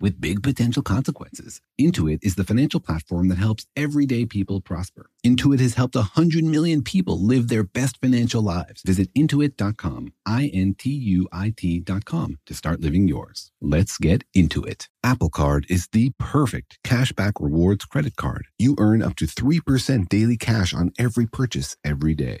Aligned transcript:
with 0.00 0.20
big 0.20 0.42
potential 0.42 0.82
consequences. 0.82 1.60
Intuit 1.80 2.18
is 2.22 2.34
the 2.34 2.44
financial 2.44 2.80
platform 2.80 3.28
that 3.28 3.38
helps 3.38 3.66
everyday 3.76 4.26
people 4.26 4.60
prosper. 4.60 5.10
Intuit 5.24 5.60
has 5.60 5.74
helped 5.74 5.94
100 5.94 6.44
million 6.44 6.82
people 6.82 7.20
live 7.20 7.48
their 7.48 7.64
best 7.64 8.00
financial 8.00 8.42
lives. 8.42 8.82
Visit 8.82 9.12
intuit.com, 9.14 10.12
I 10.26 10.50
N 10.52 10.74
T 10.78 10.90
U 10.90 11.28
I 11.32 11.52
T.com 11.56 12.38
to 12.46 12.54
start 12.54 12.80
living 12.80 13.08
yours. 13.08 13.50
Let's 13.60 13.98
get 13.98 14.24
into 14.34 14.62
it. 14.62 14.88
Apple 15.02 15.30
Card 15.30 15.66
is 15.68 15.88
the 15.92 16.12
perfect 16.18 16.78
cashback 16.84 17.32
rewards 17.40 17.84
credit 17.84 18.16
card. 18.16 18.46
You 18.58 18.76
earn 18.78 19.02
up 19.02 19.16
to 19.16 19.26
3% 19.26 20.08
daily 20.08 20.36
cash 20.36 20.74
on 20.74 20.92
every 20.98 21.26
purchase 21.26 21.76
every 21.84 22.14
day. 22.14 22.40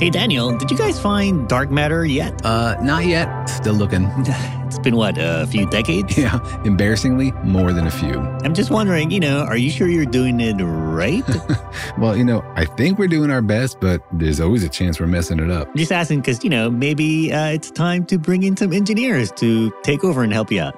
Hey, 0.00 0.08
Daniel, 0.08 0.56
did 0.56 0.70
you 0.70 0.78
guys 0.78 0.98
find 0.98 1.46
dark 1.46 1.70
matter 1.70 2.06
yet? 2.06 2.42
Uh, 2.42 2.74
not 2.80 3.04
yet. 3.04 3.44
Still 3.44 3.74
looking. 3.74 4.10
It's 4.70 4.78
been 4.78 4.94
what, 4.94 5.16
a 5.18 5.48
few 5.48 5.68
decades? 5.68 6.16
Yeah, 6.16 6.38
embarrassingly, 6.64 7.32
more 7.42 7.72
than 7.72 7.88
a 7.88 7.90
few. 7.90 8.20
I'm 8.44 8.54
just 8.54 8.70
wondering, 8.70 9.10
you 9.10 9.18
know, 9.18 9.40
are 9.40 9.56
you 9.56 9.68
sure 9.68 9.88
you're 9.88 10.06
doing 10.06 10.40
it 10.40 10.62
right? 10.62 11.24
Well, 11.98 12.16
you 12.16 12.22
know, 12.22 12.44
I 12.54 12.66
think 12.66 12.96
we're 12.96 13.08
doing 13.08 13.32
our 13.32 13.42
best, 13.42 13.80
but 13.80 14.00
there's 14.12 14.40
always 14.40 14.62
a 14.62 14.68
chance 14.68 15.00
we're 15.00 15.08
messing 15.08 15.40
it 15.40 15.50
up. 15.50 15.66
I'm 15.66 15.76
just 15.76 15.90
asking 15.90 16.20
because, 16.20 16.44
you 16.44 16.50
know, 16.50 16.70
maybe 16.70 17.32
uh, 17.32 17.48
it's 17.48 17.72
time 17.72 18.06
to 18.06 18.16
bring 18.16 18.44
in 18.44 18.56
some 18.56 18.72
engineers 18.72 19.32
to 19.32 19.72
take 19.82 20.04
over 20.04 20.22
and 20.22 20.32
help 20.32 20.52
you 20.52 20.62
out. 20.62 20.76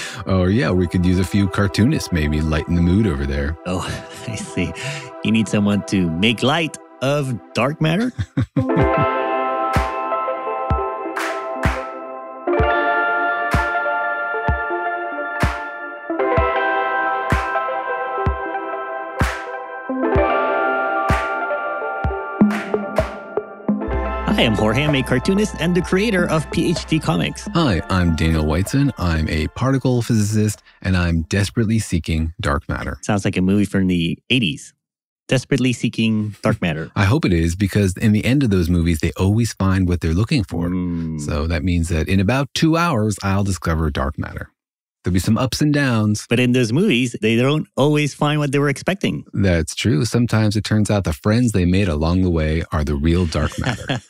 oh, 0.26 0.44
yeah, 0.44 0.70
we 0.70 0.86
could 0.86 1.06
use 1.06 1.18
a 1.18 1.24
few 1.24 1.48
cartoonists, 1.48 2.12
maybe 2.12 2.42
lighten 2.42 2.74
the 2.74 2.82
mood 2.82 3.06
over 3.06 3.24
there. 3.24 3.56
oh, 3.64 3.80
I 4.28 4.34
see. 4.34 4.70
You 5.24 5.32
need 5.32 5.48
someone 5.48 5.82
to 5.86 6.10
make 6.10 6.42
light 6.42 6.76
of 7.02 7.38
dark 7.54 7.80
matter? 7.80 8.12
Hi, 24.40 24.46
I'm 24.46 24.54
Jorge. 24.54 24.84
I'm 24.84 24.94
a 24.94 25.02
cartoonist 25.02 25.54
and 25.60 25.74
the 25.74 25.82
creator 25.82 26.26
of 26.30 26.46
PhD 26.46 27.02
Comics. 27.02 27.46
Hi, 27.52 27.82
I'm 27.90 28.16
Daniel 28.16 28.46
Whiteson. 28.46 28.90
I'm 28.96 29.28
a 29.28 29.48
particle 29.48 30.00
physicist, 30.00 30.62
and 30.80 30.96
I'm 30.96 31.22
desperately 31.22 31.78
seeking 31.78 32.32
dark 32.40 32.66
matter. 32.66 32.96
Sounds 33.02 33.26
like 33.26 33.36
a 33.36 33.42
movie 33.42 33.66
from 33.66 33.86
the 33.86 34.18
80s. 34.30 34.72
Desperately 35.30 35.72
seeking 35.72 36.34
dark 36.42 36.60
matter. 36.60 36.90
I 36.96 37.04
hope 37.04 37.24
it 37.24 37.32
is 37.32 37.54
because 37.54 37.96
in 37.96 38.10
the 38.10 38.24
end 38.24 38.42
of 38.42 38.50
those 38.50 38.68
movies, 38.68 38.98
they 38.98 39.12
always 39.16 39.52
find 39.52 39.86
what 39.86 40.00
they're 40.00 40.12
looking 40.12 40.42
for. 40.42 40.68
Mm. 40.68 41.20
So 41.20 41.46
that 41.46 41.62
means 41.62 41.88
that 41.88 42.08
in 42.08 42.18
about 42.18 42.48
two 42.52 42.76
hours, 42.76 43.16
I'll 43.22 43.44
discover 43.44 43.88
dark 43.90 44.18
matter. 44.18 44.50
There'll 45.02 45.14
be 45.14 45.18
some 45.18 45.38
ups 45.38 45.62
and 45.62 45.72
downs. 45.72 46.26
But 46.28 46.38
in 46.40 46.52
those 46.52 46.74
movies, 46.74 47.16
they 47.22 47.34
don't 47.34 47.66
always 47.74 48.12
find 48.12 48.38
what 48.38 48.52
they 48.52 48.58
were 48.58 48.68
expecting. 48.68 49.24
That's 49.32 49.74
true. 49.74 50.04
Sometimes 50.04 50.56
it 50.56 50.64
turns 50.64 50.90
out 50.90 51.04
the 51.04 51.14
friends 51.14 51.52
they 51.52 51.64
made 51.64 51.88
along 51.88 52.20
the 52.20 52.28
way 52.28 52.64
are 52.70 52.84
the 52.84 52.96
real 52.96 53.24
dark 53.24 53.50
matter. 53.58 54.02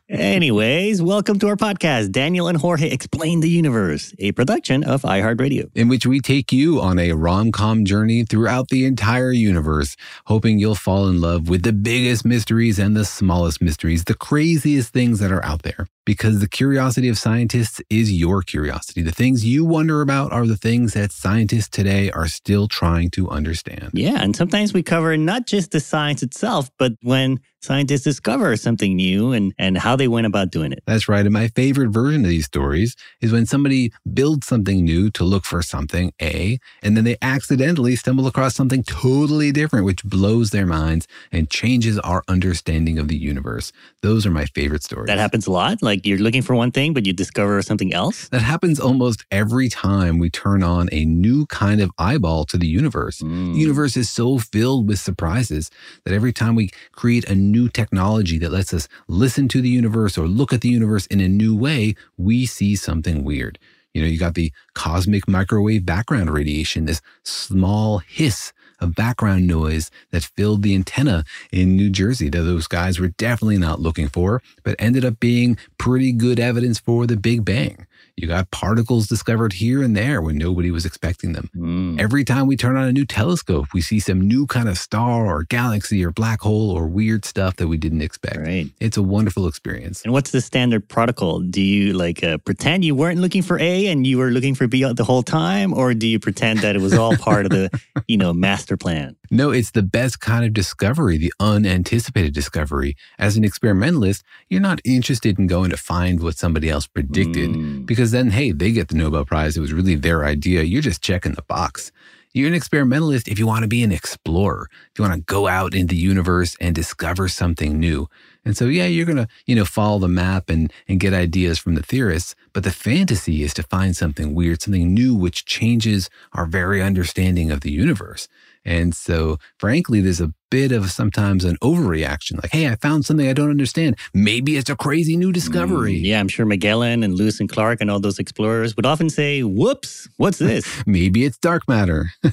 Anyways, 0.08 1.00
welcome 1.02 1.38
to 1.38 1.46
our 1.46 1.54
podcast, 1.54 2.10
Daniel 2.10 2.48
and 2.48 2.58
Jorge 2.58 2.90
Explain 2.90 3.38
the 3.38 3.48
Universe, 3.48 4.12
a 4.18 4.32
production 4.32 4.82
of 4.82 5.02
iHeartRadio. 5.02 5.70
in 5.76 5.86
which 5.86 6.04
we 6.04 6.18
take 6.18 6.50
you 6.50 6.80
on 6.80 6.98
a 6.98 7.12
rom 7.12 7.52
com 7.52 7.84
journey 7.84 8.24
throughout 8.24 8.70
the 8.70 8.84
entire 8.86 9.30
universe, 9.30 9.94
hoping 10.26 10.58
you'll 10.58 10.74
fall 10.74 11.06
in 11.06 11.20
love 11.20 11.48
with 11.48 11.62
the 11.62 11.72
biggest 11.72 12.24
mysteries 12.24 12.80
and 12.80 12.96
the 12.96 13.04
smallest 13.04 13.62
mysteries, 13.62 14.02
the 14.04 14.14
craziest 14.14 14.92
things 14.92 15.20
that 15.20 15.30
are 15.30 15.44
out 15.44 15.62
there. 15.62 15.86
Because 16.10 16.40
the 16.40 16.48
curiosity 16.48 17.08
of 17.08 17.16
scientists 17.16 17.80
is 17.88 18.10
your 18.12 18.42
curiosity. 18.42 19.00
The 19.00 19.12
things 19.12 19.44
you 19.44 19.64
wonder 19.64 20.00
about 20.00 20.32
are 20.32 20.44
the 20.44 20.56
things 20.56 20.92
that 20.94 21.12
scientists 21.12 21.68
today 21.68 22.10
are 22.10 22.26
still 22.26 22.66
trying 22.66 23.10
to 23.10 23.30
understand. 23.30 23.90
Yeah, 23.92 24.20
and 24.20 24.34
sometimes 24.34 24.74
we 24.74 24.82
cover 24.82 25.16
not 25.16 25.46
just 25.46 25.70
the 25.70 25.78
science 25.78 26.24
itself, 26.24 26.68
but 26.78 26.94
when 27.02 27.38
scientists 27.60 28.02
discover 28.02 28.56
something 28.56 28.96
new 28.96 29.32
and, 29.32 29.52
and 29.58 29.78
how 29.78 29.96
they 29.96 30.08
went 30.08 30.26
about 30.26 30.50
doing 30.50 30.72
it. 30.72 30.82
That's 30.86 31.08
right. 31.08 31.24
And 31.24 31.32
my 31.32 31.48
favorite 31.48 31.90
version 31.90 32.24
of 32.24 32.30
these 32.30 32.46
stories 32.46 32.96
is 33.20 33.32
when 33.32 33.46
somebody 33.46 33.92
builds 34.12 34.46
something 34.46 34.84
new 34.84 35.10
to 35.10 35.24
look 35.24 35.44
for 35.44 35.62
something, 35.62 36.12
A, 36.20 36.58
and 36.82 36.96
then 36.96 37.04
they 37.04 37.16
accidentally 37.22 37.96
stumble 37.96 38.26
across 38.26 38.54
something 38.54 38.82
totally 38.82 39.52
different, 39.52 39.84
which 39.84 40.02
blows 40.04 40.50
their 40.50 40.66
minds 40.66 41.06
and 41.30 41.50
changes 41.50 41.98
our 42.00 42.22
understanding 42.28 42.98
of 42.98 43.08
the 43.08 43.16
universe. 43.16 43.72
Those 44.02 44.26
are 44.26 44.30
my 44.30 44.46
favorite 44.46 44.82
stories. 44.82 45.06
That 45.06 45.18
happens 45.18 45.46
a 45.46 45.52
lot. 45.52 45.82
Like 45.82 46.06
you're 46.06 46.18
looking 46.18 46.42
for 46.42 46.54
one 46.54 46.70
thing, 46.70 46.94
but 46.94 47.06
you 47.06 47.12
discover 47.12 47.60
something 47.62 47.92
else. 47.92 48.28
That 48.28 48.42
happens 48.42 48.80
almost 48.80 49.24
every 49.30 49.68
time 49.68 50.18
we 50.18 50.30
turn 50.30 50.62
on 50.62 50.88
a 50.92 51.04
new 51.04 51.46
kind 51.46 51.80
of 51.80 51.90
eyeball 51.98 52.44
to 52.46 52.56
the 52.56 52.66
universe. 52.66 53.20
Mm. 53.20 53.54
The 53.54 53.60
universe 53.60 53.96
is 53.96 54.10
so 54.10 54.38
filled 54.38 54.88
with 54.88 54.98
surprises 54.98 55.70
that 56.04 56.14
every 56.14 56.32
time 56.32 56.54
we 56.54 56.70
create 56.92 57.28
a 57.28 57.34
new 57.50 57.68
technology 57.68 58.38
that 58.38 58.52
lets 58.52 58.72
us 58.72 58.88
listen 59.08 59.48
to 59.48 59.60
the 59.60 59.68
universe 59.68 60.16
or 60.16 60.26
look 60.26 60.52
at 60.52 60.60
the 60.60 60.68
universe 60.68 61.06
in 61.06 61.20
a 61.20 61.28
new 61.28 61.56
way, 61.56 61.94
we 62.16 62.46
see 62.46 62.76
something 62.76 63.24
weird. 63.24 63.58
You 63.94 64.02
know, 64.02 64.08
you 64.08 64.18
got 64.18 64.34
the 64.34 64.52
cosmic 64.74 65.28
microwave 65.28 65.84
background 65.84 66.30
radiation, 66.30 66.84
this 66.84 67.00
small 67.24 67.98
hiss 67.98 68.52
of 68.78 68.94
background 68.94 69.46
noise 69.46 69.90
that 70.10 70.22
filled 70.22 70.62
the 70.62 70.74
antenna 70.74 71.24
in 71.52 71.76
New 71.76 71.90
Jersey 71.90 72.28
that 72.30 72.42
those 72.42 72.66
guys 72.66 72.98
were 72.98 73.08
definitely 73.08 73.58
not 73.58 73.80
looking 73.80 74.08
for, 74.08 74.42
but 74.62 74.76
ended 74.78 75.04
up 75.04 75.20
being 75.20 75.58
pretty 75.78 76.12
good 76.12 76.40
evidence 76.40 76.78
for 76.78 77.06
the 77.06 77.16
Big 77.16 77.44
Bang. 77.44 77.86
You 78.20 78.28
got 78.28 78.50
particles 78.50 79.06
discovered 79.06 79.54
here 79.54 79.82
and 79.82 79.96
there 79.96 80.20
when 80.20 80.36
nobody 80.36 80.70
was 80.70 80.84
expecting 80.84 81.32
them. 81.32 81.48
Mm. 81.56 82.00
Every 82.00 82.22
time 82.22 82.46
we 82.46 82.56
turn 82.56 82.76
on 82.76 82.86
a 82.86 82.92
new 82.92 83.06
telescope, 83.06 83.68
we 83.72 83.80
see 83.80 83.98
some 83.98 84.20
new 84.20 84.46
kind 84.46 84.68
of 84.68 84.76
star 84.76 85.26
or 85.26 85.44
galaxy 85.44 86.04
or 86.04 86.10
black 86.10 86.42
hole 86.42 86.70
or 86.70 86.86
weird 86.86 87.24
stuff 87.24 87.56
that 87.56 87.68
we 87.68 87.78
didn't 87.78 88.02
expect. 88.02 88.36
Right. 88.36 88.66
It's 88.78 88.98
a 88.98 89.02
wonderful 89.02 89.46
experience. 89.46 90.02
And 90.02 90.12
what's 90.12 90.32
the 90.32 90.42
standard 90.42 90.86
protocol? 90.88 91.40
Do 91.40 91.62
you 91.62 91.94
like 91.94 92.22
uh, 92.22 92.36
pretend 92.38 92.84
you 92.84 92.94
weren't 92.94 93.20
looking 93.20 93.42
for 93.42 93.58
A 93.58 93.86
and 93.86 94.06
you 94.06 94.18
were 94.18 94.30
looking 94.30 94.54
for 94.54 94.66
B 94.66 94.84
the 94.92 95.04
whole 95.04 95.22
time, 95.22 95.72
or 95.72 95.94
do 95.94 96.06
you 96.06 96.18
pretend 96.18 96.58
that 96.60 96.76
it 96.76 96.82
was 96.82 96.92
all 96.92 97.16
part 97.16 97.46
of 97.46 97.50
the, 97.50 97.70
you 98.06 98.18
know, 98.18 98.34
master 98.34 98.76
plan? 98.76 99.16
No, 99.30 99.50
it's 99.52 99.70
the 99.70 99.82
best 99.82 100.18
kind 100.20 100.44
of 100.44 100.52
discovery, 100.52 101.16
the 101.16 101.32
unanticipated 101.38 102.34
discovery. 102.34 102.96
As 103.18 103.36
an 103.36 103.44
experimentalist, 103.44 104.24
you're 104.48 104.60
not 104.60 104.80
interested 104.84 105.38
in 105.38 105.46
going 105.46 105.70
to 105.70 105.76
find 105.76 106.20
what 106.20 106.36
somebody 106.36 106.68
else 106.68 106.86
predicted 106.88 107.50
Mm. 107.50 107.86
because 107.86 108.10
then, 108.10 108.30
hey, 108.30 108.50
they 108.52 108.72
get 108.72 108.88
the 108.88 108.96
Nobel 108.96 109.24
Prize. 109.24 109.56
It 109.56 109.60
was 109.60 109.72
really 109.72 109.94
their 109.94 110.24
idea. 110.24 110.62
You're 110.62 110.82
just 110.82 111.02
checking 111.02 111.34
the 111.34 111.42
box. 111.42 111.92
You're 112.32 112.46
an 112.48 112.54
experimentalist 112.54 113.26
if 113.28 113.38
you 113.40 113.46
want 113.46 113.62
to 113.62 113.68
be 113.68 113.82
an 113.82 113.90
explorer, 113.90 114.68
if 114.92 114.98
you 114.98 115.02
want 115.04 115.14
to 115.14 115.20
go 115.34 115.48
out 115.48 115.74
in 115.74 115.88
the 115.88 115.96
universe 115.96 116.56
and 116.60 116.74
discover 116.74 117.26
something 117.28 117.78
new. 117.80 118.08
And 118.44 118.56
so, 118.56 118.66
yeah, 118.66 118.86
you're 118.86 119.04
going 119.06 119.16
to, 119.16 119.28
you 119.46 119.56
know, 119.56 119.64
follow 119.64 119.98
the 119.98 120.06
map 120.08 120.48
and, 120.48 120.72
and 120.88 121.00
get 121.00 121.12
ideas 121.12 121.58
from 121.58 121.74
the 121.74 121.82
theorists. 121.82 122.36
But 122.52 122.62
the 122.62 122.70
fantasy 122.70 123.42
is 123.42 123.52
to 123.54 123.64
find 123.64 123.96
something 123.96 124.32
weird, 124.32 124.62
something 124.62 124.94
new, 124.94 125.14
which 125.14 125.44
changes 125.44 126.08
our 126.32 126.46
very 126.46 126.80
understanding 126.80 127.50
of 127.50 127.60
the 127.62 127.72
universe. 127.72 128.28
And 128.64 128.94
so, 128.94 129.38
frankly, 129.58 130.00
there's 130.00 130.20
a 130.20 130.32
bit 130.50 130.72
of 130.72 130.90
sometimes 130.90 131.44
an 131.44 131.56
overreaction 131.62 132.42
like, 132.42 132.50
hey, 132.52 132.68
I 132.68 132.76
found 132.76 133.04
something 133.04 133.28
I 133.28 133.32
don't 133.32 133.50
understand. 133.50 133.96
Maybe 134.14 134.56
it's 134.56 134.68
a 134.70 134.76
crazy 134.76 135.16
new 135.16 135.32
discovery. 135.32 135.94
Mm, 135.94 136.04
yeah, 136.04 136.20
I'm 136.20 136.28
sure 136.28 136.44
Magellan 136.44 137.02
and 137.02 137.14
Lewis 137.14 137.40
and 137.40 137.48
Clark 137.48 137.80
and 137.80 137.90
all 137.90 138.00
those 138.00 138.18
explorers 138.18 138.74
would 138.76 138.86
often 138.86 139.08
say, 139.10 139.42
whoops, 139.42 140.08
what's 140.16 140.38
this? 140.50 140.82
Maybe 140.86 141.24
it's 141.24 141.38
dark 141.38 141.68
matter. 141.68 142.10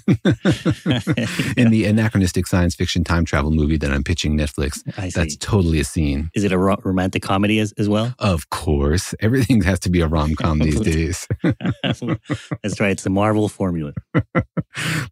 In 1.58 1.70
the 1.72 1.86
anachronistic 1.86 2.48
science 2.48 2.76
fiction 2.76 3.04
time 3.04 3.26
travel 3.26 3.52
movie 3.52 3.78
that 3.78 3.92
I'm 3.92 4.04
pitching 4.04 4.38
Netflix, 4.38 4.84
that's 5.14 5.36
totally 5.38 5.80
a 5.80 5.84
scene. 5.84 6.30
Is 6.34 6.44
it 6.44 6.52
a 6.52 6.58
ro- 6.58 6.78
romantic 6.84 7.22
comedy 7.22 7.60
as, 7.60 7.74
as 7.78 7.88
well? 7.88 8.14
Of 8.20 8.50
course. 8.50 9.14
Everything 9.20 9.62
has 9.64 9.80
to 9.82 9.90
be 9.90 10.02
a 10.02 10.08
rom 10.08 10.36
com 10.36 10.60
these 10.60 10.80
days. 10.94 11.28
that's 11.84 12.80
right. 12.80 12.92
It's 12.92 13.04
the 13.04 13.10
Marvel 13.10 13.48
formula. 13.50 13.94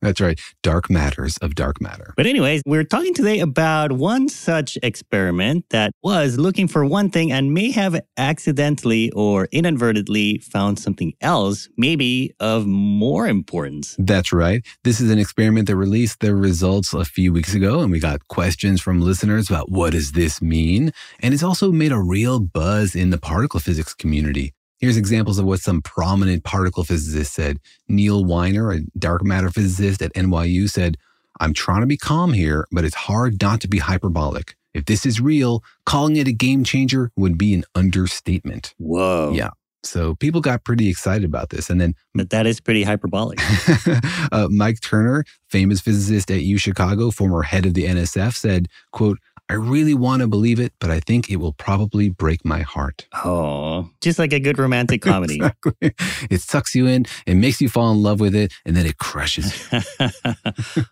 that's 0.02 0.20
right. 0.22 0.40
Dark 0.64 0.90
matters 0.90 1.38
of 1.38 1.56
dark 1.56 1.80
matter. 1.82 2.14
But, 2.18 2.26
anyways, 2.26 2.62
we're 2.66 2.84
talking 2.84 2.95
today 3.04 3.40
about 3.40 3.92
one 3.92 4.30
such 4.30 4.78
experiment 4.82 5.66
that 5.70 5.92
was 6.02 6.38
looking 6.38 6.68
for 6.68 6.86
one 6.86 7.10
thing 7.10 7.32
and 7.32 7.54
may 7.54 7.72
have 7.72 8.00
accidentally 8.16 9.12
or 9.12 9.50
inadvertently 9.52 10.38
found 10.38 10.80
something 10.80 11.14
else, 11.20 11.68
maybe 11.78 12.32
of 12.40 12.66
more 12.66 13.28
importance. 13.28 13.96
That's 14.00 14.32
right. 14.32 14.66
This 14.84 15.02
is 15.02 15.12
an 15.12 15.20
experiment 15.20 15.68
that 15.68 15.76
released 15.76 16.20
their 16.20 16.36
results 16.36 16.94
a 16.94 17.04
few 17.04 17.34
weeks 17.34 17.54
ago, 17.54 17.82
and 17.82 17.92
we 17.92 18.00
got 18.00 18.28
questions 18.28 18.82
from 18.82 19.02
listeners 19.02 19.50
about 19.50 19.72
what 19.72 19.92
does 19.92 20.14
this 20.14 20.42
mean? 20.42 20.92
And 21.20 21.34
it's 21.34 21.44
also 21.44 21.72
made 21.72 21.92
a 21.92 22.00
real 22.00 22.40
buzz 22.40 22.96
in 22.96 23.10
the 23.10 23.18
particle 23.18 23.60
physics 23.60 23.94
community. 23.94 24.54
Here's 24.80 24.98
examples 24.98 25.40
of 25.40 25.46
what 25.46 25.60
some 25.62 25.82
prominent 25.82 26.44
particle 26.44 26.84
physicists 26.84 27.34
said. 27.34 27.58
Neal 27.88 28.24
Weiner, 28.24 28.72
a 28.72 28.82
dark 28.98 29.24
matter 29.24 29.50
physicist 29.50 30.02
at 30.02 30.14
NYU, 30.14 30.70
said, 30.70 30.98
I'm 31.40 31.54
trying 31.54 31.82
to 31.82 31.88
be 31.88 31.98
calm 31.98 32.34
here, 32.34 32.68
but 32.72 32.86
it's 32.86 32.96
hard 32.96 33.42
not 33.42 33.62
to 33.62 33.68
be 33.68 33.80
hyperbolic. 33.80 34.56
If 34.74 34.86
this 34.86 35.06
is 35.06 35.22
real, 35.22 35.64
calling 35.86 36.18
it 36.18 36.28
a 36.28 36.34
game 36.34 36.64
changer 36.64 37.12
would 37.16 37.38
be 37.38 37.54
an 37.54 37.64
understatement. 37.76 38.74
Whoa. 38.78 39.32
Yeah. 39.34 39.52
So 39.84 40.16
people 40.16 40.42
got 40.42 40.64
pretty 40.64 40.90
excited 40.90 41.24
about 41.24 41.50
this. 41.50 41.70
And 41.70 41.80
then 41.80 41.94
but 42.14 42.32
that 42.32 42.48
is 42.48 42.60
pretty 42.60 42.84
hyperbolic. 42.84 43.40
uh, 44.32 44.48
Mike 44.50 44.82
Turner, 44.82 45.24
famous 45.50 45.80
physicist 45.80 46.32
at 46.32 46.42
U 46.42 46.58
Chicago, 46.58 47.12
former 47.12 47.44
head 47.44 47.66
of 47.66 47.74
the 47.74 47.86
NSF, 47.86 48.36
said, 48.36 48.68
quote, 48.92 49.20
I 49.48 49.54
really 49.54 49.94
want 49.94 50.22
to 50.22 50.28
believe 50.28 50.60
it, 50.60 50.74
but 50.80 50.90
I 50.90 51.00
think 51.00 51.30
it 51.30 51.36
will 51.36 51.54
probably 51.54 52.10
break 52.10 52.44
my 52.44 52.62
heart. 52.62 53.08
Oh, 53.24 53.90
just 54.02 54.18
like 54.18 54.34
a 54.34 54.40
good 54.40 54.58
romantic 54.58 55.02
comedy. 55.04 55.36
exactly. 55.36 55.94
It 56.32 56.42
sucks 56.42 56.74
you 56.74 56.88
in, 56.88 57.06
it 57.28 57.36
makes 57.36 57.62
you 57.62 57.70
fall 57.70 57.92
in 57.92 58.02
love 58.02 58.20
with 58.20 58.34
it, 58.34 58.52
and 58.66 58.76
then 58.76 58.88
it 58.88 58.98
crushes 58.98 59.72
you. 59.72 59.80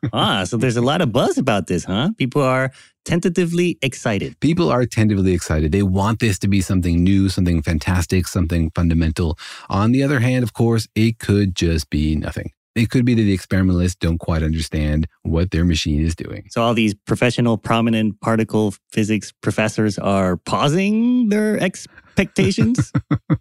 ah, 0.14 0.44
so 0.44 0.58
there's 0.58 0.78
a 0.78 0.82
lot 0.82 1.02
of 1.02 1.12
buzz 1.12 1.40
about 1.40 1.66
this, 1.66 1.84
huh? 1.86 2.12
People 2.20 2.44
are 2.44 2.72
tentatively 3.06 3.80
excited. 3.82 4.40
People 4.40 4.70
are 4.70 4.86
tentatively 4.86 5.34
excited. 5.34 5.72
They 5.72 5.84
want 5.84 6.20
this 6.20 6.38
to 6.40 6.48
be 6.48 6.62
something 6.62 7.04
new, 7.04 7.30
something 7.30 7.64
fantastic, 7.64 8.28
something 8.28 8.72
fundamental. 8.76 9.38
On 9.70 9.92
the 9.92 10.04
other 10.04 10.20
hand, 10.20 10.44
of 10.44 10.54
course, 10.54 10.88
it 10.94 11.18
could 11.18 11.56
just 11.56 11.90
be 11.90 12.16
nothing. 12.16 12.52
It 12.76 12.90
could 12.90 13.06
be 13.06 13.14
that 13.14 13.22
the 13.22 13.34
experimentalists 13.34 13.96
don't 13.96 14.18
quite 14.18 14.42
understand 14.42 15.08
what 15.22 15.52
their 15.52 15.64
machine 15.64 16.02
is 16.02 16.16
doing. 16.16 16.48
So, 16.50 16.64
all 16.64 16.74
these 16.74 16.96
professional, 16.96 17.58
prominent 17.58 18.20
particle 18.22 18.74
physics 18.92 19.32
professors 19.32 20.00
are 20.00 20.38
pausing 20.38 21.30
their 21.30 21.60
expectations? 21.60 22.92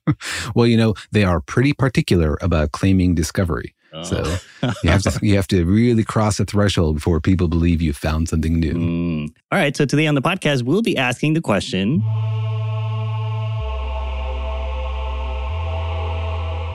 well, 0.55 0.67
you 0.67 0.77
know, 0.77 0.95
they 1.13 1.25
are 1.25 1.41
pretty 1.41 1.73
particular 1.73 2.37
about 2.43 2.73
claiming 2.73 3.15
discovery. 3.15 3.75
Oh. 3.95 4.03
So 4.03 4.37
you 4.83 4.91
have 4.91 5.03
to 5.03 5.19
you 5.23 5.37
have 5.37 5.49
to 5.49 5.65
really 5.65 6.05
cross 6.05 6.41
a 6.41 6.45
threshold 6.45 6.97
before 6.97 7.21
people 7.21 7.49
believe 7.49 7.83
you've 7.83 7.97
found 7.97 8.29
something 8.29 8.59
new. 8.59 8.75
Mm. 8.75 9.29
All 9.51 9.59
right. 9.59 9.77
So 9.77 9.85
today 9.85 10.07
on 10.07 10.15
the 10.15 10.23
podcast, 10.23 10.63
we'll 10.63 10.83
be 10.83 10.97
asking 10.97 11.35
the 11.35 11.43
question: 11.43 12.03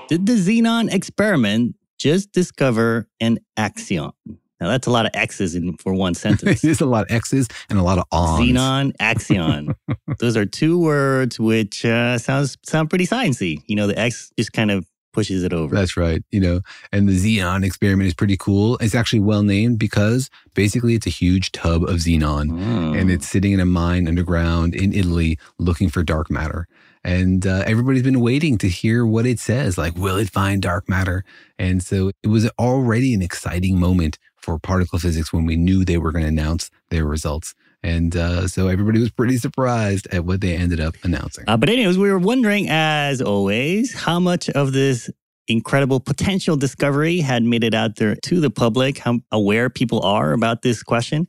Did 0.10 0.28
the 0.28 0.34
xenon 0.34 0.94
experiment 0.94 1.76
just 1.98 2.32
discover 2.32 3.08
an 3.20 3.40
axion. 3.58 4.12
Now 4.60 4.70
that's 4.70 4.88
a 4.88 4.92
lot 4.92 5.06
of 5.06 5.12
X's 5.14 5.56
in 5.56 5.78
for 5.78 5.94
one 5.94 6.14
sentence. 6.16 6.62
There's 6.62 6.82
a 6.82 6.86
lot 6.86 7.06
of 7.06 7.12
X's 7.12 7.48
and 7.70 7.78
a 7.78 7.84
lot 7.84 7.98
of 8.00 8.06
ons. 8.12 8.42
Xenon, 8.42 8.96
axion. 8.98 9.76
Those 10.20 10.36
are 10.36 10.46
two 10.46 10.80
words 10.80 11.40
which 11.40 11.86
uh, 11.86 12.18
sounds 12.18 12.58
sound 12.64 12.90
pretty 12.90 13.06
sciencey. 13.06 13.62
You 13.68 13.76
know, 13.76 13.88
the 13.88 13.98
X 13.98 14.32
just 14.38 14.54
kind 14.54 14.72
of 14.72 14.88
pushes 15.18 15.44
it 15.44 15.52
over. 15.52 15.74
That's 15.74 15.98
right. 15.98 16.24
You 16.30 16.40
know, 16.40 16.62
and 16.92 17.10
the 17.10 17.14
xenon 17.14 17.66
experiment 17.66 18.08
is 18.08 18.14
pretty 18.14 18.38
cool. 18.38 18.78
It's 18.78 18.94
actually 18.94 19.22
well 19.22 19.42
named 19.42 19.80
because 19.80 20.30
basically 20.54 20.94
it's 20.94 21.08
a 21.08 21.12
huge 21.12 21.52
tub 21.52 21.82
of 21.84 21.96
xenon 21.96 22.52
oh. 22.52 22.94
and 22.94 23.10
it's 23.10 23.28
sitting 23.28 23.52
in 23.52 23.60
a 23.60 23.66
mine 23.66 24.08
underground 24.08 24.76
in 24.76 24.94
Italy 24.94 25.40
looking 25.58 25.90
for 25.90 26.04
dark 26.04 26.30
matter. 26.30 26.68
And 27.08 27.48
uh, 27.48 27.64
everybody's 27.66 28.04
been 28.04 28.20
waiting 28.20 28.58
to 28.58 28.68
hear 28.68 29.06
what 29.06 29.26
it 29.26 29.40
says. 29.40 29.78
Like, 29.78 29.96
will 29.96 30.18
it 30.18 30.30
find 30.30 30.62
dark 30.62 30.90
matter? 30.90 31.24
And 31.58 31.82
so 31.82 32.12
it 32.22 32.28
was 32.28 32.50
already 32.60 33.14
an 33.14 33.22
exciting 33.22 33.80
moment 33.80 34.20
for 34.36 34.60
particle 34.60 35.00
physics 35.00 35.32
when 35.32 35.46
we 35.46 35.56
knew 35.56 35.86
they 35.86 35.98
were 35.98 36.12
going 36.12 36.26
to 36.26 36.30
announce 36.30 36.70
their 36.90 37.06
results. 37.06 37.56
And 37.82 38.14
uh, 38.18 38.50
so 38.50 38.68
everybody 38.68 39.00
was 39.00 39.10
pretty 39.10 39.38
surprised 39.38 40.08
at 40.12 40.26
what 40.26 40.42
they 40.42 40.54
ended 40.54 40.82
up 40.82 40.96
announcing. 41.04 41.46
Uh, 41.48 41.56
but, 41.56 41.70
anyways, 41.70 41.98
we 41.98 42.12
were 42.12 42.20
wondering, 42.20 42.68
as 42.70 43.22
always, 43.22 43.94
how 43.94 44.20
much 44.20 44.50
of 44.50 44.74
this 44.74 45.10
incredible 45.48 46.02
potential 46.02 46.58
discovery 46.58 47.20
had 47.20 47.42
made 47.42 47.64
it 47.64 47.74
out 47.74 47.96
there 47.96 48.16
to 48.16 48.42
the 48.42 48.50
public, 48.50 48.98
how 48.98 49.20
aware 49.32 49.70
people 49.70 50.02
are 50.02 50.34
about 50.34 50.62
this 50.62 50.84
question. 50.84 51.26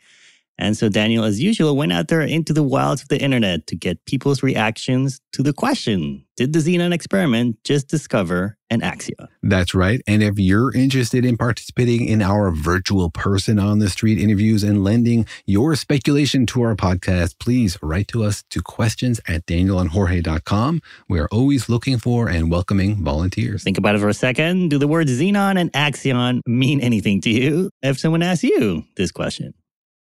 And 0.59 0.77
so 0.77 0.89
Daniel, 0.89 1.25
as 1.25 1.41
usual, 1.41 1.77
went 1.77 1.93
out 1.93 2.09
there 2.09 2.21
into 2.21 2.53
the 2.53 2.65
wilds 2.65 3.03
of 3.03 3.09
the 3.09 3.21
internet 3.21 3.67
to 3.69 3.77
get 3.77 4.05
people's 4.07 4.43
reactions 4.43 5.21
to 5.33 5.43
the 5.43 5.53
question 5.53 6.25
Did 6.37 6.53
the 6.53 6.59
Xenon 6.59 6.93
experiment 6.93 7.59
just 7.65 7.89
discover 7.89 8.57
an 8.71 8.81
axion? 8.81 9.29
That's 9.43 9.73
right. 9.75 10.01
And 10.07 10.23
if 10.23 10.39
you're 10.39 10.75
interested 10.75 11.25
in 11.25 11.37
participating 11.37 12.07
in 12.07 12.21
our 12.21 12.51
virtual 12.51 13.11
person 13.11 13.59
on 13.59 13.79
the 13.79 13.89
street 13.89 14.19
interviews 14.19 14.65
and 14.65 14.83
lending 14.83 15.27
your 15.47 15.77
speculation 15.77 16.45
to 16.47 16.63
our 16.63 16.75
podcast, 16.75 17.39
please 17.39 17.79
write 17.81 18.09
to 18.09 18.25
us 18.25 18.43
to 18.51 18.61
questions 18.61 19.21
at 19.29 19.47
danielandjorge.com. 19.47 20.81
We 21.09 21.21
are 21.21 21.29
always 21.31 21.69
looking 21.69 21.99
for 21.99 22.29
and 22.29 22.51
welcoming 22.51 23.05
volunteers. 23.05 23.63
Think 23.63 23.79
about 23.79 23.95
it 23.95 24.01
for 24.01 24.09
a 24.09 24.15
second. 24.15 24.71
Do 24.71 24.79
the 24.79 24.89
words 24.89 25.13
Xenon 25.13 25.59
and 25.59 25.73
axion 25.73 26.41
mean 26.47 26.81
anything 26.81 27.21
to 27.23 27.31
you 27.31 27.71
if 27.83 27.99
someone 27.99 28.23
asks 28.23 28.45
you 28.45 28.85
this 28.97 29.13
question? 29.13 29.55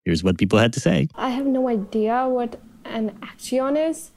Here's 0.05 0.23
what 0.23 0.37
people 0.37 0.59
had 0.59 0.71
to 0.73 0.79
say. 0.79 1.09
I 1.15 1.29
have 1.31 1.47
no 1.47 1.67
idea 1.67 2.27
what 2.29 2.61
an 2.85 3.17
axion 3.23 3.89
is, 3.89 4.11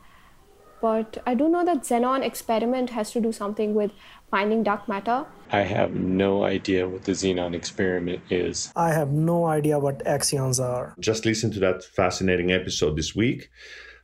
but 0.83 1.17
I 1.27 1.33
do 1.35 1.49
know 1.49 1.65
that 1.65 1.79
Xenon 1.79 2.23
experiment 2.23 2.91
has 2.91 3.11
to 3.13 3.23
do 3.23 3.33
something 3.33 3.75
with 3.75 3.93
finding 4.31 4.63
dark 4.63 4.87
matter. 4.87 5.25
I 5.51 5.61
have 5.61 5.95
no 5.95 6.45
idea 6.45 6.87
what 6.87 7.05
the 7.05 7.13
Xenon 7.13 7.55
experiment 7.55 8.21
is. 8.29 8.71
I 8.77 8.93
have 8.93 9.13
no 9.13 9.47
idea 9.47 9.79
what 9.79 10.05
axions 10.05 10.63
are. 10.63 10.95
Just 11.01 11.25
listen 11.25 11.51
to 11.53 11.61
that 11.61 11.83
fascinating 11.83 12.53
episode 12.53 12.95
this 12.95 13.17
week. 13.17 13.49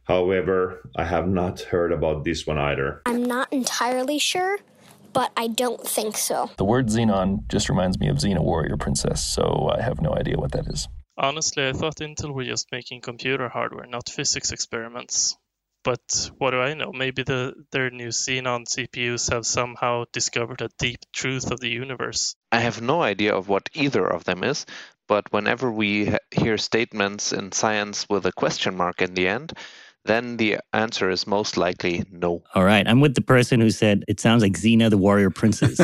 However, 0.04 0.88
I 0.96 1.04
have 1.04 1.28
not 1.28 1.60
heard 1.60 1.92
about 1.92 2.24
this 2.24 2.46
one 2.46 2.56
either. 2.56 3.02
I'm 3.04 3.22
not 3.24 3.52
entirely 3.52 4.18
sure, 4.18 4.56
but 5.12 5.32
I 5.36 5.48
don't 5.48 5.86
think 5.86 6.16
so. 6.16 6.50
The 6.56 6.64
word 6.64 6.88
Xenon 6.88 7.46
just 7.48 7.68
reminds 7.68 8.00
me 8.00 8.08
of 8.08 8.16
Xena 8.16 8.42
Warrior 8.42 8.78
Princess, 8.78 9.22
so 9.22 9.70
I 9.76 9.82
have 9.82 10.00
no 10.00 10.14
idea 10.14 10.38
what 10.38 10.52
that 10.52 10.66
is. 10.66 10.88
Honestly, 11.16 11.68
I 11.68 11.72
thought 11.72 11.96
Intel 11.96 12.34
were 12.34 12.44
just 12.44 12.72
making 12.72 13.00
computer 13.00 13.48
hardware, 13.48 13.86
not 13.86 14.08
physics 14.08 14.52
experiments. 14.52 15.36
But 15.84 16.30
what 16.38 16.52
do 16.52 16.60
I 16.60 16.72
know? 16.74 16.92
Maybe 16.92 17.22
the, 17.22 17.52
their 17.70 17.90
new 17.90 18.08
Xenon 18.08 18.64
CPUs 18.66 19.30
have 19.30 19.46
somehow 19.46 20.04
discovered 20.12 20.62
a 20.62 20.70
deep 20.78 21.00
truth 21.12 21.50
of 21.50 21.60
the 21.60 21.68
universe. 21.68 22.34
I 22.50 22.60
have 22.60 22.80
no 22.80 23.02
idea 23.02 23.34
of 23.34 23.48
what 23.48 23.68
either 23.74 24.06
of 24.06 24.24
them 24.24 24.42
is, 24.42 24.64
but 25.06 25.30
whenever 25.30 25.70
we 25.70 26.16
hear 26.30 26.56
statements 26.56 27.32
in 27.34 27.52
science 27.52 28.06
with 28.08 28.24
a 28.24 28.32
question 28.32 28.76
mark 28.76 29.02
in 29.02 29.12
the 29.12 29.28
end, 29.28 29.52
then 30.04 30.36
the 30.36 30.58
answer 30.72 31.10
is 31.10 31.26
most 31.26 31.56
likely 31.56 32.04
no. 32.10 32.42
All 32.54 32.64
right. 32.64 32.86
I'm 32.86 33.00
with 33.00 33.14
the 33.14 33.22
person 33.22 33.60
who 33.60 33.70
said 33.70 34.04
it 34.06 34.20
sounds 34.20 34.42
like 34.42 34.52
Xena, 34.52 34.90
the 34.90 34.98
warrior 34.98 35.30
princess. 35.30 35.80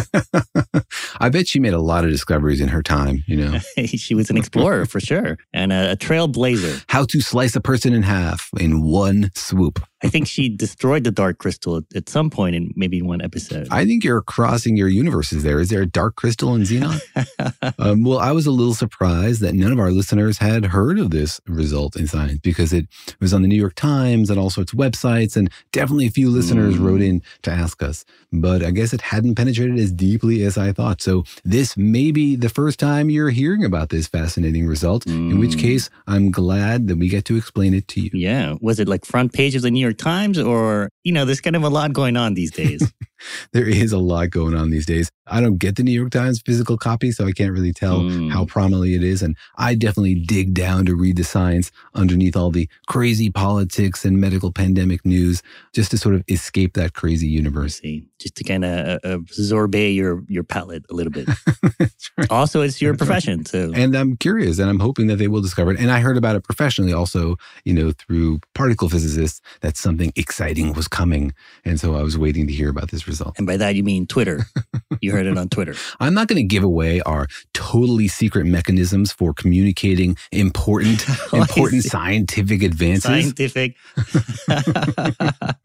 I 1.20 1.28
bet 1.28 1.48
she 1.48 1.60
made 1.60 1.72
a 1.72 1.80
lot 1.80 2.04
of 2.04 2.10
discoveries 2.10 2.60
in 2.60 2.68
her 2.68 2.82
time, 2.82 3.24
you 3.26 3.36
know. 3.36 3.58
she 3.86 4.14
was 4.14 4.30
an 4.30 4.36
explorer 4.36 4.86
for 4.86 5.00
sure 5.00 5.38
and 5.52 5.72
a, 5.72 5.92
a 5.92 5.96
trailblazer. 5.96 6.84
How 6.88 7.04
to 7.06 7.20
slice 7.20 7.56
a 7.56 7.60
person 7.60 7.92
in 7.92 8.02
half 8.02 8.50
in 8.58 8.82
one 8.82 9.30
swoop. 9.34 9.80
I 10.02 10.09
think 10.09 10.26
she 10.26 10.49
destroyed 10.49 11.04
the 11.04 11.11
dark 11.11 11.38
crystal 11.38 11.76
at, 11.76 11.85
at 11.95 12.09
some 12.09 12.30
point 12.30 12.54
in 12.57 12.73
maybe 12.75 13.02
one 13.02 13.21
episode. 13.21 13.69
I 13.71 13.85
think 13.85 14.02
you're 14.02 14.23
crossing 14.23 14.76
your 14.76 14.88
universes 14.88 15.42
there. 15.42 15.61
Is 15.61 15.69
there 15.69 15.83
a 15.83 15.87
dark 15.87 16.16
crystal 16.16 16.54
in 16.54 16.62
Xenon? 16.62 17.00
um, 17.78 18.04
well, 18.04 18.19
I 18.19 18.33
was 18.33 18.47
a 18.47 18.50
little 18.50 18.75
surprised 18.75 19.40
that 19.42 19.54
none 19.54 19.73
of 19.73 19.78
our 19.78 19.90
listeners 19.90 20.38
had 20.38 20.66
heard 20.66 20.99
of 20.99 21.11
this 21.11 21.40
result 21.47 21.97
in 21.97 22.07
science 22.07 22.38
because 22.42 22.73
it 22.73 22.87
was 23.21 23.35
on 23.35 23.42
the 23.42 23.49
New 23.49 23.57
York 23.61 23.75
Times 23.75 24.30
and 24.30 24.38
all 24.38 24.50
sorts 24.50 24.73
of 24.73 24.78
websites, 24.78 25.37
and 25.37 25.50
definitely 25.73 26.07
a 26.07 26.11
few 26.11 26.30
listeners 26.30 26.76
Mm. 26.76 26.80
wrote 26.87 27.00
in 27.02 27.23
to 27.42 27.50
ask 27.50 27.83
us. 27.83 28.04
But 28.33 28.62
I 28.64 28.71
guess 28.71 28.92
it 28.92 29.00
hadn't 29.00 29.35
penetrated 29.35 29.78
as 29.78 29.92
deeply 29.92 30.42
as 30.45 30.57
I 30.57 30.73
thought. 30.73 31.02
So 31.02 31.25
this 31.45 31.76
may 31.76 32.11
be 32.12 32.37
the 32.37 32.49
first 32.49 32.78
time 32.78 33.11
you're 33.11 33.30
hearing 33.30 33.64
about 33.64 33.88
this 33.90 34.07
fascinating 34.07 34.66
result, 34.66 35.07
in 35.07 35.38
which 35.38 35.52
Mm. 35.52 35.61
case 35.61 35.90
I'm 36.07 36.30
glad 36.30 36.87
that 36.88 36.97
we 36.97 37.09
get 37.09 37.25
to 37.26 37.37
explain 37.37 37.75
it 37.75 37.88
to 37.88 38.00
you. 38.00 38.11
yeah. 38.14 38.54
Was 38.61 38.78
it 38.80 38.88
like 38.88 39.04
front 39.04 39.33
page 39.33 39.54
of 39.54 39.62
the 39.62 39.71
New 39.71 39.80
York 39.80 39.89
Times 39.92 40.38
or, 40.38 40.90
you 41.04 41.12
know, 41.12 41.25
there's 41.25 41.40
kind 41.40 41.56
of 41.56 41.62
a 41.62 41.68
lot 41.68 41.92
going 41.92 42.16
on 42.16 42.35
these 42.35 42.50
days. 42.50 42.92
there 43.52 43.68
is 43.68 43.92
a 43.92 43.99
lot 43.99 44.30
going 44.30 44.54
on 44.54 44.70
these 44.70 44.87
days. 44.87 45.11
I 45.26 45.40
don't 45.40 45.59
get 45.59 45.76
the 45.76 45.82
New 45.82 45.92
York 45.92 46.11
Times 46.11 46.42
physical 46.44 46.76
copy, 46.76 47.12
so 47.12 47.26
I 47.26 47.32
can't 47.32 47.52
really 47.52 47.73
tell 47.73 48.00
Mm. 48.00 48.30
how 48.32 48.44
prominently 48.47 48.94
it 48.94 49.04
is. 49.04 49.23
And 49.23 49.37
I 49.59 49.75
definitely 49.75 50.14
dig 50.16 50.54
down 50.54 50.87
to 50.87 50.94
read 50.97 51.16
the 51.16 51.25
science 51.25 51.70
underneath 51.94 52.37
all 52.37 52.50
the 52.50 52.68
crazy 52.88 53.30
politics 53.30 54.04
and 54.04 54.18
medical 54.20 54.50
pandemic 54.52 55.04
news 55.04 55.42
just 55.73 55.90
to 55.92 55.99
sort 55.99 56.14
of 56.14 56.25
escape 56.28 56.75
that 56.75 56.94
crazy 56.94 57.28
universe. 57.28 57.80
Just 58.18 58.37
to 58.37 58.44
kind 58.44 58.64
of 58.64 58.87
uh, 58.88 58.99
absorb 59.04 59.75
your 59.75 60.23
your 60.28 60.42
palate 60.44 60.85
a 60.90 60.94
little 60.94 61.12
bit. 61.12 61.28
Also, 62.28 62.61
it's 62.61 62.80
your 62.82 62.94
profession, 62.97 63.44
so 63.47 63.73
And 63.75 63.94
I'm 63.94 64.16
curious 64.16 64.59
and 64.59 64.68
I'm 64.68 64.78
hoping 64.80 65.06
that 65.06 65.16
they 65.16 65.28
will 65.28 65.40
discover 65.40 65.73
it. 65.73 65.80
And 65.80 65.90
I 65.90 66.00
heard 66.00 66.16
about 66.18 66.37
it 66.37 66.44
professionally 66.44 66.92
also, 66.92 67.37
you 67.64 67.73
know, 67.73 67.92
through 67.92 68.40
particle 68.54 68.88
physicists 68.88 69.40
that 69.62 69.76
something 69.80 70.12
exciting 70.16 70.72
was 70.75 70.87
coming. 70.88 71.32
And 71.64 71.80
so 71.80 71.94
I 71.96 72.02
was 72.02 72.16
waiting 72.18 72.46
to 72.46 72.52
hear 72.52 72.68
about 72.68 72.90
this 72.90 73.08
result. 73.08 73.34
and 73.38 73.46
by 73.46 73.56
that 73.56 73.75
you 73.75 73.82
mean 73.84 74.06
Twitter. 74.06 74.44
You 75.02 75.12
heard 75.12 75.25
it 75.25 75.38
on 75.38 75.49
Twitter. 75.49 75.75
I'm 75.99 76.12
not 76.12 76.28
going 76.28 76.37
to 76.37 76.42
give 76.46 76.62
away 76.62 77.00
our 77.02 77.26
totally 77.54 78.06
secret 78.06 78.44
mechanisms 78.44 79.12
for 79.12 79.32
communicating 79.32 80.16
important, 80.30 81.06
Oh, 81.32 81.38
important 81.40 81.84
scientific 81.84 82.62
advances. 82.62 83.04
Scientific. 83.04 83.76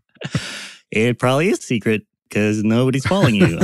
it 0.91 1.19
probably 1.19 1.49
is 1.49 1.59
secret 1.59 2.03
because 2.29 2.63
nobody's 2.63 3.05
following 3.05 3.35
you. 3.35 3.59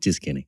Just 0.00 0.22
kidding. 0.22 0.46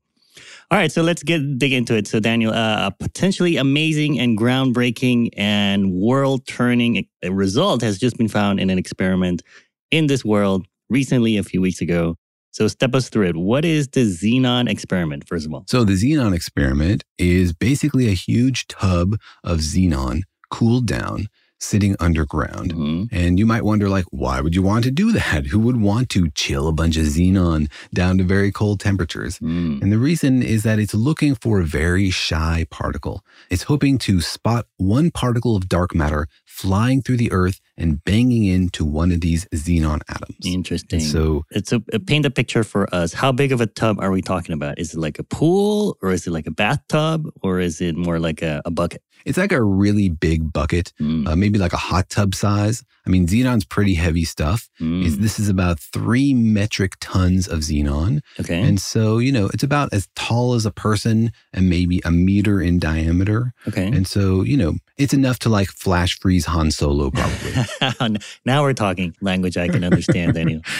All 0.72 0.78
right, 0.78 0.92
so 0.92 1.02
let's 1.02 1.24
get 1.24 1.58
dig 1.58 1.72
into 1.72 1.96
it. 1.96 2.06
So, 2.06 2.20
Daniel, 2.20 2.52
uh, 2.52 2.86
a 2.86 2.90
potentially 2.96 3.56
amazing 3.56 4.20
and 4.20 4.38
groundbreaking 4.38 5.30
and 5.36 5.90
world-turning 5.92 7.08
result 7.28 7.82
has 7.82 7.98
just 7.98 8.16
been 8.16 8.28
found 8.28 8.60
in 8.60 8.70
an 8.70 8.78
experiment 8.78 9.42
in 9.90 10.06
this 10.06 10.24
world 10.24 10.68
recently, 10.88 11.36
a 11.36 11.42
few 11.42 11.60
weeks 11.60 11.80
ago. 11.80 12.14
So, 12.52 12.68
step 12.68 12.94
us 12.94 13.08
through 13.08 13.26
it. 13.30 13.36
What 13.36 13.64
is 13.64 13.88
the 13.88 14.02
Xenon 14.02 14.70
experiment, 14.70 15.26
first 15.26 15.44
of 15.44 15.52
all? 15.52 15.64
So 15.66 15.82
the 15.82 15.94
xenon 15.94 16.34
experiment 16.36 17.02
is 17.18 17.52
basically 17.52 18.06
a 18.06 18.12
huge 18.12 18.68
tub 18.68 19.16
of 19.42 19.58
xenon 19.58 20.20
cooled 20.52 20.86
down 20.86 21.26
sitting 21.60 21.94
underground. 22.00 22.74
Mhm. 22.74 23.08
And 23.12 23.38
you 23.38 23.46
might 23.46 23.64
wonder, 23.64 23.88
like, 23.88 24.06
why 24.10 24.40
would 24.40 24.54
you 24.54 24.62
want 24.62 24.84
to 24.84 24.90
do 24.90 25.12
that? 25.12 25.46
Who 25.52 25.58
would 25.60 25.80
want 25.80 26.08
to 26.10 26.30
chill 26.30 26.66
a 26.68 26.72
bunch 26.72 26.96
of 26.96 27.04
xenon 27.04 27.70
down 27.92 28.18
to 28.18 28.24
very 28.24 28.50
cold 28.50 28.80
temperatures? 28.80 29.38
Mm. 29.38 29.82
And 29.82 29.92
the 29.92 29.98
reason 29.98 30.42
is 30.42 30.62
that 30.62 30.78
it's 30.78 30.94
looking 30.94 31.34
for 31.34 31.60
a 31.60 31.64
very 31.64 32.10
shy 32.10 32.66
particle. 32.70 33.22
It's 33.50 33.64
hoping 33.64 33.98
to 33.98 34.20
spot 34.20 34.66
one 34.78 35.10
particle 35.10 35.54
of 35.56 35.68
dark 35.68 35.94
matter 35.94 36.26
flying 36.46 37.00
through 37.00 37.16
the 37.16 37.30
earth 37.32 37.60
and 37.76 38.02
banging 38.04 38.44
into 38.44 38.84
one 38.84 39.12
of 39.12 39.20
these 39.20 39.46
xenon 39.54 40.00
atoms. 40.08 40.36
Interesting. 40.44 41.00
And 41.00 41.08
so 41.08 41.44
it's 41.50 41.72
a, 41.72 41.80
paint 41.80 42.26
a 42.26 42.30
picture 42.30 42.64
for 42.64 42.92
us. 42.94 43.12
How 43.14 43.32
big 43.32 43.52
of 43.52 43.60
a 43.60 43.66
tub 43.66 43.98
are 44.00 44.10
we 44.10 44.20
talking 44.20 44.52
about? 44.52 44.78
Is 44.78 44.94
it 44.94 44.98
like 44.98 45.18
a 45.18 45.22
pool, 45.22 45.96
or 46.02 46.10
is 46.10 46.26
it 46.26 46.30
like 46.32 46.46
a 46.46 46.50
bathtub, 46.50 47.26
or 47.42 47.60
is 47.60 47.80
it 47.80 47.96
more 47.96 48.18
like 48.18 48.42
a, 48.42 48.60
a 48.64 48.70
bucket? 48.70 49.02
It's 49.24 49.38
like 49.38 49.52
a 49.52 49.62
really 49.62 50.08
big 50.08 50.52
bucket, 50.52 50.92
Mm. 51.00 51.28
uh, 51.28 51.36
maybe 51.36 51.58
like 51.58 51.72
a 51.72 51.76
hot 51.78 52.08
tub 52.08 52.34
size. 52.34 52.82
I 53.06 53.10
mean, 53.10 53.26
xenon's 53.26 53.64
pretty 53.64 53.94
heavy 53.94 54.24
stuff. 54.24 54.68
Mm. 54.80 55.04
It's, 55.06 55.16
this 55.16 55.38
is 55.38 55.48
about 55.48 55.80
three 55.80 56.34
metric 56.34 56.96
tons 57.00 57.48
of 57.48 57.60
xenon. 57.60 58.20
Okay. 58.38 58.60
And 58.60 58.78
so, 58.80 59.18
you 59.18 59.32
know, 59.32 59.46
it's 59.54 59.62
about 59.64 59.92
as 59.92 60.08
tall 60.14 60.54
as 60.54 60.66
a 60.66 60.70
person 60.70 61.32
and 61.52 61.68
maybe 61.70 62.00
a 62.04 62.10
meter 62.10 62.60
in 62.60 62.78
diameter. 62.78 63.52
okay. 63.66 63.86
And 63.86 64.06
so, 64.06 64.42
you 64.42 64.56
know, 64.56 64.74
it's 64.98 65.14
enough 65.14 65.38
to 65.40 65.48
like 65.48 65.68
flash 65.68 66.18
freeze 66.20 66.44
Han 66.46 66.70
Solo, 66.70 67.10
probably. 67.10 68.18
now 68.44 68.62
we're 68.62 68.74
talking 68.74 69.14
language 69.20 69.56
I 69.56 69.68
can 69.68 69.82
understand, 69.82 70.34
Daniel. 70.34 70.60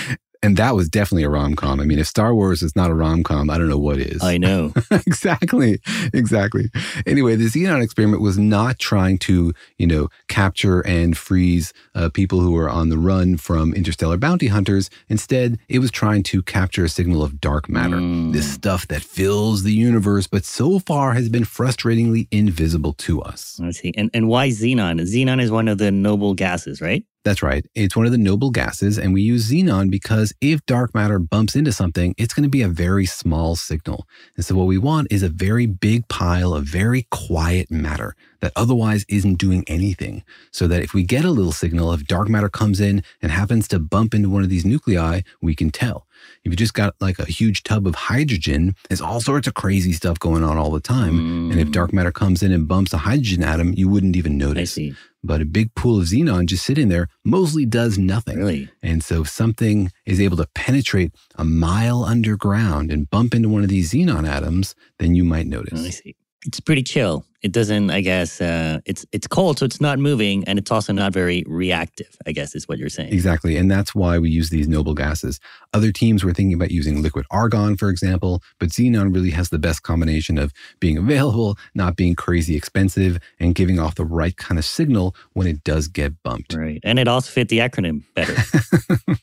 and 0.43 0.57
that 0.57 0.75
was 0.75 0.89
definitely 0.89 1.25
a 1.25 1.29
rom 1.31 1.55
com. 1.55 1.81
I 1.81 1.85
mean, 1.85 1.99
if 1.99 2.07
Star 2.07 2.35
Wars 2.35 2.63
is 2.63 2.75
not 2.75 2.91
a 2.91 2.95
rom 2.95 3.23
com, 3.23 3.51
I 3.51 3.59
don't 3.59 3.69
know 3.69 3.79
what 3.79 3.99
is. 3.99 4.23
I 4.23 4.39
know. 4.39 4.73
exactly. 4.91 5.81
Exactly. 6.15 6.71
Anyway, 7.07 7.37
the 7.37 7.47
Xenon 7.47 7.83
experiment 7.83 8.23
was 8.23 8.39
not 8.39 8.79
trying 8.79 9.19
to, 9.19 9.53
you 9.79 9.87
know, 9.87 10.09
capture 10.29 10.81
and 10.81 11.17
freeze 11.17 11.73
uh, 11.95 12.09
people 12.09 12.41
who 12.41 12.53
were 12.53 12.71
on 12.71 12.89
the 12.89 12.99
run 12.99 13.37
from 13.37 13.75
interstellar 13.75 14.17
bounty 14.17 14.47
hunters. 14.49 14.89
Instead, 15.09 15.59
it 15.69 15.79
was 15.79 15.91
trying 15.91 16.23
to 16.25 16.43
capture 16.43 16.85
a 16.85 16.89
signal 16.89 17.23
of 17.23 17.41
dark 17.41 17.69
matter, 17.69 17.97
Mm. 17.97 18.33
this 18.33 18.51
stuff 18.51 18.87
that 18.89 19.03
fills 19.03 19.63
the 19.63 19.73
universe, 19.75 20.27
but 20.27 20.45
so 20.45 20.79
far 20.79 21.13
has 21.15 21.29
been 21.29 21.45
frustratingly 21.45 22.29
invisible 22.31 22.93
to 22.95 23.21
us. 23.21 23.61
I 23.63 23.73
see. 23.73 23.93
And 23.97 24.11
and 24.15 24.29
why 24.29 24.49
xenon? 24.49 25.01
Xenon 25.01 25.41
is 25.43 25.51
one 25.51 25.69
of 25.69 25.79
the 25.79 25.91
noble 25.91 26.35
gases, 26.35 26.81
right? 26.81 27.05
That's 27.23 27.43
right. 27.43 27.67
It's 27.75 27.95
one 27.95 28.07
of 28.07 28.13
the 28.13 28.19
noble 28.19 28.51
gases, 28.51 28.99
and 28.99 29.13
we 29.13 29.21
use 29.21 29.51
xenon 29.51 29.91
because 29.91 30.33
if 30.41 30.65
dark 30.65 30.95
matter 30.95 31.19
bumps 31.19 31.55
into 31.55 31.71
something, 31.71 32.15
it's 32.17 32.33
going 32.33 32.45
to 32.45 32.49
be 32.49 32.63
a 32.63 32.69
very 32.69 33.05
small 33.05 33.57
signal. 33.57 34.07
And 34.37 34.45
so, 34.45 34.55
what 34.55 34.67
we 34.67 34.79
want 34.79 35.09
is 35.11 35.23
a 35.23 35.29
very 35.29 35.67
big 35.67 36.09
pile 36.09 36.55
of 36.55 36.65
very 36.65 37.07
quiet 37.11 37.71
matter 37.71 38.17
that 38.41 38.53
otherwise 38.57 39.05
isn't 39.09 39.35
doing 39.35 39.65
anything. 39.67 40.25
So 40.51 40.67
that 40.69 40.83
if 40.83 40.95
we 40.95 41.03
get 41.03 41.27
a 41.27 41.31
little 41.31 41.53
signal, 41.53 41.93
if 41.93 42.07
dark 42.07 42.31
matter 42.31 42.49
comes 42.49 42.81
in 42.81 43.03
and 43.21 43.31
happens 43.31 43.69
to 43.69 43.79
bump 43.79 44.15
into 44.15 44.31
one 44.31 44.43
of 44.43 44.49
these 44.49 44.65
nuclei, 44.65 45.21
we 45.43 45.55
can 45.55 45.71
tell. 45.71 46.07
If 46.45 46.53
you 46.53 46.57
just 46.57 46.75
got 46.75 46.95
like 47.01 47.19
a 47.19 47.25
huge 47.25 47.63
tub 47.63 47.87
of 47.87 47.95
hydrogen, 47.95 48.75
there's 48.89 49.01
all 49.01 49.21
sorts 49.21 49.47
of 49.47 49.55
crazy 49.55 49.93
stuff 49.93 50.19
going 50.19 50.43
on 50.45 50.57
all 50.57 50.71
the 50.71 50.81
time. 50.81 51.51
And 51.51 51.61
if 51.61 51.71
dark 51.71 51.93
matter 51.93 52.13
comes 52.13 52.43
in 52.43 52.53
and 52.53 52.67
bumps 52.67 52.93
a 52.93 52.99
hydrogen 52.99 53.43
atom, 53.43 53.75
you 53.77 53.89
wouldn't 53.89 54.17
even 54.17 54.33
Mm. 54.33 54.43
I 54.43 54.47
notice. 54.47 54.73
see. 54.73 54.95
But 55.23 55.43
a 55.43 55.45
big 55.45 55.75
pool 55.75 55.99
of 56.01 56.07
xenon 56.07 56.47
just 56.47 56.65
sitting 56.65 56.89
there 56.89 57.09
mostly 57.25 57.67
does 57.67 57.99
nothing. 57.99 58.39
Really? 58.39 58.71
And 58.83 59.05
so 59.05 59.23
if 59.23 59.29
something 59.29 59.91
is 60.07 60.19
able 60.21 60.39
to 60.39 60.47
penetrate 60.55 61.13
a 61.37 61.45
mile 61.45 62.05
underground 62.05 62.91
and 62.91 63.11
bump 63.11 63.35
into 63.35 63.49
one 63.51 63.63
of 63.63 63.69
these 63.69 63.93
xenon 63.93 64.27
atoms, 64.27 64.75
then 64.99 65.15
you 65.15 65.25
might 65.25 65.47
notice. 65.47 65.85
I 65.85 65.91
see. 65.91 66.15
It's 66.47 66.61
pretty 66.61 66.83
chill. 66.83 67.27
It 67.43 67.53
doesn't, 67.53 67.91
I 67.91 68.03
guess, 68.03 68.41
uh, 68.41 68.81
it's 68.85 69.07
it's 69.13 69.27
cold, 69.27 69.59
so 69.59 69.65
it's 69.65 69.81
not 69.81 69.99
moving, 69.99 70.45
and 70.45 70.59
it's 70.59 70.71
also 70.71 70.93
not 70.93 71.13
very 71.13 71.43
reactive. 71.47 72.15
I 72.27 72.33
guess 72.33 72.55
is 72.55 72.69
what 72.69 72.79
you're 72.79 72.91
saying. 72.91 73.13
Exactly. 73.13 73.57
And 73.57 73.71
that's 73.71 73.95
why 73.95 74.19
we 74.19 74.29
use 74.31 74.51
these 74.51 74.69
noble 74.69 74.95
gases. 74.95 75.41
Other 75.73 75.91
teams 75.91 76.23
were 76.23 76.35
thinking 76.35 76.55
about 76.55 76.71
using 76.71 77.03
liquid 77.03 77.25
argon, 77.31 77.77
for 77.77 77.89
example, 77.89 78.43
but 78.59 78.69
xenon 78.69 79.15
really 79.15 79.31
has 79.31 79.49
the 79.49 79.59
best 79.59 79.83
combination 79.83 80.37
of 80.37 80.53
being 80.81 80.99
available, 80.99 81.57
not 81.75 81.97
being 81.97 82.15
crazy 82.15 82.57
expensive, 82.57 83.19
and 83.39 83.55
giving 83.55 83.79
off 83.79 83.95
the 83.95 84.05
right 84.05 84.37
kind 84.37 84.59
of 84.59 84.65
signal 84.65 85.15
when 85.33 85.47
it 85.47 85.65
does 85.65 85.89
get 85.89 86.23
bumped. 86.23 86.55
Right, 86.55 86.81
and 86.85 86.99
it 86.99 87.09
also 87.09 87.31
fit 87.31 87.49
the 87.49 87.59
acronym 87.59 88.03
better. 88.15 88.37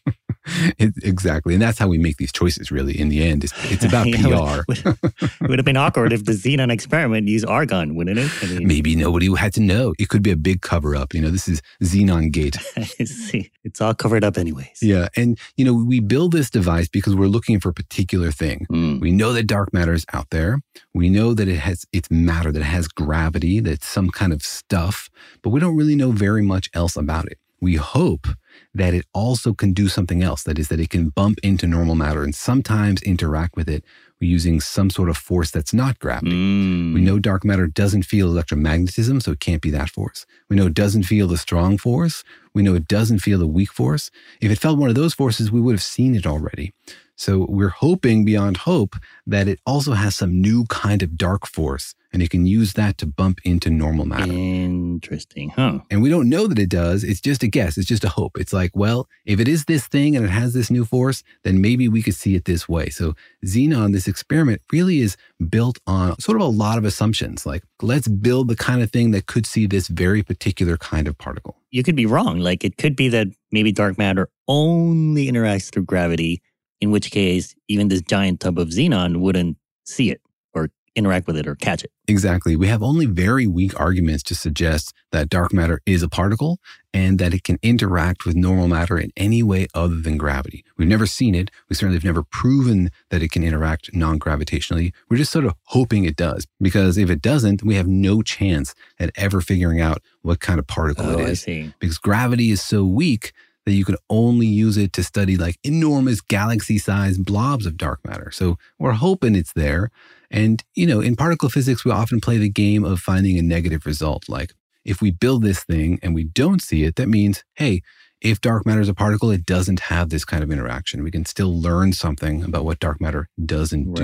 It- 0.78 0.94
exactly. 1.04 1.54
And 1.54 1.62
that's 1.62 1.78
how 1.78 1.88
we 1.88 1.98
make 1.98 2.18
these 2.18 2.32
choices, 2.32 2.72
really, 2.72 2.98
in 3.00 3.10
the 3.10 3.22
end. 3.22 3.44
It's, 3.44 3.54
it's 3.72 3.84
about 3.84 4.06
PR. 4.14 4.64
It 4.72 5.50
would 5.50 5.60
have 5.60 5.66
been 5.66 5.78
awkward 5.78 6.14
if 6.14 6.26
the 6.26 6.32
xenon 6.44 6.72
experiment 6.72 7.28
used 7.28 7.46
argon, 7.46 7.96
wouldn't 8.08 8.44
it? 8.44 8.44
I 8.44 8.54
mean, 8.54 8.68
Maybe 8.68 8.96
nobody 8.96 9.34
had 9.36 9.54
to 9.54 9.62
know. 9.62 9.94
It 10.00 10.10
could 10.10 10.24
be 10.24 10.32
a 10.32 10.36
big 10.36 10.62
cover 10.62 10.96
up. 10.96 11.14
You 11.14 11.22
know, 11.22 11.30
this 11.30 11.48
is 11.48 11.62
Xenon 11.84 12.32
Gate. 12.32 12.56
see, 13.06 13.52
it's 13.64 13.82
all 13.82 13.94
covered 13.94 14.24
up 14.24 14.38
anyways. 14.38 14.80
Yeah. 14.82 15.08
And, 15.16 15.38
you 15.56 15.66
know, 15.66 15.74
we 15.74 16.00
build 16.00 16.32
this 16.32 16.50
device 16.50 16.88
because 16.88 17.16
we're 17.16 17.28
looking 17.28 17.60
for 17.60 17.70
a 17.70 17.74
particular 17.74 18.32
thing. 18.32 18.66
Mm. 18.72 19.02
We 19.02 19.12
know 19.12 19.34
that 19.34 19.48
dark 19.48 19.74
matter 19.74 19.94
is 19.94 20.06
out 20.14 20.30
there. 20.32 20.62
We 20.94 21.10
know 21.10 21.34
that 21.34 21.48
it 21.48 21.60
has, 21.60 21.86
it's 21.92 22.10
matter, 22.10 22.52
that 22.52 22.60
it 22.60 22.66
has 22.66 22.88
gravity, 22.88 23.60
that 23.60 23.72
it's 23.72 23.88
some 23.88 24.10
kind 24.10 24.34
of 24.34 24.42
stuff, 24.42 25.10
but 25.42 25.50
we 25.50 25.60
don't 25.60 25.76
really 25.76 25.96
know 25.96 26.12
very 26.12 26.42
much 26.42 26.70
else 26.74 26.96
about 26.96 27.28
it. 27.28 27.40
We 27.60 27.76
hope 27.76 28.28
that 28.74 28.94
it 28.94 29.06
also 29.14 29.54
can 29.54 29.74
do 29.74 29.88
something 29.88 30.22
else. 30.22 30.44
That 30.44 30.60
is, 30.60 30.68
that 30.68 30.80
it 30.80 30.92
can 30.92 31.10
bump 31.10 31.40
into 31.42 31.66
normal 31.66 31.96
matter 31.96 32.24
and 32.24 32.36
sometimes 32.36 33.02
interact 33.02 33.56
with 33.56 33.68
it 33.68 33.84
using 34.20 34.60
some 34.60 34.90
sort 34.90 35.10
of 35.10 35.18
force 35.18 35.52
that's 35.52 35.74
not 35.74 36.00
gravity. 36.00 36.32
Mm. 36.32 36.94
We 36.94 37.02
know 37.02 37.20
dark 37.20 37.46
matter 37.46 37.68
doesn't 37.68 38.04
feel 38.04 38.34
electromagnetism, 38.34 39.22
so 39.22 39.32
it 39.32 39.40
can't 39.40 39.62
be 39.62 39.70
that 39.72 39.90
force. 39.90 40.26
We 40.50 40.56
know 40.56 40.68
it 40.68 40.74
doesn't 40.74 41.04
feel 41.04 41.28
the 41.28 41.38
strong 41.38 41.78
force. 41.78 42.24
We 42.54 42.64
know 42.64 42.74
it 42.74 42.88
doesn't 42.88 43.20
feel 43.20 43.38
the 43.38 43.48
weak 43.48 43.72
force. 43.72 44.10
If 44.42 44.52
it 44.52 44.60
felt 44.60 44.80
one 44.80 44.90
of 44.90 44.96
those 44.96 45.14
forces, 45.14 45.52
we 45.52 45.62
would 45.62 45.74
have 45.74 45.84
seen 45.84 46.16
it 46.16 46.26
already. 46.26 46.74
So 47.18 47.48
we're 47.50 47.70
hoping 47.70 48.26
beyond 48.26 48.58
hope 48.58 48.96
that 49.26 49.48
it 49.48 49.60
also 49.66 49.94
has 49.94 50.16
some 50.16 50.40
new 50.40 50.66
kind 50.66 51.02
of 51.02 51.18
dark 51.18 51.48
force 51.48 51.96
and 52.14 52.22
it 52.22 52.30
can 52.30 52.46
use 52.46 52.74
that 52.74 52.98
to 53.00 53.06
bump 53.06 53.40
into 53.44 53.70
normal 53.70 54.06
matter. 54.06 54.32
Interesting, 54.32 55.50
huh? 55.50 55.80
And 55.90 56.02
we 56.02 56.10
don't 56.10 56.30
know 56.30 56.48
that 56.48 56.60
it 56.60 56.70
does. 56.70 57.04
It's 57.04 57.20
just 57.20 57.44
a 57.44 57.48
guess. 57.48 57.78
It's 57.78 57.88
just 57.88 58.04
a 58.04 58.10
hope. 58.10 58.38
It's 58.40 58.54
like, 58.54 58.72
well, 58.76 59.10
if 59.26 59.40
it 59.40 59.48
is 59.48 59.66
this 59.66 59.88
thing 59.88 60.16
and 60.16 60.24
it 60.24 60.30
has 60.30 60.54
this 60.54 60.72
new 60.72 60.86
force, 60.86 61.24
then 61.44 61.60
maybe 61.60 61.90
we 61.90 62.02
could 62.02 62.16
see 62.16 62.36
it 62.36 62.46
this 62.46 62.70
way. 62.70 62.90
So 62.90 63.14
Xenon, 63.46 63.94
this 63.94 64.08
experiment 64.08 64.62
really 64.72 65.00
is 65.00 65.18
built 65.50 65.80
on 65.86 66.20
sort 66.20 66.38
of 66.38 66.44
a 66.44 66.50
lot 66.50 66.78
of 66.78 66.86
assumptions. 66.86 67.46
Like, 67.46 67.64
let's 67.82 68.08
build 68.08 68.48
the 68.48 68.56
kind 68.56 68.82
of 68.82 68.92
thing 68.92 69.12
that 69.12 69.26
could 69.26 69.46
see 69.46 69.66
this 69.66 69.88
very 69.88 70.24
particular 70.24 70.78
kind 70.78 71.08
of 71.08 71.18
particle. 71.18 71.58
You 71.72 71.84
could 71.84 71.96
be 71.96 72.06
wrong. 72.06 72.40
Like 72.40 72.64
it 72.64 72.78
could 72.78 72.96
be 72.96 73.10
that 73.10 73.28
maybe 73.52 73.72
dark 73.72 73.98
matter 73.98 74.30
only 74.48 75.30
interacts 75.30 75.72
through 75.72 75.84
gravity, 75.84 76.42
in 76.81 76.91
which 76.91 77.12
case 77.12 77.55
even 77.67 77.88
this 77.88 78.01
giant 78.01 78.39
tub 78.39 78.60
of 78.60 78.69
xenon 78.69 79.17
wouldn't 79.17 79.57
see 79.84 80.12
it 80.12 80.22
or 80.53 80.69
interact 80.96 81.27
with 81.27 81.38
it 81.38 81.48
or 81.48 81.55
catch 81.55 81.84
it. 81.84 81.91
Exactly. 82.07 82.55
We 82.55 82.67
have 82.67 82.81
only 82.81 83.05
very 83.05 83.46
weak 83.48 83.79
arguments 83.79 84.24
to 84.24 84.36
suggest 84.36 84.93
that 85.12 85.29
dark 85.29 85.53
matter 85.53 85.81
is 85.86 86.01
a 86.01 86.10
particle 86.10 86.60
and 86.93 87.19
that 87.19 87.34
it 87.34 87.43
can 87.43 87.60
interact 87.62 88.25
with 88.25 88.36
normal 88.36 88.67
matter 88.67 88.98
in 88.98 89.12
any 89.17 89.43
way 89.43 89.67
other 89.74 90.00
than 90.00 90.17
gravity. 90.17 90.63
We've 90.77 90.88
never 90.88 91.05
seen 91.05 91.36
it. 91.36 91.51
We 91.69 91.75
certainly 91.75 91.98
have 91.98 92.03
never 92.03 92.24
proven 92.24 92.89
that 93.10 93.22
it 93.22 93.31
can 93.31 93.43
interact 93.43 93.93
non 93.93 94.19
gravitationally. 94.19 94.93
We're 95.10 95.17
just 95.17 95.31
sort 95.31 95.46
of 95.46 95.53
hoping 95.65 96.05
it 96.05 96.15
does 96.15 96.48
because 96.62 96.98
if 96.98 97.10
it 97.10 97.22
doesn't, 97.22 97.63
we 97.63 97.75
have 97.75 97.88
no 97.88 98.22
chance 98.22 98.74
at 99.00 99.12
ever 99.15 99.41
figuring 99.41 99.81
out 99.81 100.01
what 100.22 100.39
kind 100.39 100.60
of 100.60 100.67
particle 100.67 101.05
Oh, 101.05 101.19
it 101.19 101.27
I 101.27 101.34
see. 101.34 101.74
Because 101.79 101.98
gravity 101.98 102.51
is 102.51 102.62
so 102.62 102.86
weak 102.86 103.34
that 103.68 103.74
you 103.74 103.84
can 103.84 103.98
only 104.10 104.48
use 104.48 104.78
it 104.78 104.94
to 104.94 105.04
study 105.04 105.36
like 105.36 105.58
enormous 105.62 106.22
galaxy 106.22 106.78
sized 106.78 107.26
blobs 107.26 107.66
of 107.66 107.76
dark 107.76 108.00
matter. 108.06 108.32
So 108.32 108.58
we're 108.80 108.94
hoping 108.94 109.36
it's 109.36 109.52
there. 109.52 109.92
And, 110.32 110.64
you 110.74 110.88
know, 110.88 111.02
in 111.02 111.18
particle 111.18 111.50
physics, 111.50 111.84
we 111.84 111.92
often 111.92 112.22
play 112.22 112.38
the 112.38 112.48
game 112.48 112.86
of 112.86 113.02
finding 113.02 113.38
a 113.38 113.42
negative 113.42 113.86
result. 113.86 114.30
Like 114.30 114.54
if 114.86 115.02
we 115.02 115.12
build 115.12 115.44
this 115.44 115.66
thing 115.66 116.00
and 116.02 116.16
we 116.16 116.24
don't 116.24 116.62
see 116.62 116.86
it, 116.86 116.96
that 116.96 117.10
means, 117.10 117.44
hey, 117.56 117.82
if 118.22 118.40
dark 118.40 118.66
matter 118.66 118.80
is 118.80 118.88
a 118.88 118.94
particle, 118.94 119.32
it 119.32 119.46
doesn't 119.46 119.82
have 119.82 120.12
this 120.12 120.24
kind 120.24 120.44
of 120.44 120.52
interaction. 120.52 121.04
We 121.04 121.12
can 121.12 121.26
still 121.26 121.60
learn 121.62 121.92
something 121.92 122.44
about 122.44 122.64
what 122.64 122.80
dark 122.80 123.02
matter 123.02 123.28
doesn't 123.46 123.94
do. 123.94 124.04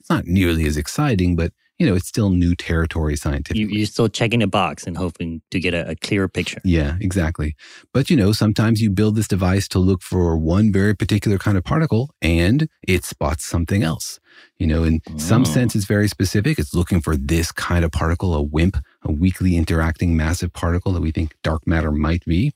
It's 0.00 0.10
not 0.10 0.26
nearly 0.26 0.66
as 0.66 0.76
exciting, 0.76 1.36
but, 1.36 1.52
you 1.78 1.86
know, 1.86 1.94
it's 1.94 2.06
still 2.08 2.30
new 2.30 2.54
territory 2.54 3.16
scientifically. 3.16 3.60
You, 3.62 3.68
you're 3.68 3.86
still 3.86 4.08
checking 4.08 4.42
a 4.42 4.46
box 4.46 4.86
and 4.86 4.96
hoping 4.96 5.42
to 5.50 5.58
get 5.58 5.74
a, 5.74 5.90
a 5.90 5.96
clearer 5.96 6.28
picture. 6.28 6.60
Yeah, 6.64 6.96
exactly. 7.00 7.56
But 7.92 8.10
you 8.10 8.16
know, 8.16 8.32
sometimes 8.32 8.80
you 8.80 8.90
build 8.90 9.16
this 9.16 9.26
device 9.28 9.66
to 9.68 9.78
look 9.78 10.02
for 10.02 10.36
one 10.36 10.72
very 10.72 10.94
particular 10.94 11.36
kind 11.38 11.56
of 11.58 11.64
particle 11.64 12.10
and 12.22 12.68
it 12.86 13.04
spots 13.04 13.44
something 13.44 13.82
else. 13.82 14.20
You 14.58 14.66
know, 14.66 14.84
in 14.84 15.00
some 15.18 15.42
Oh. 15.42 15.44
sense, 15.44 15.74
it's 15.76 15.84
very 15.86 16.08
specific. 16.08 16.58
It's 16.58 16.74
looking 16.74 17.00
for 17.00 17.16
this 17.16 17.50
kind 17.52 17.84
of 17.84 17.90
particle, 17.92 18.34
a 18.34 18.42
WIMP, 18.42 18.76
a 19.02 19.12
weakly 19.12 19.56
interacting 19.56 20.16
massive 20.16 20.52
particle 20.52 20.92
that 20.92 21.00
we 21.00 21.10
think 21.12 21.34
dark 21.42 21.66
matter 21.66 21.90
might 21.90 22.24
be. 22.24 22.52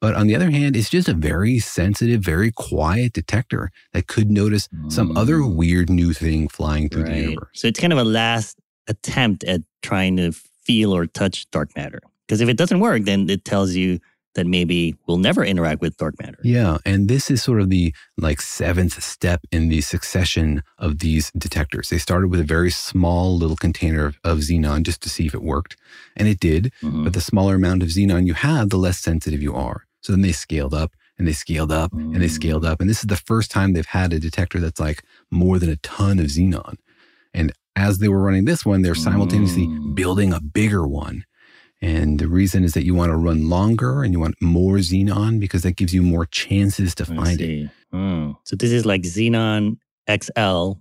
But 0.00 0.14
on 0.16 0.26
the 0.26 0.34
other 0.34 0.50
hand, 0.50 0.74
it's 0.76 0.90
just 0.90 1.08
a 1.08 1.14
very 1.14 1.60
sensitive, 1.60 2.22
very 2.22 2.50
quiet 2.50 3.12
detector 3.12 3.70
that 3.92 4.08
could 4.08 4.30
notice 4.32 4.68
some 4.88 5.16
other 5.16 5.46
weird 5.46 5.88
new 5.88 6.12
thing 6.12 6.48
flying 6.48 6.88
through 6.88 7.04
the 7.04 7.10
Mm. 7.12 7.22
Universe. 7.22 7.50
So 7.54 7.68
it's 7.68 7.78
kind 7.78 7.92
of 7.92 8.00
a 8.00 8.04
last 8.04 8.58
attempt 8.92 9.44
at 9.44 9.62
trying 9.82 10.16
to 10.18 10.32
feel 10.32 10.94
or 10.94 11.06
touch 11.06 11.50
dark 11.50 11.74
matter. 11.76 12.00
Because 12.26 12.40
if 12.40 12.48
it 12.48 12.56
doesn't 12.56 12.80
work, 12.80 13.02
then 13.02 13.28
it 13.28 13.44
tells 13.44 13.74
you 13.74 13.98
that 14.34 14.46
maybe 14.46 14.96
we'll 15.06 15.18
never 15.18 15.44
interact 15.44 15.80
with 15.80 15.96
dark 15.98 16.18
matter. 16.20 16.38
Yeah, 16.42 16.78
and 16.86 17.08
this 17.08 17.30
is 17.30 17.42
sort 17.42 17.60
of 17.60 17.68
the 17.68 17.94
like 18.16 18.40
seventh 18.40 19.02
step 19.02 19.40
in 19.50 19.68
the 19.68 19.80
succession 19.82 20.62
of 20.78 21.00
these 21.00 21.30
detectors. 21.36 21.90
They 21.90 21.98
started 21.98 22.30
with 22.30 22.40
a 22.40 22.44
very 22.44 22.70
small 22.70 23.36
little 23.36 23.56
container 23.56 24.06
of, 24.06 24.18
of 24.24 24.38
xenon 24.38 24.84
just 24.84 25.02
to 25.02 25.10
see 25.10 25.26
if 25.26 25.34
it 25.34 25.42
worked, 25.42 25.76
and 26.16 26.28
it 26.28 26.40
did. 26.40 26.72
Mm-hmm. 26.82 27.04
But 27.04 27.12
the 27.12 27.20
smaller 27.20 27.56
amount 27.56 27.82
of 27.82 27.90
xenon 27.90 28.26
you 28.26 28.34
have, 28.34 28.70
the 28.70 28.78
less 28.78 28.98
sensitive 28.98 29.42
you 29.42 29.54
are. 29.54 29.84
So 30.00 30.12
then 30.12 30.22
they 30.22 30.32
scaled 30.32 30.74
up 30.74 30.92
and 31.18 31.28
they 31.28 31.32
scaled 31.34 31.70
up 31.70 31.92
and 31.92 32.20
they 32.20 32.28
scaled 32.28 32.64
up, 32.64 32.80
and 32.80 32.88
this 32.88 33.00
is 33.00 33.08
the 33.08 33.16
first 33.16 33.50
time 33.50 33.72
they've 33.72 33.84
had 33.84 34.12
a 34.12 34.18
detector 34.18 34.60
that's 34.60 34.80
like 34.80 35.02
more 35.30 35.58
than 35.58 35.68
a 35.68 35.76
ton 35.76 36.18
of 36.18 36.26
xenon. 36.26 36.76
And 37.34 37.52
as 37.76 37.98
they 37.98 38.08
were 38.08 38.20
running 38.20 38.44
this 38.44 38.64
one, 38.64 38.82
they're 38.82 38.94
simultaneously 38.94 39.66
mm. 39.66 39.94
building 39.94 40.32
a 40.32 40.40
bigger 40.40 40.86
one. 40.86 41.24
And 41.80 42.20
the 42.20 42.28
reason 42.28 42.62
is 42.62 42.74
that 42.74 42.84
you 42.84 42.94
want 42.94 43.10
to 43.10 43.16
run 43.16 43.48
longer 43.48 44.04
and 44.04 44.12
you 44.12 44.20
want 44.20 44.36
more 44.40 44.76
xenon 44.76 45.40
because 45.40 45.62
that 45.62 45.76
gives 45.76 45.92
you 45.92 46.02
more 46.02 46.26
chances 46.26 46.94
to 46.94 47.04
find 47.04 47.40
it. 47.40 47.70
Oh. 47.92 48.38
So 48.44 48.54
this 48.54 48.70
is 48.70 48.86
like 48.86 49.02
Xenon 49.02 49.78
XL, 50.08 50.74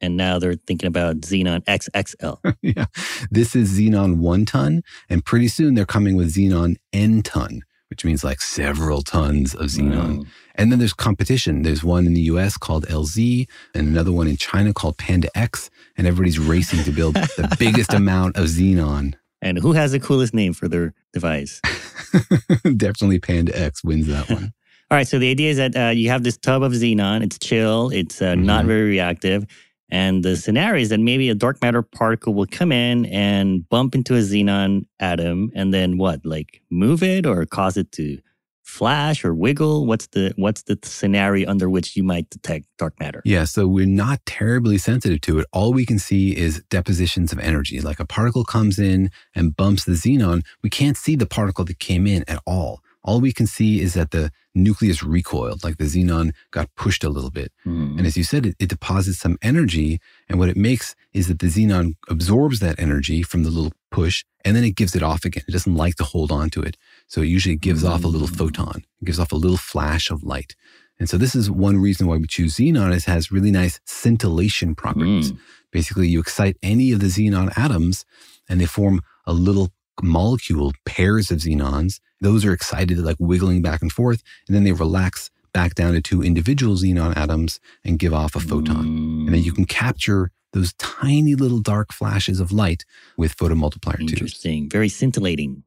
and 0.00 0.16
now 0.16 0.40
they're 0.40 0.56
thinking 0.66 0.88
about 0.88 1.20
Xenon 1.20 1.64
XXL. 1.64 2.56
yeah. 2.62 2.86
This 3.30 3.54
is 3.54 3.78
xenon 3.78 4.16
one 4.16 4.44
ton. 4.44 4.82
And 5.08 5.24
pretty 5.24 5.48
soon 5.48 5.74
they're 5.74 5.86
coming 5.86 6.16
with 6.16 6.34
xenon 6.34 6.76
N 6.92 7.22
ton, 7.22 7.62
which 7.94 8.04
means 8.04 8.24
like 8.24 8.40
several 8.40 9.02
tons 9.02 9.54
of 9.54 9.66
xenon. 9.66 10.26
And 10.56 10.72
then 10.72 10.80
there's 10.80 10.92
competition. 10.92 11.62
There's 11.62 11.84
one 11.84 12.06
in 12.06 12.14
the 12.14 12.22
US 12.22 12.56
called 12.56 12.86
LZ 12.88 13.46
and 13.72 13.86
another 13.86 14.10
one 14.10 14.26
in 14.26 14.36
China 14.36 14.72
called 14.72 14.98
Panda 14.98 15.28
X. 15.38 15.70
And 15.96 16.04
everybody's 16.04 16.40
racing 16.40 16.82
to 16.82 16.90
build 16.90 17.14
the 17.36 17.54
biggest 17.56 17.94
amount 17.94 18.36
of 18.36 18.46
xenon. 18.46 19.14
And 19.40 19.58
who 19.58 19.74
has 19.74 19.92
the 19.92 20.00
coolest 20.00 20.34
name 20.34 20.54
for 20.54 20.66
their 20.66 20.92
device? 21.12 21.60
Definitely 22.76 23.20
PandaX 23.20 23.84
wins 23.84 24.08
that 24.08 24.28
one. 24.28 24.52
All 24.90 24.98
right. 24.98 25.06
So 25.06 25.20
the 25.20 25.30
idea 25.30 25.50
is 25.50 25.58
that 25.58 25.76
uh, 25.76 25.90
you 25.90 26.08
have 26.10 26.24
this 26.24 26.36
tub 26.36 26.64
of 26.64 26.72
xenon. 26.72 27.22
It's 27.22 27.38
chill. 27.38 27.90
It's 27.90 28.20
uh, 28.20 28.34
not 28.34 28.64
very 28.64 28.90
reactive. 28.90 29.46
And 29.94 30.24
the 30.24 30.36
scenario 30.36 30.82
is 30.82 30.88
that 30.88 30.98
maybe 30.98 31.30
a 31.30 31.36
dark 31.36 31.62
matter 31.62 31.80
particle 31.80 32.34
will 32.34 32.48
come 32.50 32.72
in 32.72 33.06
and 33.06 33.68
bump 33.68 33.94
into 33.94 34.16
a 34.16 34.18
xenon 34.18 34.86
atom, 34.98 35.52
and 35.54 35.72
then 35.72 35.98
what? 35.98 36.26
Like 36.26 36.62
move 36.68 37.00
it 37.00 37.24
or 37.24 37.46
cause 37.46 37.76
it 37.76 37.92
to 37.92 38.18
flash 38.64 39.24
or 39.24 39.32
wiggle? 39.32 39.86
What's 39.86 40.08
the 40.08 40.34
what's 40.34 40.62
the 40.62 40.76
scenario 40.82 41.48
under 41.48 41.70
which 41.70 41.94
you 41.94 42.02
might 42.02 42.28
detect 42.28 42.66
dark 42.76 42.98
matter? 42.98 43.22
Yeah, 43.24 43.44
so 43.44 43.68
we're 43.68 43.86
not 43.86 44.18
terribly 44.26 44.78
sensitive 44.78 45.20
to 45.22 45.38
it. 45.38 45.46
All 45.52 45.72
we 45.72 45.86
can 45.86 46.00
see 46.00 46.36
is 46.36 46.64
depositions 46.70 47.32
of 47.32 47.38
energy. 47.38 47.80
Like 47.80 48.00
a 48.00 48.04
particle 48.04 48.42
comes 48.42 48.80
in 48.80 49.12
and 49.32 49.56
bumps 49.56 49.84
the 49.84 49.92
xenon, 49.92 50.42
we 50.60 50.70
can't 50.70 50.96
see 50.96 51.14
the 51.14 51.26
particle 51.26 51.64
that 51.66 51.78
came 51.78 52.08
in 52.08 52.24
at 52.26 52.42
all. 52.44 52.80
All 53.04 53.20
we 53.20 53.32
can 53.32 53.46
see 53.46 53.80
is 53.80 53.94
that 53.94 54.10
the 54.12 54.30
nucleus 54.54 55.02
recoiled, 55.02 55.62
like 55.62 55.76
the 55.76 55.84
xenon 55.84 56.32
got 56.50 56.74
pushed 56.74 57.04
a 57.04 57.10
little 57.10 57.30
bit. 57.30 57.52
Hmm. 57.62 57.98
And 57.98 58.06
as 58.06 58.16
you 58.16 58.24
said, 58.24 58.46
it, 58.46 58.56
it 58.58 58.70
deposits 58.70 59.18
some 59.18 59.36
energy. 59.42 60.00
And 60.28 60.38
what 60.38 60.48
it 60.48 60.56
makes 60.56 60.94
is 61.12 61.28
that 61.28 61.38
the 61.38 61.48
xenon 61.48 61.94
absorbs 62.08 62.60
that 62.60 62.78
energy 62.78 63.22
from 63.22 63.44
the 63.44 63.50
little 63.50 63.72
push 63.90 64.24
and 64.44 64.56
then 64.56 64.64
it 64.64 64.76
gives 64.76 64.94
it 64.94 65.02
off 65.02 65.24
again. 65.24 65.44
It 65.48 65.52
doesn't 65.52 65.74
like 65.74 65.96
to 65.96 66.04
hold 66.04 66.30
on 66.30 66.50
to 66.50 66.62
it. 66.62 66.76
So 67.06 67.22
it 67.22 67.28
usually 67.28 67.56
gives 67.56 67.84
off 67.84 68.04
a 68.04 68.08
little 68.08 68.28
photon, 68.28 68.84
it 69.00 69.04
gives 69.04 69.18
off 69.18 69.32
a 69.32 69.36
little 69.36 69.56
flash 69.56 70.10
of 70.10 70.22
light. 70.22 70.54
And 70.98 71.08
so 71.08 71.18
this 71.18 71.34
is 71.34 71.50
one 71.50 71.78
reason 71.80 72.06
why 72.06 72.16
we 72.16 72.26
choose 72.26 72.56
xenon 72.56 72.92
is 72.94 73.08
it 73.08 73.10
has 73.10 73.32
really 73.32 73.50
nice 73.50 73.80
scintillation 73.84 74.74
properties. 74.74 75.32
Basically, 75.72 76.06
you 76.06 76.20
excite 76.20 76.56
any 76.62 76.92
of 76.92 77.00
the 77.00 77.06
xenon 77.06 77.52
atoms 77.58 78.04
and 78.48 78.60
they 78.60 78.66
form 78.66 79.00
a 79.26 79.32
little 79.32 79.70
molecule, 80.02 80.72
pairs 80.84 81.30
of 81.30 81.38
xenons. 81.38 82.00
Those 82.20 82.44
are 82.44 82.52
excited, 82.52 82.98
like 82.98 83.16
wiggling 83.18 83.62
back 83.62 83.82
and 83.82 83.92
forth, 83.92 84.22
and 84.46 84.56
then 84.56 84.64
they 84.64 84.72
relax 84.72 85.30
back 85.52 85.74
down 85.74 85.94
to 85.94 86.00
two 86.00 86.22
individual 86.22 86.74
xenon 86.74 87.16
atoms 87.16 87.60
and 87.84 87.98
give 87.98 88.12
off 88.12 88.34
a 88.34 88.40
photon. 88.40 88.86
And 89.26 89.28
then 89.28 89.42
you 89.42 89.52
can 89.52 89.64
capture 89.64 90.30
those 90.52 90.72
tiny 90.74 91.34
little 91.34 91.60
dark 91.60 91.92
flashes 91.92 92.40
of 92.40 92.52
light 92.52 92.84
with 93.16 93.36
photomultiplier 93.36 93.98
tubes. 93.98 94.12
Interesting. 94.12 94.68
Very 94.70 94.88
scintillating, 94.88 95.62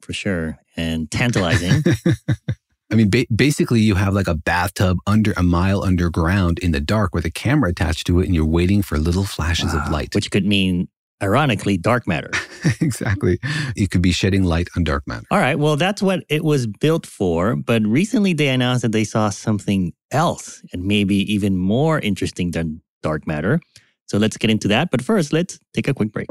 for 0.00 0.12
sure, 0.12 0.58
and 0.76 1.10
tantalizing. 1.10 1.82
I 2.90 2.94
mean, 2.94 3.10
ba- 3.10 3.26
basically, 3.34 3.80
you 3.80 3.96
have 3.96 4.14
like 4.14 4.28
a 4.28 4.34
bathtub 4.34 4.98
under 5.06 5.32
a 5.36 5.42
mile 5.42 5.82
underground 5.82 6.58
in 6.58 6.72
the 6.72 6.80
dark 6.80 7.14
with 7.14 7.26
a 7.26 7.30
camera 7.30 7.70
attached 7.70 8.06
to 8.06 8.20
it, 8.20 8.26
and 8.26 8.34
you're 8.34 8.46
waiting 8.46 8.82
for 8.82 8.98
little 8.98 9.24
flashes 9.24 9.74
of 9.74 9.90
light. 9.90 10.14
Which 10.14 10.30
could 10.30 10.46
mean, 10.46 10.88
ironically, 11.22 11.76
dark 11.76 12.06
matter. 12.06 12.30
exactly. 12.80 13.38
It 13.76 13.90
could 13.90 14.02
be 14.02 14.12
shedding 14.12 14.44
light 14.44 14.68
on 14.76 14.84
dark 14.84 15.06
matter. 15.06 15.26
All 15.30 15.38
right. 15.38 15.58
Well, 15.58 15.76
that's 15.76 16.02
what 16.02 16.24
it 16.28 16.44
was 16.44 16.66
built 16.66 17.06
for. 17.06 17.56
But 17.56 17.82
recently 17.82 18.32
they 18.32 18.48
announced 18.48 18.82
that 18.82 18.92
they 18.92 19.04
saw 19.04 19.30
something 19.30 19.92
else 20.10 20.62
and 20.72 20.84
maybe 20.84 21.16
even 21.32 21.56
more 21.56 21.98
interesting 21.98 22.52
than 22.52 22.82
dark 23.02 23.26
matter. 23.26 23.60
So 24.06 24.18
let's 24.18 24.36
get 24.36 24.50
into 24.50 24.68
that. 24.68 24.90
But 24.90 25.02
first, 25.02 25.32
let's 25.32 25.58
take 25.74 25.88
a 25.88 25.94
quick 25.94 26.12
break. 26.12 26.28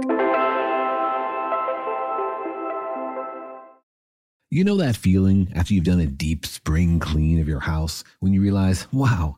You 4.49 4.63
know 4.63 4.77
that 4.77 4.95
feeling 4.95 5.51
after 5.55 5.73
you've 5.73 5.83
done 5.83 5.99
a 5.99 6.07
deep 6.07 6.45
spring 6.45 6.99
clean 6.99 7.41
of 7.41 7.49
your 7.49 7.59
house 7.59 8.05
when 8.21 8.31
you 8.31 8.41
realize, 8.41 8.87
wow, 8.93 9.37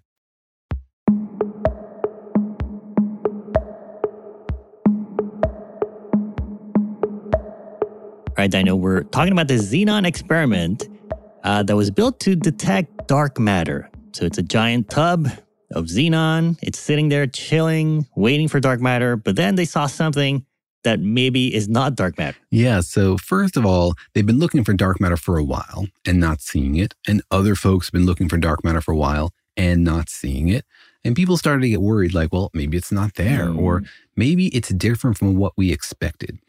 Right, 8.41 8.49
Daniel, 8.49 8.79
we're 8.79 9.03
talking 9.03 9.31
about 9.31 9.47
the 9.47 9.55
Xenon 9.55 10.03
experiment 10.03 10.89
uh, 11.43 11.61
that 11.61 11.75
was 11.75 11.91
built 11.91 12.19
to 12.21 12.35
detect 12.35 13.07
dark 13.07 13.39
matter. 13.39 13.87
So 14.13 14.25
it's 14.25 14.39
a 14.39 14.43
giant 14.43 14.89
tub 14.89 15.27
of 15.73 15.85
xenon. 15.85 16.57
It's 16.61 16.79
sitting 16.79 17.09
there 17.09 17.27
chilling, 17.27 18.07
waiting 18.15 18.47
for 18.47 18.59
dark 18.59 18.81
matter. 18.81 19.15
But 19.15 19.35
then 19.35 19.55
they 19.55 19.65
saw 19.65 19.85
something 19.85 20.43
that 20.83 20.99
maybe 20.99 21.53
is 21.53 21.69
not 21.69 21.95
dark 21.95 22.17
matter. 22.17 22.37
Yeah. 22.49 22.81
So, 22.81 23.15
first 23.17 23.55
of 23.55 23.65
all, 23.65 23.93
they've 24.13 24.25
been 24.25 24.39
looking 24.39 24.63
for 24.63 24.73
dark 24.73 24.99
matter 24.99 25.17
for 25.17 25.37
a 25.37 25.43
while 25.43 25.85
and 26.05 26.19
not 26.19 26.41
seeing 26.41 26.75
it. 26.75 26.95
And 27.07 27.21
other 27.29 27.55
folks 27.55 27.87
have 27.87 27.93
been 27.93 28.07
looking 28.07 28.27
for 28.27 28.37
dark 28.37 28.63
matter 28.63 28.81
for 28.81 28.91
a 28.91 28.97
while 28.97 29.33
and 29.55 29.83
not 29.83 30.09
seeing 30.09 30.49
it. 30.49 30.65
And 31.05 31.15
people 31.15 31.37
started 31.37 31.61
to 31.61 31.69
get 31.69 31.81
worried 31.81 32.15
like, 32.15 32.33
well, 32.33 32.49
maybe 32.53 32.75
it's 32.75 32.91
not 32.91 33.13
there, 33.15 33.45
mm. 33.45 33.59
or 33.59 33.83
maybe 34.15 34.47
it's 34.47 34.69
different 34.69 35.17
from 35.17 35.35
what 35.35 35.53
we 35.55 35.71
expected. 35.71 36.39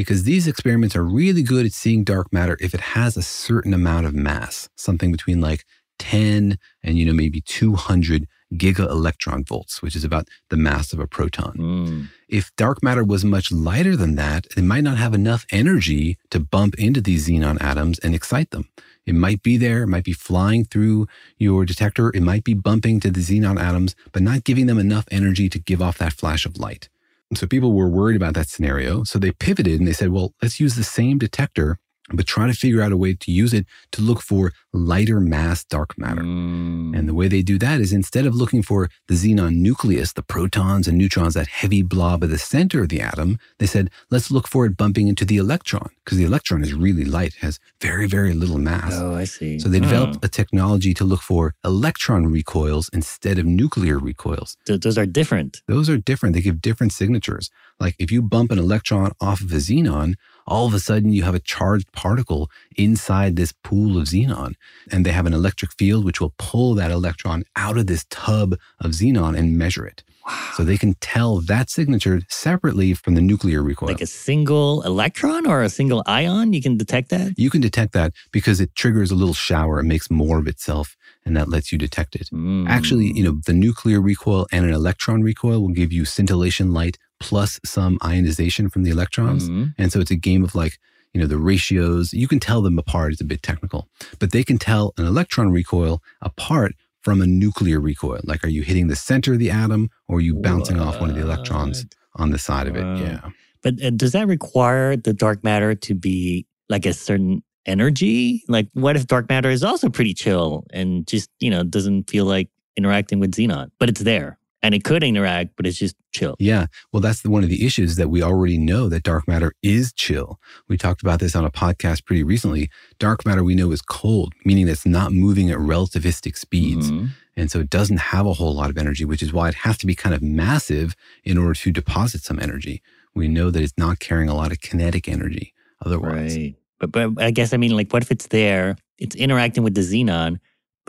Because 0.00 0.22
these 0.22 0.48
experiments 0.48 0.96
are 0.96 1.04
really 1.04 1.42
good 1.42 1.66
at 1.66 1.72
seeing 1.72 2.04
dark 2.04 2.32
matter 2.32 2.56
if 2.58 2.72
it 2.72 2.80
has 2.80 3.18
a 3.18 3.22
certain 3.22 3.74
amount 3.74 4.06
of 4.06 4.14
mass, 4.14 4.70
something 4.74 5.12
between 5.12 5.42
like 5.42 5.66
10 5.98 6.56
and, 6.82 6.98
you 6.98 7.04
know, 7.04 7.12
maybe 7.12 7.42
200 7.42 8.26
giga 8.54 8.88
electron 8.88 9.44
volts, 9.44 9.82
which 9.82 9.94
is 9.94 10.02
about 10.02 10.26
the 10.48 10.56
mass 10.56 10.94
of 10.94 11.00
a 11.00 11.06
proton. 11.06 11.54
Mm. 11.58 12.08
If 12.30 12.50
dark 12.56 12.82
matter 12.82 13.04
was 13.04 13.26
much 13.26 13.52
lighter 13.52 13.94
than 13.94 14.14
that, 14.14 14.46
it 14.56 14.64
might 14.64 14.84
not 14.84 14.96
have 14.96 15.12
enough 15.12 15.44
energy 15.52 16.16
to 16.30 16.40
bump 16.40 16.76
into 16.76 17.02
these 17.02 17.28
xenon 17.28 17.60
atoms 17.60 17.98
and 17.98 18.14
excite 18.14 18.52
them. 18.52 18.70
It 19.04 19.14
might 19.14 19.42
be 19.42 19.58
there, 19.58 19.82
it 19.82 19.88
might 19.88 20.04
be 20.04 20.14
flying 20.14 20.64
through 20.64 21.08
your 21.36 21.66
detector, 21.66 22.10
it 22.14 22.22
might 22.22 22.44
be 22.44 22.54
bumping 22.54 23.00
to 23.00 23.10
the 23.10 23.20
xenon 23.20 23.60
atoms, 23.60 23.94
but 24.12 24.22
not 24.22 24.44
giving 24.44 24.64
them 24.64 24.78
enough 24.78 25.04
energy 25.10 25.50
to 25.50 25.58
give 25.58 25.82
off 25.82 25.98
that 25.98 26.14
flash 26.14 26.46
of 26.46 26.58
light. 26.58 26.88
So 27.34 27.46
people 27.46 27.72
were 27.72 27.88
worried 27.88 28.16
about 28.16 28.34
that 28.34 28.48
scenario. 28.48 29.04
So 29.04 29.18
they 29.18 29.30
pivoted 29.30 29.78
and 29.78 29.86
they 29.86 29.92
said, 29.92 30.10
well, 30.10 30.34
let's 30.42 30.58
use 30.58 30.74
the 30.74 30.82
same 30.82 31.18
detector 31.18 31.78
but 32.16 32.26
try 32.26 32.46
to 32.46 32.52
figure 32.52 32.82
out 32.82 32.92
a 32.92 32.96
way 32.96 33.14
to 33.14 33.30
use 33.30 33.52
it 33.52 33.66
to 33.92 34.02
look 34.02 34.20
for 34.20 34.52
lighter 34.72 35.20
mass 35.20 35.64
dark 35.64 35.98
matter. 35.98 36.22
Mm. 36.22 36.96
And 36.96 37.08
the 37.08 37.14
way 37.14 37.28
they 37.28 37.42
do 37.42 37.58
that 37.58 37.80
is 37.80 37.92
instead 37.92 38.26
of 38.26 38.34
looking 38.34 38.62
for 38.62 38.88
the 39.08 39.14
xenon 39.14 39.56
nucleus, 39.56 40.12
the 40.12 40.22
protons 40.22 40.86
and 40.86 40.96
neutrons, 40.96 41.34
that 41.34 41.48
heavy 41.48 41.82
blob 41.82 42.22
at 42.24 42.30
the 42.30 42.38
center 42.38 42.82
of 42.82 42.88
the 42.88 43.00
atom, 43.00 43.38
they 43.58 43.66
said, 43.66 43.90
let's 44.10 44.30
look 44.30 44.46
for 44.46 44.66
it 44.66 44.76
bumping 44.76 45.08
into 45.08 45.24
the 45.24 45.36
electron 45.36 45.90
because 46.04 46.18
the 46.18 46.24
electron 46.24 46.62
is 46.62 46.72
really 46.72 47.04
light, 47.04 47.34
has 47.40 47.58
very, 47.80 48.06
very 48.06 48.32
little 48.32 48.58
mass. 48.58 48.92
Oh, 48.94 49.14
I 49.14 49.24
see. 49.24 49.58
So 49.58 49.68
they 49.68 49.80
developed 49.80 50.16
oh. 50.16 50.20
a 50.26 50.28
technology 50.28 50.94
to 50.94 51.04
look 51.04 51.22
for 51.22 51.54
electron 51.64 52.26
recoils 52.26 52.88
instead 52.92 53.38
of 53.38 53.46
nuclear 53.46 53.98
recoils. 53.98 54.56
Th- 54.66 54.80
those 54.80 54.98
are 54.98 55.06
different. 55.06 55.62
Those 55.66 55.88
are 55.88 55.96
different. 55.96 56.34
They 56.34 56.42
give 56.42 56.60
different 56.62 56.92
signatures. 56.92 57.50
Like 57.78 57.96
if 57.98 58.12
you 58.12 58.22
bump 58.22 58.50
an 58.50 58.58
electron 58.58 59.12
off 59.20 59.40
of 59.40 59.50
a 59.52 59.56
xenon, 59.56 60.14
all 60.50 60.66
of 60.66 60.74
a 60.74 60.80
sudden 60.80 61.12
you 61.12 61.22
have 61.22 61.34
a 61.34 61.40
charged 61.40 61.90
particle 61.92 62.50
inside 62.76 63.36
this 63.36 63.52
pool 63.52 63.96
of 63.96 64.04
xenon 64.04 64.54
and 64.90 65.06
they 65.06 65.12
have 65.12 65.26
an 65.26 65.32
electric 65.32 65.72
field 65.72 66.04
which 66.04 66.20
will 66.20 66.34
pull 66.38 66.74
that 66.74 66.90
electron 66.90 67.44
out 67.56 67.78
of 67.78 67.86
this 67.86 68.04
tub 68.10 68.56
of 68.80 68.90
xenon 68.90 69.38
and 69.38 69.56
measure 69.56 69.86
it. 69.86 70.02
Wow. 70.26 70.50
So 70.54 70.64
they 70.64 70.76
can 70.76 70.94
tell 71.00 71.40
that 71.42 71.70
signature 71.70 72.20
separately 72.28 72.92
from 72.92 73.14
the 73.14 73.22
nuclear 73.22 73.62
recoil. 73.62 73.88
Like 73.88 74.02
a 74.02 74.06
single 74.06 74.82
electron 74.82 75.46
or 75.46 75.62
a 75.62 75.70
single 75.70 76.02
ion, 76.04 76.52
you 76.52 76.60
can 76.60 76.76
detect 76.76 77.08
that? 77.10 77.38
You 77.38 77.48
can 77.48 77.60
detect 77.60 77.92
that 77.94 78.12
because 78.30 78.60
it 78.60 78.74
triggers 78.74 79.10
a 79.10 79.14
little 79.14 79.34
shower. 79.34 79.80
It 79.80 79.84
makes 79.84 80.10
more 80.10 80.38
of 80.38 80.46
itself 80.46 80.96
and 81.24 81.36
that 81.36 81.48
lets 81.48 81.72
you 81.72 81.78
detect 81.78 82.16
it. 82.16 82.28
Mm. 82.32 82.68
Actually, 82.68 83.12
you 83.12 83.24
know, 83.24 83.40
the 83.46 83.52
nuclear 83.52 84.00
recoil 84.00 84.46
and 84.52 84.64
an 84.66 84.72
electron 84.72 85.22
recoil 85.22 85.60
will 85.60 85.68
give 85.68 85.92
you 85.92 86.04
scintillation 86.04 86.72
light 86.72 86.98
plus 87.20 87.60
some 87.64 87.98
ionization 88.04 88.68
from 88.68 88.82
the 88.82 88.90
electrons. 88.90 89.48
Mm-hmm. 89.48 89.64
And 89.78 89.92
so 89.92 90.00
it's 90.00 90.10
a 90.10 90.16
game 90.16 90.42
of 90.42 90.54
like, 90.54 90.78
you 91.12 91.20
know, 91.20 91.26
the 91.26 91.38
ratios. 91.38 92.12
You 92.12 92.26
can 92.26 92.40
tell 92.40 92.62
them 92.62 92.78
apart. 92.78 93.12
It's 93.12 93.20
a 93.20 93.24
bit 93.24 93.42
technical, 93.42 93.88
but 94.18 94.32
they 94.32 94.42
can 94.42 94.58
tell 94.58 94.92
an 94.96 95.06
electron 95.06 95.50
recoil 95.50 96.02
apart 96.22 96.74
from 97.02 97.20
a 97.20 97.26
nuclear 97.26 97.80
recoil. 97.80 98.20
Like, 98.24 98.44
are 98.44 98.48
you 98.48 98.62
hitting 98.62 98.88
the 98.88 98.96
center 98.96 99.34
of 99.34 99.38
the 99.38 99.50
atom 99.50 99.90
or 100.08 100.18
are 100.18 100.20
you 100.20 100.34
bouncing 100.34 100.78
what? 100.78 100.86
off 100.86 101.00
one 101.00 101.10
of 101.10 101.16
the 101.16 101.22
electrons 101.22 101.86
on 102.16 102.30
the 102.30 102.38
side 102.38 102.66
of 102.66 102.76
it? 102.76 102.98
Yeah. 102.98 103.30
But 103.62 103.82
uh, 103.82 103.90
does 103.90 104.12
that 104.12 104.26
require 104.26 104.96
the 104.96 105.12
dark 105.12 105.44
matter 105.44 105.74
to 105.74 105.94
be 105.94 106.46
like 106.68 106.86
a 106.86 106.92
certain 106.92 107.42
energy? 107.66 108.42
Like, 108.48 108.68
what 108.74 108.96
if 108.96 109.06
dark 109.06 109.28
matter 109.28 109.50
is 109.50 109.62
also 109.62 109.88
pretty 109.88 110.14
chill 110.14 110.64
and 110.72 111.06
just, 111.06 111.30
you 111.40 111.50
know, 111.50 111.62
doesn't 111.62 112.08
feel 112.08 112.24
like 112.24 112.48
interacting 112.76 113.18
with 113.18 113.32
xenon, 113.32 113.70
but 113.78 113.88
it's 113.88 114.00
there? 114.00 114.38
And 114.62 114.74
it 114.74 114.84
could 114.84 115.02
interact, 115.02 115.56
but 115.56 115.66
it's 115.66 115.78
just 115.78 115.96
chill. 116.12 116.36
Yeah. 116.38 116.66
Well, 116.92 117.00
that's 117.00 117.22
the, 117.22 117.30
one 117.30 117.42
of 117.42 117.48
the 117.48 117.64
issues 117.64 117.96
that 117.96 118.08
we 118.08 118.22
already 118.22 118.58
know 118.58 118.88
that 118.88 119.02
dark 119.02 119.26
matter 119.26 119.54
is 119.62 119.92
chill. 119.92 120.38
We 120.68 120.76
talked 120.76 121.02
about 121.02 121.20
this 121.20 121.34
on 121.34 121.44
a 121.44 121.50
podcast 121.50 122.04
pretty 122.04 122.22
recently. 122.22 122.70
Dark 122.98 123.24
matter 123.24 123.42
we 123.42 123.54
know 123.54 123.70
is 123.72 123.82
cold, 123.82 124.34
meaning 124.44 124.68
it's 124.68 124.86
not 124.86 125.12
moving 125.12 125.50
at 125.50 125.58
relativistic 125.58 126.36
speeds. 126.36 126.90
Mm-hmm. 126.90 127.06
And 127.36 127.50
so 127.50 127.60
it 127.60 127.70
doesn't 127.70 127.98
have 127.98 128.26
a 128.26 128.34
whole 128.34 128.54
lot 128.54 128.70
of 128.70 128.76
energy, 128.76 129.04
which 129.04 129.22
is 129.22 129.32
why 129.32 129.48
it 129.48 129.54
has 129.54 129.78
to 129.78 129.86
be 129.86 129.94
kind 129.94 130.14
of 130.14 130.20
massive 130.20 130.94
in 131.24 131.38
order 131.38 131.54
to 131.54 131.72
deposit 131.72 132.22
some 132.22 132.38
energy. 132.38 132.82
We 133.14 133.28
know 133.28 133.50
that 133.50 133.62
it's 133.62 133.78
not 133.78 133.98
carrying 133.98 134.28
a 134.28 134.34
lot 134.34 134.52
of 134.52 134.60
kinetic 134.60 135.08
energy 135.08 135.54
otherwise. 135.84 136.36
Right. 136.36 136.54
But, 136.78 136.92
but 136.92 137.22
I 137.22 137.30
guess 137.30 137.52
I 137.52 137.56
mean, 137.56 137.76
like, 137.76 137.92
what 137.92 138.02
if 138.02 138.10
it's 138.10 138.26
there, 138.28 138.76
it's 138.98 139.16
interacting 139.16 139.62
with 139.62 139.74
the 139.74 139.80
xenon, 139.80 140.38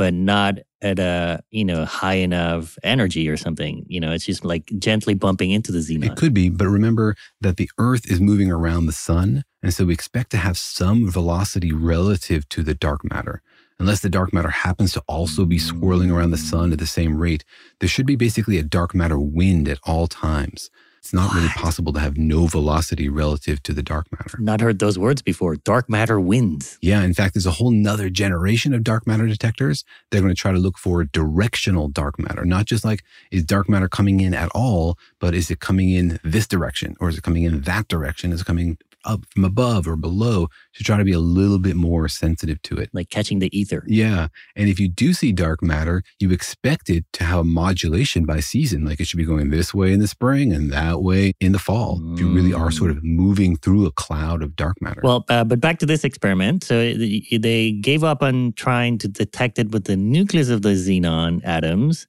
but 0.01 0.15
not 0.15 0.57
at 0.81 0.97
a 0.97 1.43
you 1.51 1.63
know 1.63 1.85
high 1.85 2.15
enough 2.15 2.75
energy 2.81 3.29
or 3.29 3.37
something 3.37 3.85
you 3.87 3.99
know 3.99 4.11
it's 4.11 4.25
just 4.25 4.43
like 4.43 4.65
gently 4.79 5.13
bumping 5.13 5.51
into 5.51 5.71
the 5.71 5.77
xenon 5.77 6.05
It 6.05 6.15
could 6.15 6.33
be, 6.33 6.49
but 6.49 6.65
remember 6.65 7.15
that 7.39 7.57
the 7.57 7.69
Earth 7.77 8.09
is 8.09 8.19
moving 8.19 8.51
around 8.51 8.87
the 8.87 8.91
sun. 9.09 9.43
And 9.61 9.71
so 9.71 9.85
we 9.85 9.93
expect 9.93 10.31
to 10.31 10.37
have 10.37 10.57
some 10.57 11.07
velocity 11.07 11.71
relative 11.71 12.49
to 12.49 12.63
the 12.63 12.73
dark 12.73 13.01
matter. 13.13 13.43
Unless 13.77 13.99
the 13.99 14.09
dark 14.09 14.33
matter 14.33 14.49
happens 14.49 14.91
to 14.93 15.03
also 15.07 15.45
be 15.45 15.59
swirling 15.59 16.09
around 16.09 16.31
the 16.31 16.37
sun 16.51 16.73
at 16.73 16.79
the 16.79 16.87
same 16.87 17.15
rate, 17.17 17.43
there 17.79 17.89
should 17.89 18.07
be 18.07 18.15
basically 18.15 18.57
a 18.57 18.63
dark 18.63 18.95
matter 18.95 19.19
wind 19.19 19.69
at 19.69 19.77
all 19.83 20.07
times. 20.07 20.71
It's 21.01 21.13
not 21.13 21.33
really 21.33 21.47
possible 21.49 21.91
to 21.93 21.99
have 21.99 22.15
no 22.15 22.45
velocity 22.45 23.09
relative 23.09 23.63
to 23.63 23.73
the 23.73 23.81
dark 23.81 24.05
matter. 24.11 24.37
not 24.39 24.61
heard 24.61 24.77
those 24.77 24.99
words 24.99 25.23
before 25.23 25.55
dark 25.55 25.89
matter 25.89 26.19
wins 26.19 26.77
Yeah, 26.79 27.01
in 27.01 27.15
fact, 27.15 27.33
there's 27.33 27.47
a 27.47 27.51
whole 27.51 27.71
nother 27.71 28.09
generation 28.11 28.71
of 28.71 28.83
dark 28.83 29.07
matter 29.07 29.25
detectors. 29.25 29.83
They're 30.11 30.21
going 30.21 30.33
to 30.33 30.39
try 30.39 30.51
to 30.51 30.59
look 30.59 30.77
for 30.77 31.03
directional 31.03 31.87
dark 31.87 32.19
matter, 32.19 32.45
not 32.45 32.65
just 32.65 32.85
like 32.85 33.03
is 33.31 33.43
dark 33.43 33.67
matter 33.67 33.89
coming 33.89 34.19
in 34.19 34.35
at 34.35 34.49
all, 34.53 34.99
but 35.19 35.33
is 35.33 35.49
it 35.49 35.59
coming 35.59 35.89
in 35.89 36.19
this 36.23 36.47
direction 36.47 36.95
or 36.99 37.09
is 37.09 37.17
it 37.17 37.23
coming 37.23 37.43
in 37.43 37.61
that 37.61 37.87
direction? 37.87 38.31
Is 38.31 38.41
it 38.41 38.45
coming 38.45 38.77
up 39.05 39.25
from 39.33 39.43
above 39.43 39.87
or 39.87 39.95
below 39.95 40.47
to 40.75 40.83
try 40.83 40.97
to 40.97 41.03
be 41.03 41.11
a 41.13 41.19
little 41.19 41.59
bit 41.59 41.75
more 41.75 42.07
sensitive 42.07 42.61
to 42.63 42.77
it? 42.77 42.89
like 42.93 43.09
catching 43.09 43.39
the 43.39 43.55
ether 43.57 43.83
Yeah. 43.87 44.27
And 44.55 44.69
if 44.69 44.79
you 44.79 44.87
do 44.87 45.13
see 45.13 45.31
dark 45.31 45.61
matter, 45.63 46.03
you 46.19 46.31
expect 46.31 46.89
it 46.89 47.05
to 47.13 47.23
have 47.23 47.39
a 47.39 47.43
modulation 47.43 48.25
by 48.25 48.39
season. 48.39 48.85
Like 48.85 48.99
it 48.99 49.07
should 49.07 49.17
be 49.17 49.25
going 49.25 49.49
this 49.49 49.73
way 49.73 49.93
in 49.93 49.99
the 49.99 50.07
spring 50.07 50.51
and 50.53 50.71
that 50.71 51.01
way 51.01 51.33
in 51.39 51.51
the 51.51 51.59
fall. 51.59 51.99
You 52.17 52.29
really 52.33 52.53
are 52.53 52.71
sort 52.71 52.91
of 52.91 53.03
moving 53.03 53.55
through 53.57 53.85
a 53.85 53.91
cloud 53.91 54.43
of 54.43 54.55
dark 54.55 54.81
matter. 54.81 55.01
Well, 55.03 55.25
uh, 55.29 55.43
but 55.43 55.59
back 55.59 55.79
to 55.79 55.85
this 55.85 56.03
experiment. 56.03 56.63
So 56.63 56.79
it- 56.79 57.41
they 57.41 57.71
gave 57.71 58.03
up 58.03 58.21
on 58.21 58.53
trying 58.55 58.97
to 58.99 59.07
detect 59.07 59.57
it 59.59 59.71
with 59.71 59.85
the 59.85 59.95
nucleus 59.97 60.49
of 60.49 60.61
the 60.61 60.69
xenon 60.75 61.41
atoms. 61.43 62.07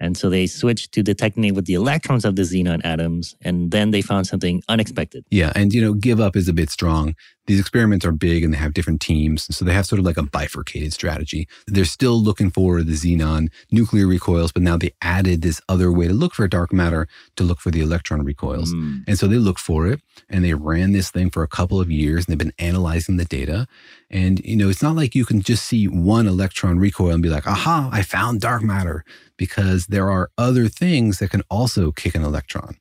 And 0.00 0.16
so 0.16 0.30
they 0.30 0.46
switched 0.46 0.92
to 0.92 1.02
detecting 1.02 1.44
it 1.44 1.54
with 1.54 1.66
the 1.66 1.74
electrons 1.74 2.24
of 2.24 2.36
the 2.36 2.42
xenon 2.42 2.80
atoms. 2.84 3.36
And 3.42 3.70
then 3.70 3.90
they 3.90 4.02
found 4.02 4.26
something 4.26 4.62
unexpected. 4.68 5.24
Yeah, 5.30 5.52
and 5.54 5.72
you 5.72 5.80
know, 5.80 5.94
give 5.94 6.20
up 6.20 6.36
is 6.36 6.48
a 6.48 6.52
bit 6.52 6.70
strong. 6.70 7.14
These 7.48 7.60
experiments 7.60 8.04
are 8.04 8.12
big 8.12 8.44
and 8.44 8.52
they 8.52 8.58
have 8.58 8.74
different 8.74 9.00
teams, 9.00 9.54
so 9.56 9.64
they 9.64 9.72
have 9.72 9.86
sort 9.86 9.98
of 9.98 10.04
like 10.04 10.18
a 10.18 10.22
bifurcated 10.22 10.92
strategy. 10.92 11.48
They're 11.66 11.86
still 11.86 12.22
looking 12.22 12.50
for 12.50 12.82
the 12.82 12.92
xenon 12.92 13.48
nuclear 13.72 14.06
recoils, 14.06 14.52
but 14.52 14.62
now 14.62 14.76
they 14.76 14.92
added 15.00 15.40
this 15.40 15.58
other 15.66 15.90
way 15.90 16.06
to 16.08 16.12
look 16.12 16.34
for 16.34 16.46
dark 16.46 16.74
matter 16.74 17.08
to 17.36 17.44
look 17.44 17.60
for 17.60 17.70
the 17.70 17.80
electron 17.80 18.22
recoils. 18.22 18.70
Hmm. 18.70 18.98
And 19.06 19.18
so 19.18 19.26
they 19.26 19.36
look 19.36 19.58
for 19.58 19.86
it 19.86 20.02
and 20.28 20.44
they 20.44 20.52
ran 20.52 20.92
this 20.92 21.10
thing 21.10 21.30
for 21.30 21.42
a 21.42 21.48
couple 21.48 21.80
of 21.80 21.90
years 21.90 22.26
and 22.26 22.32
they've 22.32 22.38
been 22.38 22.52
analyzing 22.58 23.16
the 23.16 23.24
data. 23.24 23.66
And 24.10 24.40
you 24.44 24.56
know, 24.56 24.68
it's 24.68 24.82
not 24.82 24.94
like 24.94 25.14
you 25.14 25.24
can 25.24 25.40
just 25.40 25.64
see 25.64 25.86
one 25.86 26.26
electron 26.26 26.78
recoil 26.78 27.12
and 27.12 27.22
be 27.22 27.30
like, 27.30 27.46
"Aha, 27.46 27.88
I 27.90 28.02
found 28.02 28.40
dark 28.40 28.62
matter," 28.62 29.04
because 29.38 29.86
there 29.88 30.10
are 30.10 30.30
other 30.36 30.68
things 30.68 31.18
that 31.18 31.30
can 31.30 31.42
also 31.50 31.92
kick 31.92 32.14
an 32.14 32.24
electron. 32.24 32.76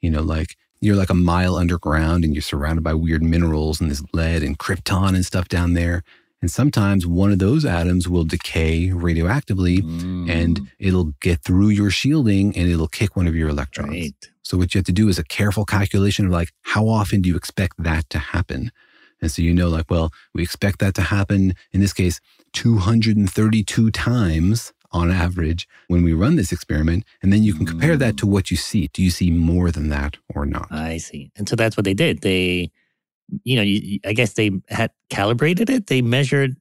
You 0.00 0.10
know, 0.10 0.22
like 0.22 0.56
you're 0.80 0.96
like 0.96 1.10
a 1.10 1.14
mile 1.14 1.56
underground 1.56 2.24
and 2.24 2.34
you're 2.34 2.42
surrounded 2.42 2.82
by 2.82 2.94
weird 2.94 3.22
minerals 3.22 3.80
and 3.80 3.90
there's 3.90 4.02
lead 4.12 4.42
and 4.42 4.58
krypton 4.58 5.14
and 5.14 5.24
stuff 5.24 5.48
down 5.48 5.74
there. 5.74 6.02
And 6.42 6.50
sometimes 6.50 7.06
one 7.06 7.32
of 7.32 7.38
those 7.38 7.64
atoms 7.64 8.08
will 8.08 8.24
decay 8.24 8.88
radioactively 8.88 9.78
mm. 9.78 10.30
and 10.30 10.68
it'll 10.78 11.14
get 11.20 11.42
through 11.42 11.70
your 11.70 11.90
shielding 11.90 12.56
and 12.56 12.70
it'll 12.70 12.88
kick 12.88 13.16
one 13.16 13.26
of 13.26 13.34
your 13.34 13.48
electrons. 13.48 14.12
So 14.42 14.58
what 14.58 14.74
you 14.74 14.78
have 14.78 14.86
to 14.86 14.92
do 14.92 15.08
is 15.08 15.18
a 15.18 15.24
careful 15.24 15.64
calculation 15.64 16.26
of 16.26 16.32
like 16.32 16.52
how 16.62 16.88
often 16.88 17.22
do 17.22 17.28
you 17.28 17.36
expect 17.36 17.82
that 17.82 18.08
to 18.10 18.18
happen? 18.18 18.70
And 19.20 19.30
so 19.30 19.40
you 19.40 19.54
know, 19.54 19.68
like, 19.68 19.90
well, 19.90 20.12
we 20.34 20.42
expect 20.42 20.78
that 20.80 20.94
to 20.96 21.02
happen 21.02 21.54
in 21.72 21.80
this 21.80 21.94
case 21.94 22.20
232 22.52 23.90
times 23.90 24.72
on 24.96 25.10
average 25.10 25.68
when 25.88 26.02
we 26.02 26.12
run 26.12 26.36
this 26.36 26.52
experiment. 26.52 27.04
And 27.22 27.32
then 27.32 27.42
you 27.42 27.54
can 27.54 27.66
compare 27.66 27.96
that 27.96 28.16
to 28.18 28.26
what 28.26 28.50
you 28.50 28.56
see. 28.56 28.88
Do 28.92 29.02
you 29.02 29.10
see 29.10 29.30
more 29.30 29.70
than 29.70 29.88
that 29.90 30.16
or 30.34 30.46
not? 30.46 30.68
I 30.70 30.96
see. 30.98 31.30
And 31.36 31.48
so 31.48 31.54
that's 31.56 31.76
what 31.76 31.84
they 31.84 31.94
did. 31.94 32.22
They, 32.22 32.70
you 33.44 33.56
know, 33.56 33.62
you, 33.62 33.98
I 34.04 34.12
guess 34.12 34.34
they 34.34 34.50
had 34.68 34.90
calibrated 35.10 35.68
it. 35.70 35.86
They 35.86 36.02
measured, 36.02 36.56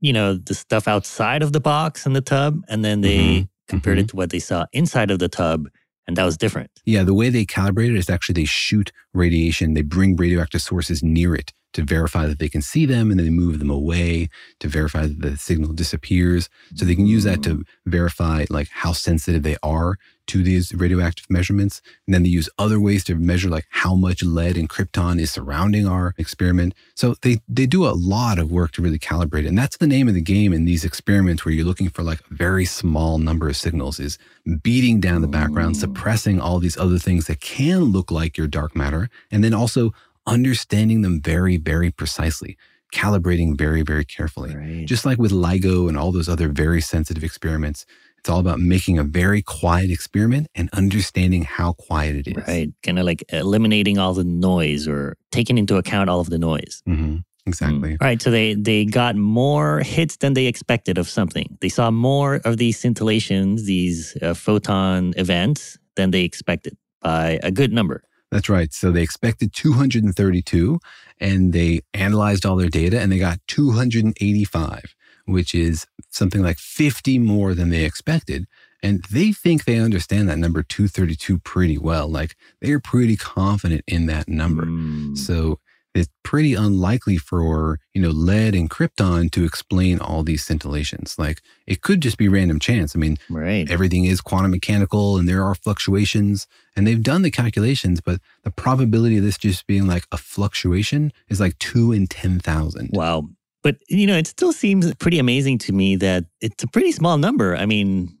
you 0.00 0.12
know, 0.12 0.34
the 0.34 0.54
stuff 0.54 0.86
outside 0.86 1.42
of 1.42 1.52
the 1.52 1.60
box 1.60 2.06
and 2.06 2.14
the 2.14 2.20
tub, 2.20 2.60
and 2.68 2.84
then 2.84 3.00
they 3.00 3.18
Mm-hmm. 3.18 3.76
compared 3.76 3.98
it 3.98 4.08
to 4.08 4.16
what 4.16 4.30
they 4.30 4.38
saw 4.38 4.64
inside 4.72 5.10
of 5.10 5.18
the 5.18 5.28
tub, 5.28 5.68
and 6.06 6.16
that 6.16 6.24
was 6.24 6.38
different. 6.38 6.70
Yeah, 6.86 7.04
the 7.04 7.12
way 7.12 7.28
they 7.28 7.44
calibrate 7.44 7.90
it 7.90 7.96
is 7.96 8.08
actually 8.08 8.40
they 8.40 8.46
shoot 8.46 8.92
radiation, 9.12 9.74
they 9.74 9.82
bring 9.82 10.16
radioactive 10.16 10.62
sources 10.62 11.02
near 11.02 11.34
it 11.34 11.52
to 11.78 11.84
verify 11.84 12.26
that 12.26 12.40
they 12.40 12.48
can 12.48 12.60
see 12.60 12.86
them 12.86 13.08
and 13.08 13.20
then 13.20 13.26
they 13.26 13.30
move 13.30 13.60
them 13.60 13.70
away 13.70 14.28
to 14.58 14.66
verify 14.66 15.02
that 15.02 15.20
the 15.20 15.36
signal 15.36 15.72
disappears. 15.72 16.50
So 16.74 16.84
they 16.84 16.96
can 16.96 17.06
use 17.06 17.22
that 17.22 17.40
to 17.44 17.64
verify 17.86 18.46
like 18.50 18.68
how 18.68 18.92
sensitive 18.92 19.44
they 19.44 19.56
are 19.62 19.96
to 20.26 20.42
these 20.42 20.74
radioactive 20.74 21.30
measurements. 21.30 21.80
And 22.06 22.14
then 22.14 22.24
they 22.24 22.28
use 22.28 22.50
other 22.58 22.80
ways 22.80 23.04
to 23.04 23.14
measure 23.14 23.48
like 23.48 23.66
how 23.70 23.94
much 23.94 24.24
lead 24.24 24.56
and 24.56 24.68
krypton 24.68 25.20
is 25.20 25.30
surrounding 25.30 25.86
our 25.86 26.14
experiment. 26.18 26.74
So 26.96 27.14
they 27.22 27.38
they 27.48 27.66
do 27.66 27.86
a 27.86 27.94
lot 27.94 28.40
of 28.40 28.50
work 28.50 28.72
to 28.72 28.82
really 28.82 28.98
calibrate 28.98 29.44
it. 29.44 29.46
And 29.46 29.56
that's 29.56 29.76
the 29.76 29.86
name 29.86 30.08
of 30.08 30.14
the 30.14 30.20
game 30.20 30.52
in 30.52 30.64
these 30.64 30.84
experiments 30.84 31.44
where 31.44 31.54
you're 31.54 31.64
looking 31.64 31.90
for 31.90 32.02
like 32.02 32.20
a 32.20 32.34
very 32.34 32.64
small 32.64 33.18
number 33.18 33.48
of 33.48 33.56
signals 33.56 34.00
is 34.00 34.18
beating 34.62 34.98
down 35.00 35.22
the 35.22 35.28
background, 35.28 35.76
mm. 35.76 35.80
suppressing 35.80 36.40
all 36.40 36.58
these 36.58 36.76
other 36.76 36.98
things 36.98 37.26
that 37.26 37.40
can 37.40 37.84
look 37.84 38.10
like 38.10 38.36
your 38.36 38.48
dark 38.48 38.74
matter, 38.74 39.08
and 39.30 39.44
then 39.44 39.54
also 39.54 39.92
understanding 40.28 41.02
them 41.02 41.20
very, 41.20 41.56
very 41.56 41.90
precisely, 41.90 42.56
calibrating 42.94 43.56
very, 43.56 43.82
very 43.82 44.04
carefully. 44.04 44.84
Just 44.84 45.04
like 45.04 45.18
with 45.18 45.32
LIGO 45.32 45.88
and 45.88 45.98
all 45.98 46.12
those 46.12 46.28
other 46.28 46.48
very 46.48 46.80
sensitive 46.80 47.24
experiments, 47.24 47.84
it's 48.18 48.28
all 48.28 48.40
about 48.40 48.58
making 48.60 48.98
a 48.98 49.04
very 49.04 49.42
quiet 49.42 49.90
experiment 49.90 50.48
and 50.54 50.68
understanding 50.72 51.42
how 51.44 51.72
quiet 51.74 52.16
it 52.16 52.28
is. 52.28 52.48
Right. 52.48 52.68
Kind 52.82 52.98
of 52.98 53.04
like 53.06 53.24
eliminating 53.30 53.98
all 53.98 54.12
the 54.14 54.24
noise 54.24 54.88
or 54.88 55.16
taking 55.30 55.56
into 55.56 55.76
account 55.76 56.10
all 56.10 56.20
of 56.20 56.30
the 56.30 56.38
noise. 56.38 56.82
hmm 56.84 57.18
Exactly. 57.46 57.92
All 57.92 58.06
right. 58.06 58.20
So 58.20 58.30
they, 58.30 58.52
they 58.52 58.84
got 58.84 59.16
more 59.16 59.80
hits 59.80 60.18
than 60.18 60.34
they 60.34 60.46
expected 60.46 60.98
of 60.98 61.08
something. 61.08 61.56
They 61.62 61.70
saw 61.70 61.90
more 61.90 62.42
of 62.44 62.58
these 62.58 62.78
scintillations, 62.78 63.62
these 63.64 64.18
uh, 64.20 64.34
photon 64.34 65.14
events 65.16 65.78
than 65.96 66.10
they 66.10 66.24
expected 66.24 66.76
by 67.00 67.40
a 67.42 67.50
good 67.50 67.72
number. 67.72 68.02
That's 68.30 68.48
right. 68.48 68.72
So 68.72 68.90
they 68.90 69.02
expected 69.02 69.52
232 69.52 70.80
and 71.20 71.52
they 71.52 71.80
analyzed 71.94 72.44
all 72.44 72.56
their 72.56 72.68
data 72.68 73.00
and 73.00 73.10
they 73.10 73.18
got 73.18 73.40
285, 73.46 74.94
which 75.24 75.54
is 75.54 75.86
something 76.10 76.42
like 76.42 76.58
50 76.58 77.18
more 77.18 77.54
than 77.54 77.70
they 77.70 77.84
expected. 77.84 78.46
And 78.82 79.04
they 79.10 79.32
think 79.32 79.64
they 79.64 79.78
understand 79.78 80.28
that 80.28 80.38
number 80.38 80.62
232 80.62 81.38
pretty 81.38 81.78
well. 81.78 82.08
Like 82.08 82.36
they're 82.60 82.80
pretty 82.80 83.16
confident 83.16 83.82
in 83.86 84.06
that 84.06 84.28
number. 84.28 84.66
Hmm. 84.66 85.14
So 85.14 85.58
it's 85.98 86.08
pretty 86.22 86.54
unlikely 86.54 87.16
for, 87.16 87.80
you 87.94 88.00
know, 88.00 88.10
lead 88.10 88.54
and 88.54 88.70
krypton 88.70 89.30
to 89.32 89.44
explain 89.44 89.98
all 89.98 90.22
these 90.22 90.46
scintillations. 90.46 91.18
Like 91.18 91.42
it 91.66 91.82
could 91.82 92.00
just 92.00 92.16
be 92.16 92.28
random 92.28 92.58
chance. 92.58 92.94
I 92.94 92.98
mean, 92.98 93.18
right. 93.28 93.70
everything 93.70 94.04
is 94.04 94.20
quantum 94.20 94.50
mechanical 94.50 95.16
and 95.18 95.28
there 95.28 95.42
are 95.42 95.54
fluctuations 95.54 96.46
and 96.76 96.86
they've 96.86 97.02
done 97.02 97.22
the 97.22 97.30
calculations, 97.30 98.00
but 98.00 98.20
the 98.44 98.50
probability 98.50 99.18
of 99.18 99.24
this 99.24 99.38
just 99.38 99.66
being 99.66 99.86
like 99.86 100.06
a 100.12 100.16
fluctuation 100.16 101.12
is 101.28 101.40
like 101.40 101.58
two 101.58 101.92
in 101.92 102.06
10,000. 102.06 102.90
Wow. 102.92 103.28
But, 103.62 103.76
you 103.88 104.06
know, 104.06 104.16
it 104.16 104.26
still 104.26 104.52
seems 104.52 104.94
pretty 104.94 105.18
amazing 105.18 105.58
to 105.58 105.72
me 105.72 105.96
that 105.96 106.24
it's 106.40 106.62
a 106.62 106.68
pretty 106.68 106.92
small 106.92 107.18
number. 107.18 107.56
I 107.56 107.66
mean, 107.66 108.16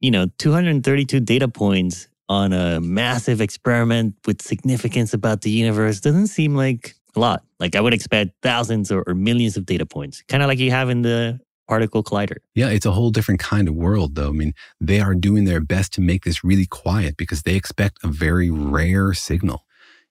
you 0.00 0.10
know, 0.10 0.26
232 0.38 1.20
data 1.20 1.48
points 1.48 2.08
on 2.28 2.52
a 2.52 2.80
massive 2.80 3.40
experiment 3.40 4.14
with 4.26 4.42
significance 4.42 5.12
about 5.12 5.42
the 5.42 5.50
universe 5.50 6.00
doesn't 6.00 6.28
seem 6.28 6.54
like 6.54 6.94
a 7.16 7.20
lot. 7.20 7.42
Like 7.60 7.76
I 7.76 7.80
would 7.80 7.94
expect 7.94 8.32
thousands 8.42 8.90
or, 8.90 9.02
or 9.06 9.14
millions 9.14 9.56
of 9.56 9.66
data 9.66 9.86
points, 9.86 10.22
kind 10.28 10.42
of 10.42 10.48
like 10.48 10.58
you 10.58 10.70
have 10.70 10.90
in 10.90 11.02
the 11.02 11.40
particle 11.66 12.02
collider. 12.02 12.36
Yeah, 12.54 12.68
it's 12.68 12.86
a 12.86 12.92
whole 12.92 13.10
different 13.10 13.40
kind 13.40 13.68
of 13.68 13.74
world, 13.74 14.14
though. 14.14 14.28
I 14.28 14.32
mean, 14.32 14.52
they 14.80 15.00
are 15.00 15.14
doing 15.14 15.44
their 15.44 15.60
best 15.60 15.92
to 15.94 16.00
make 16.00 16.24
this 16.24 16.44
really 16.44 16.66
quiet 16.66 17.16
because 17.16 17.42
they 17.42 17.54
expect 17.54 18.04
a 18.04 18.08
very 18.08 18.50
rare 18.50 19.14
signal, 19.14 19.64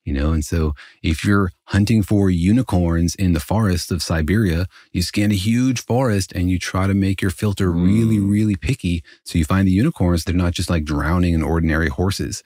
you 0.03 0.13
know? 0.13 0.31
And 0.31 0.43
so 0.43 0.73
if 1.01 1.23
you're 1.23 1.51
hunting 1.65 2.03
for 2.03 2.29
unicorns 2.29 3.15
in 3.15 3.33
the 3.33 3.39
forests 3.39 3.91
of 3.91 4.03
Siberia. 4.03 4.67
You 4.91 5.01
scan 5.01 5.31
a 5.31 5.35
huge 5.35 5.83
forest 5.83 6.31
and 6.33 6.49
you 6.49 6.59
try 6.59 6.87
to 6.87 6.93
make 6.93 7.21
your 7.21 7.31
filter 7.31 7.71
really, 7.71 8.17
mm. 8.17 8.29
really 8.29 8.55
picky. 8.55 9.03
So 9.23 9.37
you 9.37 9.45
find 9.45 9.67
the 9.67 9.71
unicorns, 9.71 10.23
they're 10.23 10.35
not 10.35 10.53
just 10.53 10.69
like 10.69 10.83
drowning 10.83 11.33
in 11.33 11.43
ordinary 11.43 11.89
horses. 11.89 12.43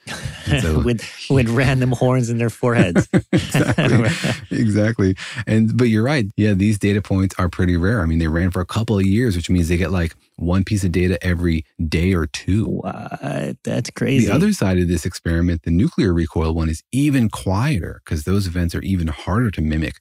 So, 0.60 0.80
with 0.84 1.04
with 1.30 1.48
random 1.48 1.92
horns 1.92 2.30
in 2.30 2.38
their 2.38 2.50
foreheads. 2.50 3.08
exactly. 3.32 4.08
exactly. 4.50 5.16
And 5.46 5.76
but 5.76 5.84
you're 5.84 6.04
right. 6.04 6.26
Yeah, 6.36 6.54
these 6.54 6.78
data 6.78 7.02
points 7.02 7.34
are 7.38 7.48
pretty 7.48 7.76
rare. 7.76 8.02
I 8.02 8.06
mean, 8.06 8.18
they 8.18 8.28
ran 8.28 8.50
for 8.50 8.60
a 8.60 8.66
couple 8.66 8.98
of 8.98 9.04
years, 9.04 9.36
which 9.36 9.50
means 9.50 9.68
they 9.68 9.76
get 9.76 9.90
like 9.90 10.14
one 10.36 10.62
piece 10.64 10.84
of 10.84 10.92
data 10.92 11.18
every 11.22 11.64
day 11.88 12.14
or 12.14 12.26
two. 12.26 12.66
What? 12.66 13.56
That's 13.64 13.90
crazy. 13.90 14.26
The 14.26 14.34
other 14.34 14.52
side 14.52 14.78
of 14.78 14.88
this 14.88 15.04
experiment, 15.04 15.62
the 15.62 15.70
nuclear 15.70 16.14
recoil 16.14 16.54
one, 16.54 16.68
is 16.68 16.82
even 16.92 17.28
quieter 17.28 18.00
because 18.04 18.24
those 18.24 18.46
events 18.46 18.74
are 18.74 18.82
even 18.82 19.07
harder 19.08 19.50
to 19.52 19.60
mimic. 19.60 19.96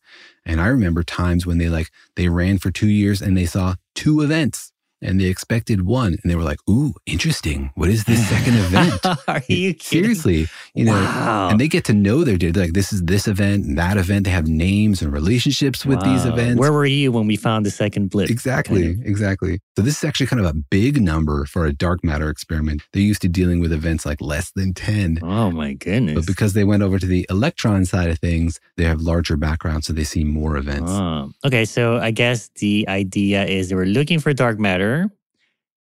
And 0.46 0.62
I 0.62 0.68
remember 0.68 1.04
times 1.04 1.46
when 1.46 1.58
they 1.58 1.70
like 1.70 1.90
they 2.16 2.30
ran 2.30 2.58
for 2.58 2.72
two 2.72 2.88
years 2.90 3.22
and 3.22 3.38
they 3.38 3.46
saw 3.46 3.76
two 3.96 4.22
events 4.22 4.72
and 5.02 5.20
they 5.20 5.26
expected 5.26 5.82
one 5.86 6.14
and 6.22 6.30
they 6.32 6.36
were 6.36 6.44
like 6.44 6.60
ooh 6.70 6.94
interesting 7.06 7.72
what 7.76 7.90
is 7.90 8.04
this 8.06 8.26
second 8.28 8.56
event 8.66 8.94
are 9.28 9.42
you 9.48 9.74
kidding? 9.74 10.16
seriously 10.16 10.48
you 10.76 10.86
know 10.86 10.92
Wow. 10.94 11.50
and 11.50 11.60
they 11.60 11.68
get 11.68 11.84
to 11.86 11.94
know 11.94 12.24
their 12.24 12.38
data 12.38 12.60
like 12.60 12.74
this 12.74 12.92
is 12.92 13.02
this 13.04 13.28
event 13.28 13.66
and 13.66 13.78
that 13.78 13.98
event 13.98 14.26
they 14.26 14.32
have 14.32 14.48
names 14.48 15.02
and 15.02 15.12
relationships 15.14 15.86
with 15.86 16.02
these 16.04 16.26
events 16.26 16.60
Where 16.60 16.72
were 16.74 16.86
you 16.86 17.12
when 17.12 17.28
we 17.28 17.36
found 17.36 17.66
the 17.66 17.72
second 17.72 18.10
blip? 18.10 18.30
Exactly, 18.30 18.98
exactly. 19.04 19.60
So 19.76 19.82
this 19.84 19.98
is 19.98 20.04
actually 20.04 20.28
kind 20.28 20.40
of 20.44 20.48
a 20.48 20.54
big 20.54 21.02
number 21.02 21.46
for 21.46 21.66
a 21.66 21.74
dark 21.74 22.04
matter 22.04 22.30
experiment. 22.30 22.82
They're 22.94 23.02
used 23.12 23.22
to 23.22 23.28
dealing 23.30 23.60
with 23.60 23.72
events 23.72 24.06
like 24.06 24.20
less 24.22 24.52
than 24.52 24.74
10. 24.74 25.20
Oh 25.22 25.52
my 25.52 25.74
goodness. 25.74 26.16
But 26.16 26.26
because 26.26 26.54
they 26.54 26.64
went 26.64 26.82
over 26.84 26.98
to 27.00 27.06
the 27.06 27.26
electron 27.30 27.86
side 27.86 28.10
of 28.10 28.18
things, 28.20 28.60
they 28.78 28.84
have 28.86 29.02
larger 29.02 29.38
backgrounds, 29.38 29.88
so 29.88 29.94
they 29.94 30.04
see 30.04 30.24
more 30.24 30.58
events. 30.58 30.92
Oh. 30.92 31.32
Okay, 31.46 31.66
so 31.66 31.98
I 31.98 32.12
guess 32.12 32.50
the 32.60 32.86
idea 32.88 33.46
is 33.46 33.70
they 33.70 33.76
were 33.76 33.86
looking 34.00 34.20
for 34.20 34.34
dark 34.34 34.58
matter 34.60 34.87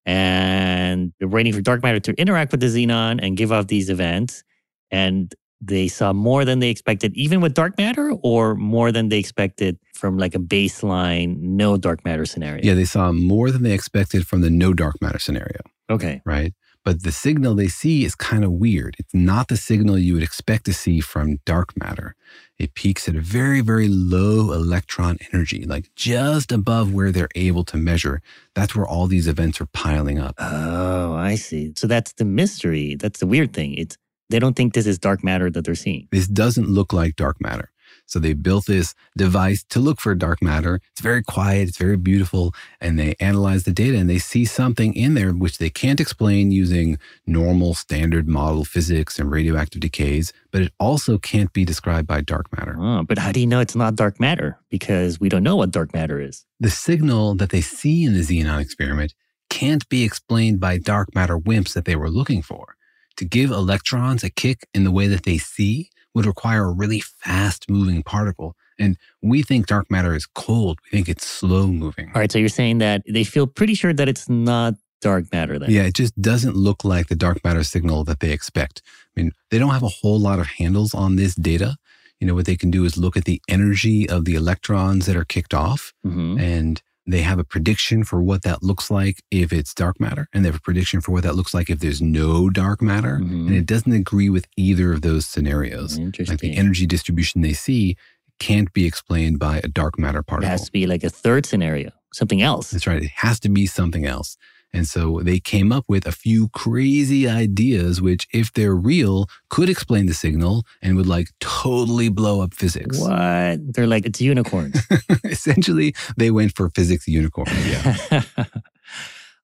and 0.05 1.13
they're 1.19 1.27
waiting 1.27 1.53
for 1.53 1.61
dark 1.61 1.83
matter 1.83 1.99
to 1.99 2.13
interact 2.13 2.51
with 2.51 2.61
the 2.61 2.67
xenon 2.67 3.19
and 3.21 3.37
give 3.37 3.51
off 3.51 3.67
these 3.67 3.89
events. 3.89 4.43
And 4.91 5.33
they 5.61 5.87
saw 5.87 6.13
more 6.13 6.45
than 6.45 6.59
they 6.59 6.69
expected, 6.69 7.13
even 7.15 7.41
with 7.41 7.53
dark 7.53 7.77
matter, 7.77 8.13
or 8.23 8.55
more 8.55 8.91
than 8.91 9.09
they 9.09 9.19
expected 9.19 9.77
from 9.93 10.17
like 10.17 10.33
a 10.33 10.39
baseline 10.39 11.37
no 11.41 11.77
dark 11.77 12.05
matter 12.05 12.25
scenario. 12.25 12.63
Yeah, 12.63 12.75
they 12.75 12.85
saw 12.85 13.11
more 13.11 13.51
than 13.51 13.63
they 13.63 13.73
expected 13.73 14.25
from 14.25 14.39
the 14.41 14.49
no 14.49 14.73
dark 14.73 14.95
matter 15.01 15.19
scenario, 15.19 15.59
Okay. 15.89 16.21
right? 16.25 16.53
But 16.89 17.03
the 17.03 17.11
signal 17.11 17.53
they 17.53 17.67
see 17.67 18.03
is 18.03 18.15
kind 18.15 18.43
of 18.43 18.51
weird. 18.51 18.95
It's 18.97 19.13
not 19.13 19.47
the 19.47 19.57
signal 19.57 19.99
you 19.99 20.15
would 20.15 20.23
expect 20.23 20.65
to 20.65 20.73
see 20.73 21.01
from 21.01 21.37
dark 21.45 21.77
matter. 21.77 22.15
It 22.57 22.73
peaks 22.73 23.07
at 23.07 23.15
a 23.15 23.21
very, 23.21 23.61
very 23.61 23.87
low 23.87 24.51
electron 24.53 25.19
energy, 25.31 25.65
like 25.65 25.93
just 25.95 26.51
above 26.51 26.91
where 26.91 27.11
they're 27.11 27.29
able 27.35 27.63
to 27.65 27.77
measure. 27.77 28.23
That's 28.55 28.75
where 28.75 28.87
all 28.87 29.05
these 29.05 29.27
events 29.27 29.61
are 29.61 29.67
piling 29.67 30.17
up. 30.17 30.33
Oh, 30.39 31.13
I 31.13 31.35
see. 31.35 31.73
So 31.75 31.85
that's 31.85 32.13
the 32.13 32.25
mystery. 32.25 32.95
That's 32.95 33.19
the 33.19 33.27
weird 33.27 33.53
thing. 33.53 33.75
It's 33.75 33.95
they 34.31 34.39
don't 34.39 34.55
think 34.55 34.73
this 34.73 34.87
is 34.87 34.97
dark 34.97 35.23
matter 35.23 35.51
that 35.51 35.65
they're 35.65 35.75
seeing. 35.75 36.07
This 36.11 36.27
doesn't 36.27 36.69
look 36.69 36.91
like 36.91 37.15
dark 37.15 37.39
matter. 37.39 37.69
So 38.09 38.17
they 38.17 38.33
built 38.33 38.65
this 38.65 38.95
device 39.15 39.63
to 39.69 39.79
look 39.79 40.01
for 40.01 40.15
dark 40.15 40.41
matter. 40.41 40.81
It's 40.91 41.01
very 41.01 41.21
quiet, 41.21 41.69
it's 41.69 41.77
very 41.77 41.95
beautiful, 41.95 42.55
and 42.81 42.97
they 42.97 43.13
analyze 43.19 43.65
the 43.65 43.71
data 43.71 43.99
and 43.99 44.09
they 44.09 44.17
see 44.17 44.45
something 44.45 44.95
in 44.95 45.13
there 45.13 45.31
which 45.31 45.59
they 45.59 45.69
can't 45.69 45.99
explain 45.99 46.49
using 46.49 46.97
normal 47.27 47.75
standard 47.75 48.27
model 48.27 48.65
physics 48.65 49.19
and 49.19 49.29
radioactive 49.29 49.81
decays, 49.81 50.33
but 50.51 50.63
it 50.63 50.73
also 50.79 51.19
can't 51.19 51.53
be 51.53 51.63
described 51.63 52.07
by 52.07 52.21
dark 52.21 52.47
matter. 52.57 52.75
Oh, 52.79 53.03
but 53.03 53.19
how 53.19 53.31
do 53.31 53.39
you 53.39 53.45
know 53.45 53.59
it's 53.59 53.75
not 53.75 53.95
dark 53.95 54.19
matter? 54.19 54.57
Because 54.69 55.19
we 55.19 55.29
don't 55.29 55.43
know 55.43 55.55
what 55.55 55.69
dark 55.69 55.93
matter 55.93 56.19
is. 56.19 56.45
The 56.59 56.71
signal 56.71 57.35
that 57.35 57.51
they 57.51 57.61
see 57.61 58.05
in 58.05 58.13
the 58.13 58.21
xenon 58.21 58.59
experiment 58.59 59.13
can't 59.51 59.87
be 59.87 60.03
explained 60.03 60.59
by 60.59 60.79
dark 60.79 61.13
matter 61.13 61.37
WIMPs 61.37 61.73
that 61.73 61.85
they 61.85 61.95
were 61.95 62.09
looking 62.09 62.41
for. 62.41 62.75
To 63.17 63.25
give 63.25 63.51
electrons 63.51 64.23
a 64.23 64.31
kick 64.31 64.67
in 64.73 64.83
the 64.83 64.91
way 64.91 65.05
that 65.07 65.25
they 65.25 65.37
see 65.37 65.91
would 66.15 66.25
require 66.25 66.65
a 66.65 66.71
really 66.71 66.99
fast 66.99 67.69
moving 67.69 68.03
particle. 68.03 68.55
And 68.77 68.97
we 69.21 69.43
think 69.43 69.67
dark 69.67 69.91
matter 69.91 70.15
is 70.15 70.25
cold. 70.25 70.79
We 70.85 70.97
think 70.97 71.09
it's 71.09 71.25
slow 71.25 71.67
moving. 71.67 72.11
All 72.15 72.21
right, 72.21 72.31
so 72.31 72.39
you're 72.39 72.49
saying 72.49 72.77
that 72.79 73.03
they 73.07 73.23
feel 73.23 73.45
pretty 73.45 73.73
sure 73.73 73.93
that 73.93 74.07
it's 74.07 74.29
not 74.29 74.75
dark 75.01 75.31
matter 75.31 75.59
then. 75.59 75.69
Yeah, 75.69 75.83
it 75.83 75.93
just 75.95 76.19
doesn't 76.21 76.55
look 76.55 76.83
like 76.83 77.07
the 77.07 77.15
dark 77.15 77.43
matter 77.43 77.63
signal 77.63 78.03
that 78.05 78.19
they 78.21 78.31
expect. 78.31 78.81
I 79.15 79.21
mean, 79.21 79.31
they 79.51 79.59
don't 79.59 79.71
have 79.71 79.83
a 79.83 79.87
whole 79.89 80.19
lot 80.19 80.39
of 80.39 80.47
handles 80.47 80.93
on 80.93 81.15
this 81.15 81.35
data. 81.35 81.77
You 82.19 82.27
know, 82.27 82.35
what 82.35 82.45
they 82.45 82.57
can 82.57 82.69
do 82.71 82.83
is 82.85 82.97
look 82.97 83.15
at 83.15 83.23
the 83.25 83.41
energy 83.47 84.09
of 84.09 84.25
the 84.25 84.35
electrons 84.35 85.05
that 85.05 85.15
are 85.15 85.23
kicked 85.25 85.53
off 85.53 85.93
Mhm. 86.05 86.39
and 86.39 86.81
they 87.11 87.21
have 87.21 87.39
a 87.39 87.43
prediction 87.43 88.03
for 88.03 88.21
what 88.21 88.43
that 88.43 88.63
looks 88.63 88.91
like 88.91 89.21
if 89.31 89.51
it's 89.51 89.73
dark 89.73 89.99
matter 89.99 90.27
and 90.33 90.43
they 90.43 90.49
have 90.49 90.55
a 90.55 90.61
prediction 90.61 91.01
for 91.01 91.11
what 91.11 91.23
that 91.23 91.35
looks 91.35 91.53
like 91.53 91.69
if 91.69 91.79
there's 91.79 92.01
no 92.01 92.49
dark 92.49 92.81
matter 92.81 93.19
mm-hmm. 93.21 93.47
and 93.47 93.55
it 93.55 93.65
doesn't 93.65 93.93
agree 93.93 94.29
with 94.29 94.47
either 94.57 94.93
of 94.93 95.01
those 95.01 95.25
scenarios. 95.25 95.97
Like 95.99 96.39
the 96.39 96.55
energy 96.55 96.85
distribution 96.85 97.41
they 97.41 97.53
see 97.53 97.95
can't 98.39 98.71
be 98.73 98.85
explained 98.85 99.39
by 99.39 99.59
a 99.63 99.67
dark 99.67 99.99
matter 99.99 100.23
particle. 100.23 100.47
It 100.47 100.51
has 100.51 100.65
to 100.65 100.71
be 100.71 100.87
like 100.87 101.03
a 101.03 101.09
third 101.09 101.45
scenario, 101.45 101.91
something 102.13 102.41
else. 102.41 102.71
that's 102.71 102.87
right. 102.87 103.03
It 103.03 103.11
has 103.15 103.39
to 103.41 103.49
be 103.49 103.65
something 103.65 104.05
else 104.05 104.37
and 104.73 104.87
so 104.87 105.21
they 105.23 105.39
came 105.39 105.71
up 105.71 105.85
with 105.87 106.05
a 106.05 106.11
few 106.11 106.49
crazy 106.49 107.27
ideas 107.27 108.01
which 108.01 108.27
if 108.33 108.51
they're 108.53 108.75
real 108.75 109.27
could 109.49 109.69
explain 109.69 110.05
the 110.05 110.13
signal 110.13 110.63
and 110.81 110.95
would 110.97 111.07
like 111.07 111.29
totally 111.39 112.09
blow 112.09 112.41
up 112.41 112.53
physics 112.53 112.99
What? 112.99 113.73
They're 113.73 113.87
like, 113.87 114.05
it's 114.05 114.21
unicorns. 114.21 114.79
essentially 115.23 115.93
they 116.17 116.31
went 116.31 116.55
for 116.55 116.69
physics 116.69 117.07
unicorn 117.07 117.47
yeah 117.65 118.23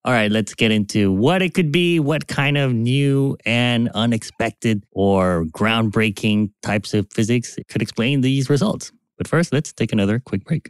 All 0.06 0.14
right, 0.14 0.32
let's 0.32 0.54
get 0.54 0.70
into 0.70 1.12
what 1.12 1.42
it 1.42 1.56
could 1.56 1.72
be, 1.72 2.00
what 2.00 2.28
kind 2.28 2.60
of 2.60 2.72
new 2.72 3.36
and 3.44 3.90
unexpected 3.96 4.84
or 4.92 5.46
groundbreaking 5.46 6.52
types 6.62 6.94
of 6.94 7.12
physics 7.12 7.58
could 7.70 7.82
explain 7.82 8.22
these 8.22 8.48
results. 8.48 8.92
But 9.18 9.28
first, 9.28 9.52
let's 9.52 9.74
take 9.74 9.92
another 9.92 10.20
quick 10.20 10.46
break. 10.46 10.70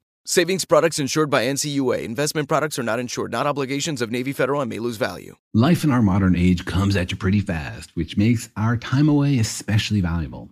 Savings 0.25 0.65
products 0.65 0.99
insured 0.99 1.31
by 1.31 1.45
NCUA. 1.45 2.03
Investment 2.03 2.47
products 2.47 2.77
are 2.77 2.83
not 2.83 2.99
insured, 2.99 3.31
not 3.31 3.47
obligations 3.47 4.03
of 4.03 4.11
Navy 4.11 4.31
Federal 4.31 4.61
and 4.61 4.69
may 4.69 4.77
lose 4.77 4.97
value. 4.97 5.35
Life 5.55 5.83
in 5.83 5.89
our 5.89 6.03
modern 6.03 6.35
age 6.35 6.63
comes 6.63 6.95
at 6.95 7.09
you 7.09 7.17
pretty 7.17 7.39
fast, 7.39 7.89
which 7.95 8.17
makes 8.17 8.47
our 8.55 8.77
time 8.77 9.09
away 9.09 9.39
especially 9.39 9.99
valuable. 9.99 10.51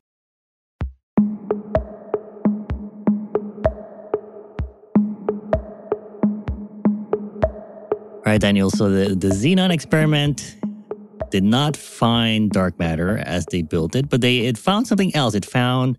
right, 8.31 8.41
Daniel. 8.41 8.69
So 8.69 8.89
the, 8.89 9.15
the 9.15 9.27
Xenon 9.27 9.71
experiment 9.71 10.55
did 11.31 11.43
not 11.43 11.75
find 11.75 12.49
dark 12.49 12.79
matter 12.79 13.17
as 13.17 13.45
they 13.47 13.61
built 13.61 13.95
it, 13.95 14.09
but 14.09 14.21
they 14.21 14.39
it 14.39 14.57
found 14.57 14.87
something 14.87 15.13
else. 15.15 15.35
It 15.35 15.45
found 15.45 15.97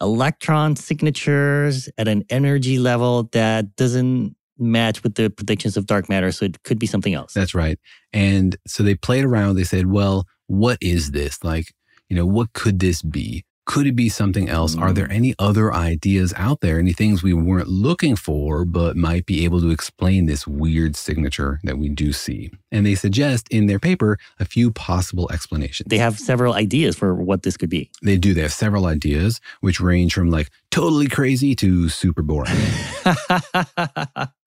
electron 0.00 0.76
signatures 0.76 1.88
at 1.96 2.08
an 2.08 2.24
energy 2.28 2.78
level 2.78 3.24
that 3.32 3.74
doesn't 3.76 4.36
match 4.58 5.02
with 5.02 5.14
the 5.14 5.30
predictions 5.30 5.76
of 5.76 5.86
dark 5.86 6.08
matter. 6.08 6.30
So 6.30 6.44
it 6.44 6.62
could 6.62 6.78
be 6.78 6.86
something 6.86 7.14
else. 7.14 7.32
That's 7.32 7.54
right. 7.54 7.78
And 8.12 8.56
so 8.66 8.82
they 8.82 8.94
played 8.94 9.24
around. 9.24 9.56
They 9.56 9.64
said, 9.64 9.86
well, 9.86 10.26
what 10.48 10.78
is 10.82 11.12
this? 11.12 11.42
Like, 11.42 11.72
you 12.08 12.16
know, 12.16 12.26
what 12.26 12.52
could 12.52 12.80
this 12.80 13.00
be? 13.00 13.44
Could 13.64 13.86
it 13.86 13.94
be 13.94 14.08
something 14.08 14.48
else? 14.48 14.76
Are 14.76 14.92
there 14.92 15.06
mm. 15.06 15.14
any 15.14 15.34
other 15.38 15.72
ideas 15.72 16.34
out 16.36 16.60
there? 16.60 16.78
Any 16.78 16.92
things 16.92 17.22
we 17.22 17.32
weren't 17.32 17.68
looking 17.68 18.16
for, 18.16 18.64
but 18.64 18.96
might 18.96 19.24
be 19.24 19.44
able 19.44 19.60
to 19.60 19.70
explain 19.70 20.26
this 20.26 20.46
weird 20.46 20.96
signature 20.96 21.60
that 21.62 21.78
we 21.78 21.88
do 21.88 22.12
see? 22.12 22.50
And 22.72 22.84
they 22.84 22.96
suggest 22.96 23.46
in 23.50 23.66
their 23.66 23.78
paper 23.78 24.18
a 24.40 24.44
few 24.44 24.72
possible 24.72 25.30
explanations. 25.32 25.88
They 25.88 25.98
have 25.98 26.18
several 26.18 26.54
ideas 26.54 26.96
for 26.96 27.14
what 27.14 27.44
this 27.44 27.56
could 27.56 27.70
be. 27.70 27.90
They 28.02 28.16
do. 28.16 28.34
They 28.34 28.42
have 28.42 28.52
several 28.52 28.86
ideas, 28.86 29.40
which 29.60 29.80
range 29.80 30.12
from 30.12 30.30
like 30.30 30.50
totally 30.70 31.06
crazy 31.06 31.54
to 31.56 31.88
super 31.88 32.22
boring. 32.22 32.56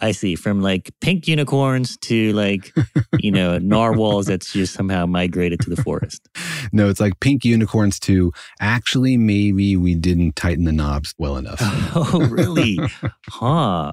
I 0.00 0.12
see. 0.12 0.34
From 0.34 0.60
like 0.60 0.90
pink 1.00 1.28
unicorns 1.28 1.96
to 1.98 2.32
like, 2.32 2.72
you 3.18 3.30
know, 3.30 3.58
narwhals 3.62 4.26
that's 4.26 4.52
just 4.52 4.74
somehow 4.74 5.06
migrated 5.06 5.60
to 5.60 5.70
the 5.70 5.82
forest. 5.82 6.28
No, 6.72 6.88
it's 6.88 7.00
like 7.00 7.20
pink 7.20 7.44
unicorns 7.44 7.98
to 8.00 8.32
actually 8.60 9.16
maybe 9.16 9.76
we 9.76 9.94
didn't 9.94 10.36
tighten 10.36 10.64
the 10.64 10.72
knobs 10.72 11.14
well 11.18 11.36
enough. 11.36 11.60
Oh, 11.96 12.26
really? 12.28 12.78
huh. 13.28 13.92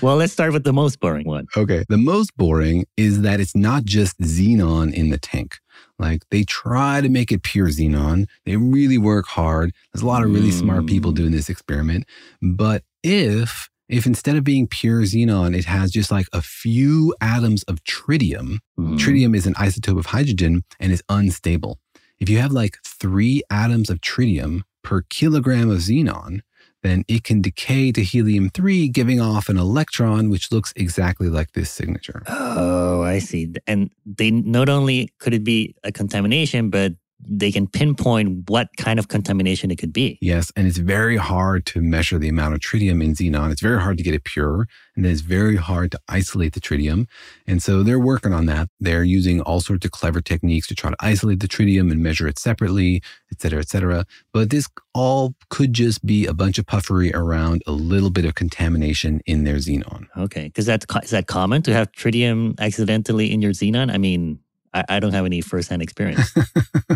Well, 0.00 0.16
let's 0.16 0.32
start 0.32 0.52
with 0.52 0.64
the 0.64 0.72
most 0.72 0.98
boring 0.98 1.26
one. 1.26 1.46
Okay. 1.56 1.84
The 1.88 1.98
most 1.98 2.34
boring 2.36 2.86
is 2.96 3.20
that 3.22 3.38
it's 3.38 3.54
not 3.54 3.84
just 3.84 4.18
xenon 4.18 4.92
in 4.92 5.10
the 5.10 5.18
tank. 5.18 5.58
Like 5.98 6.22
they 6.30 6.42
try 6.44 7.00
to 7.00 7.08
make 7.08 7.30
it 7.30 7.42
pure 7.42 7.68
xenon. 7.68 8.26
They 8.46 8.56
really 8.56 8.98
work 8.98 9.26
hard. 9.26 9.72
There's 9.92 10.02
a 10.02 10.06
lot 10.06 10.24
of 10.24 10.30
really 10.32 10.50
mm. 10.50 10.58
smart 10.58 10.86
people 10.86 11.12
doing 11.12 11.32
this 11.32 11.48
experiment. 11.48 12.06
But 12.40 12.82
if 13.02 13.68
if 13.88 14.06
instead 14.06 14.36
of 14.36 14.44
being 14.44 14.66
pure 14.66 15.02
xenon, 15.02 15.56
it 15.56 15.66
has 15.66 15.90
just 15.90 16.10
like 16.10 16.26
a 16.32 16.42
few 16.42 17.14
atoms 17.20 17.62
of 17.64 17.82
tritium, 17.84 18.58
mm. 18.78 18.98
tritium 18.98 19.36
is 19.36 19.46
an 19.46 19.54
isotope 19.54 19.98
of 19.98 20.06
hydrogen 20.06 20.64
and 20.80 20.92
is 20.92 21.02
unstable. 21.08 21.78
If 22.18 22.28
you 22.28 22.38
have 22.38 22.52
like 22.52 22.78
three 22.86 23.42
atoms 23.50 23.90
of 23.90 24.00
tritium 24.00 24.62
per 24.82 25.02
kilogram 25.02 25.70
of 25.70 25.78
xenon, 25.78 26.40
then 26.82 27.02
it 27.08 27.24
can 27.24 27.40
decay 27.40 27.90
to 27.92 28.04
helium 28.04 28.50
3, 28.50 28.88
giving 28.88 29.18
off 29.18 29.48
an 29.48 29.56
electron, 29.56 30.28
which 30.28 30.52
looks 30.52 30.72
exactly 30.76 31.30
like 31.30 31.52
this 31.52 31.70
signature. 31.70 32.22
Oh, 32.28 33.02
I 33.02 33.20
see. 33.20 33.54
And 33.66 33.90
they 34.04 34.30
not 34.30 34.68
only 34.68 35.08
could 35.18 35.32
it 35.32 35.42
be 35.42 35.74
a 35.82 35.90
contamination, 35.90 36.68
but 36.68 36.92
they 37.26 37.50
can 37.50 37.66
pinpoint 37.66 38.48
what 38.48 38.68
kind 38.76 38.98
of 38.98 39.08
contamination 39.08 39.70
it 39.70 39.76
could 39.76 39.92
be. 39.92 40.18
Yes, 40.20 40.52
and 40.56 40.66
it's 40.66 40.78
very 40.78 41.16
hard 41.16 41.66
to 41.66 41.80
measure 41.80 42.18
the 42.18 42.28
amount 42.28 42.54
of 42.54 42.60
tritium 42.60 43.02
in 43.02 43.14
xenon. 43.14 43.50
It's 43.50 43.60
very 43.60 43.80
hard 43.80 43.96
to 43.98 44.04
get 44.04 44.14
it 44.14 44.24
pure, 44.24 44.66
and 44.96 45.06
it's 45.06 45.20
very 45.20 45.56
hard 45.56 45.92
to 45.92 46.00
isolate 46.08 46.52
the 46.52 46.60
tritium. 46.60 47.06
And 47.46 47.62
so 47.62 47.82
they're 47.82 47.98
working 47.98 48.32
on 48.32 48.46
that. 48.46 48.68
They're 48.80 49.04
using 49.04 49.40
all 49.40 49.60
sorts 49.60 49.84
of 49.84 49.90
clever 49.90 50.20
techniques 50.20 50.66
to 50.68 50.74
try 50.74 50.90
to 50.90 50.96
isolate 51.00 51.40
the 51.40 51.48
tritium 51.48 51.90
and 51.90 52.02
measure 52.02 52.26
it 52.26 52.38
separately, 52.38 53.02
et 53.32 53.40
cetera, 53.40 53.60
et 53.60 53.68
cetera. 53.68 54.06
But 54.32 54.50
this 54.50 54.68
all 54.94 55.34
could 55.50 55.72
just 55.72 56.04
be 56.06 56.26
a 56.26 56.32
bunch 56.32 56.58
of 56.58 56.66
puffery 56.66 57.12
around 57.12 57.62
a 57.66 57.72
little 57.72 58.10
bit 58.10 58.24
of 58.24 58.34
contamination 58.34 59.20
in 59.26 59.44
their 59.44 59.56
xenon. 59.56 60.06
Okay, 60.16 60.44
because 60.44 60.66
that's 60.66 60.86
that 61.10 61.26
common 61.26 61.62
to 61.62 61.72
have 61.72 61.90
tritium 61.92 62.58
accidentally 62.60 63.32
in 63.32 63.42
your 63.42 63.52
xenon? 63.52 63.92
I 63.92 63.98
mean, 63.98 64.38
I, 64.74 64.84
I 64.88 65.00
don't 65.00 65.12
have 65.12 65.24
any 65.24 65.40
firsthand 65.40 65.82
experience. 65.82 66.34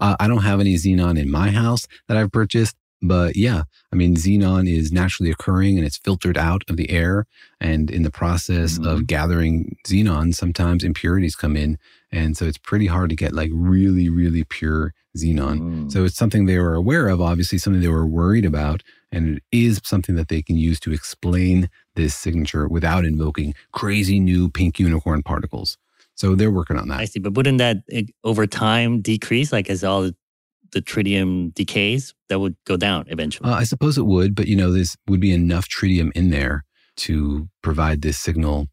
uh, 0.00 0.16
I 0.18 0.26
don't 0.26 0.42
have 0.42 0.60
any 0.60 0.74
xenon 0.74 1.18
in 1.18 1.30
my 1.30 1.50
house 1.50 1.86
that 2.08 2.16
I've 2.16 2.32
purchased. 2.32 2.76
But 3.02 3.34
yeah, 3.34 3.62
I 3.92 3.96
mean, 3.96 4.14
xenon 4.14 4.68
is 4.68 4.92
naturally 4.92 5.30
occurring 5.30 5.78
and 5.78 5.86
it's 5.86 5.96
filtered 5.96 6.36
out 6.36 6.62
of 6.68 6.76
the 6.76 6.90
air. 6.90 7.26
And 7.58 7.90
in 7.90 8.02
the 8.02 8.10
process 8.10 8.78
mm-hmm. 8.78 8.86
of 8.86 9.06
gathering 9.06 9.76
xenon, 9.86 10.34
sometimes 10.34 10.84
impurities 10.84 11.34
come 11.34 11.56
in. 11.56 11.78
And 12.12 12.36
so 12.36 12.44
it's 12.44 12.58
pretty 12.58 12.86
hard 12.86 13.08
to 13.10 13.16
get 13.16 13.32
like 13.32 13.50
really, 13.54 14.10
really 14.10 14.44
pure 14.44 14.92
xenon. 15.16 15.60
Mm. 15.60 15.92
So 15.92 16.04
it's 16.04 16.16
something 16.16 16.44
they 16.44 16.58
were 16.58 16.74
aware 16.74 17.08
of, 17.08 17.20
obviously, 17.20 17.58
something 17.58 17.80
they 17.80 17.88
were 17.88 18.06
worried 18.06 18.44
about. 18.44 18.82
And 19.10 19.38
it 19.38 19.42
is 19.50 19.80
something 19.82 20.16
that 20.16 20.28
they 20.28 20.42
can 20.42 20.56
use 20.56 20.78
to 20.80 20.92
explain 20.92 21.70
this 21.96 22.14
signature 22.14 22.68
without 22.68 23.04
invoking 23.04 23.54
crazy 23.72 24.20
new 24.20 24.50
pink 24.50 24.78
unicorn 24.78 25.22
particles. 25.22 25.78
So 26.20 26.34
they're 26.34 26.50
working 26.50 26.76
on 26.76 26.88
that. 26.88 27.00
I 27.00 27.06
see. 27.06 27.18
But 27.18 27.32
wouldn't 27.32 27.56
that 27.58 27.78
eh, 27.90 28.02
over 28.24 28.46
time 28.46 29.00
decrease, 29.00 29.52
like 29.54 29.70
as 29.70 29.82
all 29.82 30.10
the 30.72 30.82
tritium 30.82 31.54
decays, 31.54 32.12
that 32.28 32.40
would 32.40 32.56
go 32.66 32.76
down 32.76 33.06
eventually? 33.08 33.50
Uh, 33.50 33.54
I 33.54 33.64
suppose 33.64 33.96
it 33.96 34.04
would, 34.04 34.34
but 34.34 34.46
you 34.46 34.54
know, 34.54 34.70
this 34.70 34.98
would 35.08 35.20
be 35.20 35.32
enough 35.32 35.66
tritium 35.66 36.12
in 36.14 36.28
there 36.28 36.66
to 36.98 37.48
provide 37.62 38.02
this 38.02 38.18
signal. 38.18 38.66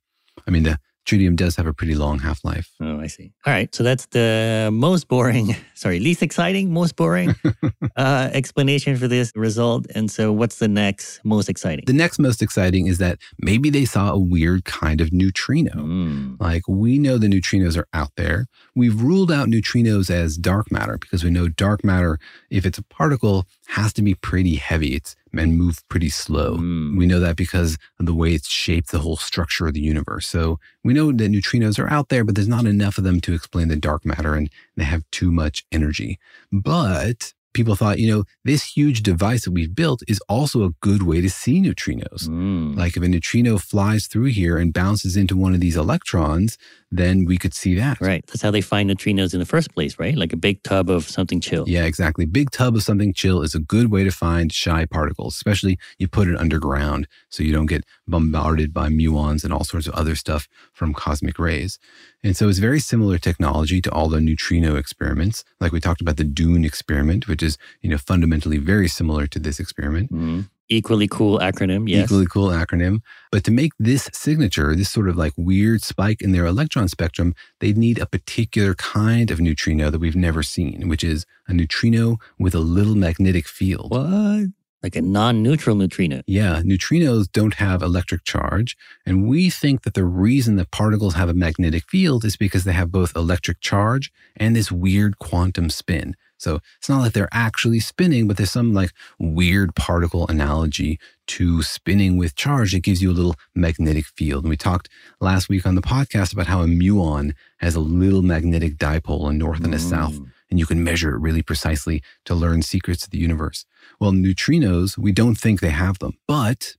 I 0.45 0.51
mean, 0.51 0.63
the 0.63 0.77
tritium 1.07 1.35
does 1.35 1.55
have 1.55 1.65
a 1.65 1.73
pretty 1.73 1.95
long 1.95 2.19
half 2.19 2.43
life. 2.43 2.69
Oh, 2.81 2.99
I 2.99 3.07
see. 3.07 3.31
All 3.45 3.53
right. 3.53 3.73
So 3.73 3.83
that's 3.83 4.05
the 4.07 4.69
most 4.71 5.07
boring, 5.07 5.55
sorry, 5.73 5.99
least 5.99 6.21
exciting, 6.21 6.73
most 6.73 6.95
boring 6.95 7.33
uh, 7.95 8.29
explanation 8.33 8.97
for 8.97 9.07
this 9.07 9.31
result. 9.35 9.87
And 9.95 10.11
so 10.11 10.31
what's 10.33 10.57
the 10.57 10.67
next 10.67 11.21
most 11.23 11.49
exciting? 11.49 11.85
The 11.87 11.93
next 11.93 12.19
most 12.19 12.41
exciting 12.41 12.87
is 12.87 12.97
that 12.97 13.19
maybe 13.39 13.69
they 13.69 13.85
saw 13.85 14.11
a 14.11 14.19
weird 14.19 14.65
kind 14.65 14.99
of 14.99 15.13
neutrino. 15.13 15.71
Mm. 15.73 16.39
Like 16.39 16.67
we 16.67 16.99
know 16.99 17.17
the 17.17 17.27
neutrinos 17.27 17.77
are 17.77 17.87
out 17.93 18.11
there. 18.17 18.47
We've 18.75 19.01
ruled 19.01 19.31
out 19.31 19.47
neutrinos 19.47 20.09
as 20.09 20.37
dark 20.37 20.71
matter 20.71 20.97
because 20.97 21.23
we 21.23 21.29
know 21.29 21.47
dark 21.47 21.83
matter, 21.83 22.19
if 22.49 22.65
it's 22.65 22.77
a 22.77 22.83
particle, 22.83 23.45
has 23.67 23.93
to 23.93 24.01
be 24.01 24.13
pretty 24.13 24.55
heavy. 24.55 24.95
It's 24.95 25.15
and 25.37 25.57
move 25.57 25.87
pretty 25.89 26.09
slow. 26.09 26.57
Mm. 26.57 26.97
We 26.97 27.05
know 27.05 27.19
that 27.19 27.35
because 27.35 27.77
of 27.99 28.05
the 28.05 28.13
way 28.13 28.33
it's 28.33 28.49
shaped 28.49 28.91
the 28.91 28.99
whole 28.99 29.17
structure 29.17 29.67
of 29.67 29.73
the 29.73 29.81
universe. 29.81 30.27
So 30.27 30.59
we 30.83 30.93
know 30.93 31.11
that 31.11 31.31
neutrinos 31.31 31.79
are 31.79 31.89
out 31.89 32.09
there, 32.09 32.23
but 32.23 32.35
there's 32.35 32.47
not 32.47 32.65
enough 32.65 32.97
of 32.97 33.03
them 33.03 33.21
to 33.21 33.33
explain 33.33 33.67
the 33.67 33.75
dark 33.75 34.05
matter 34.05 34.35
and 34.35 34.49
they 34.75 34.83
have 34.83 35.03
too 35.11 35.31
much 35.31 35.65
energy. 35.71 36.19
But 36.51 37.33
people 37.57 37.75
thought, 37.75 37.99
you 37.99 38.07
know, 38.07 38.23
this 38.45 38.63
huge 38.63 39.01
device 39.01 39.43
that 39.43 39.51
we've 39.51 39.75
built 39.75 40.01
is 40.07 40.21
also 40.29 40.63
a 40.63 40.69
good 40.79 41.03
way 41.03 41.19
to 41.19 41.29
see 41.29 41.59
neutrinos. 41.59 42.29
Mm. 42.29 42.77
Like 42.77 42.95
if 42.95 43.03
a 43.03 43.07
neutrino 43.09 43.57
flies 43.57 44.07
through 44.07 44.25
here 44.25 44.57
and 44.57 44.71
bounces 44.71 45.17
into 45.17 45.35
one 45.35 45.53
of 45.53 45.59
these 45.59 45.75
electrons, 45.75 46.57
then 46.91 47.25
we 47.25 47.37
could 47.37 47.53
see 47.53 47.75
that. 47.75 47.99
Right. 47.99 48.25
That's 48.27 48.41
how 48.41 48.51
they 48.51 48.61
find 48.61 48.89
neutrinos 48.89 49.33
in 49.33 49.39
the 49.39 49.45
first 49.45 49.73
place, 49.73 49.99
right? 49.99 50.15
Like 50.15 50.31
a 50.31 50.37
big 50.37 50.63
tub 50.63 50.89
of 50.89 51.09
something 51.09 51.41
chill. 51.41 51.67
Yeah, 51.67 51.83
exactly. 51.83 52.25
Big 52.25 52.51
tub 52.51 52.75
of 52.75 52.83
something 52.83 53.13
chill 53.13 53.41
is 53.41 53.55
a 53.55 53.59
good 53.59 53.91
way 53.91 54.03
to 54.03 54.11
find 54.11 54.53
shy 54.53 54.85
particles, 54.85 55.35
especially 55.35 55.77
you 55.97 56.07
put 56.07 56.27
it 56.27 56.37
underground 56.37 57.07
so 57.29 57.43
you 57.43 57.51
don't 57.51 57.65
get 57.65 57.83
bombarded 58.07 58.73
by 58.73 58.87
muons 58.87 59.43
and 59.43 59.51
all 59.51 59.63
sorts 59.63 59.87
of 59.87 59.95
other 59.95 60.15
stuff 60.15 60.47
from 60.71 60.93
cosmic 60.93 61.39
rays. 61.39 61.79
And 62.27 62.35
so 62.35 62.49
it's 62.49 62.59
very 62.59 62.81
similar 62.81 63.17
technology 63.17 63.79
to 63.79 63.89
all 63.89 64.09
the 64.09 64.19
neutrino 64.19 64.75
experiments. 64.75 65.45
Like 65.61 65.71
we 65.71 65.79
talked 65.79 66.01
about 66.01 66.17
the 66.17 66.25
Dune 66.25 66.65
experiment, 66.65 67.25
which 67.25 67.41
is, 67.41 67.57
you 67.81 67.89
know, 67.89 67.97
fundamentally 67.97 68.57
very 68.57 68.89
similar 68.89 69.27
to 69.27 69.39
this 69.39 69.61
experiment. 69.61 70.11
Mm-hmm. 70.11 70.41
Equally 70.67 71.07
cool 71.07 71.39
acronym, 71.39 71.87
yes. 71.87 72.03
Equally 72.03 72.25
cool 72.25 72.49
acronym. 72.49 72.99
But 73.31 73.45
to 73.45 73.51
make 73.51 73.71
this 73.79 74.09
signature, 74.11 74.75
this 74.75 74.89
sort 74.89 75.07
of 75.07 75.15
like 75.15 75.31
weird 75.37 75.81
spike 75.83 76.21
in 76.21 76.33
their 76.33 76.45
electron 76.45 76.89
spectrum, 76.89 77.33
they 77.61 77.71
need 77.71 77.97
a 77.97 78.05
particular 78.05 78.75
kind 78.75 79.31
of 79.31 79.39
neutrino 79.39 79.89
that 79.89 79.99
we've 79.99 80.13
never 80.13 80.43
seen, 80.43 80.89
which 80.89 81.05
is 81.05 81.25
a 81.47 81.53
neutrino 81.53 82.17
with 82.37 82.53
a 82.53 82.59
little 82.59 82.95
magnetic 82.95 83.47
field. 83.47 83.89
What? 83.89 84.47
Like 84.83 84.95
a 84.95 85.01
non 85.01 85.41
neutral 85.41 85.75
neutrino. 85.75 86.21
Yeah, 86.27 86.61
neutrinos 86.63 87.31
don't 87.31 87.55
have 87.55 87.81
electric 87.81 88.23
charge. 88.23 88.77
And 89.05 89.27
we 89.27 89.49
think 89.49 89.83
that 89.83 89.95
the 89.95 90.05
reason 90.05 90.55
that 90.57 90.71
particles 90.71 91.15
have 91.15 91.29
a 91.29 91.33
magnetic 91.33 91.83
field 91.89 92.23
is 92.23 92.37
because 92.37 92.63
they 92.63 92.73
have 92.73 92.91
both 92.91 93.15
electric 93.15 93.59
charge 93.59 94.11
and 94.35 94.55
this 94.55 94.71
weird 94.71 95.17
quantum 95.17 95.69
spin. 95.69 96.15
So 96.37 96.59
it's 96.77 96.87
not 96.87 97.01
like 97.01 97.13
they're 97.13 97.29
actually 97.31 97.79
spinning, 97.79 98.27
but 98.27 98.37
there's 98.37 98.51
some 98.51 98.73
like 98.73 98.91
weird 99.19 99.75
particle 99.75 100.27
analogy 100.27 100.99
to 101.27 101.63
spinning 101.63 102.17
with 102.17 102.35
charge 102.35 102.73
that 102.73 102.83
gives 102.83 103.01
you 103.01 103.11
a 103.11 103.13
little 103.13 103.35
magnetic 103.55 104.05
field. 104.05 104.43
And 104.43 104.49
we 104.49 104.57
talked 104.57 104.89
last 105.19 105.49
week 105.49 105.65
on 105.65 105.75
the 105.75 105.81
podcast 105.81 106.33
about 106.33 106.47
how 106.47 106.61
a 106.61 106.67
muon 106.67 107.33
has 107.57 107.75
a 107.75 107.79
little 107.79 108.21
magnetic 108.21 108.77
dipole, 108.77 109.29
a 109.29 109.33
north 109.33 109.63
and 109.63 109.73
a 109.73 109.79
south, 109.79 110.13
mm. 110.13 110.31
And 110.49 110.59
you 110.59 110.65
can 110.65 110.83
measure 110.83 111.15
it 111.15 111.19
really 111.19 111.41
precisely 111.41 112.01
to 112.25 112.35
learn 112.35 112.61
secrets 112.61 113.03
of 113.03 113.11
the 113.11 113.17
universe. 113.17 113.65
Well, 113.99 114.11
neutrinos, 114.11 114.97
we 114.97 115.11
don't 115.11 115.35
think 115.35 115.59
they 115.59 115.69
have 115.69 115.99
them, 115.99 116.17
but 116.27 116.75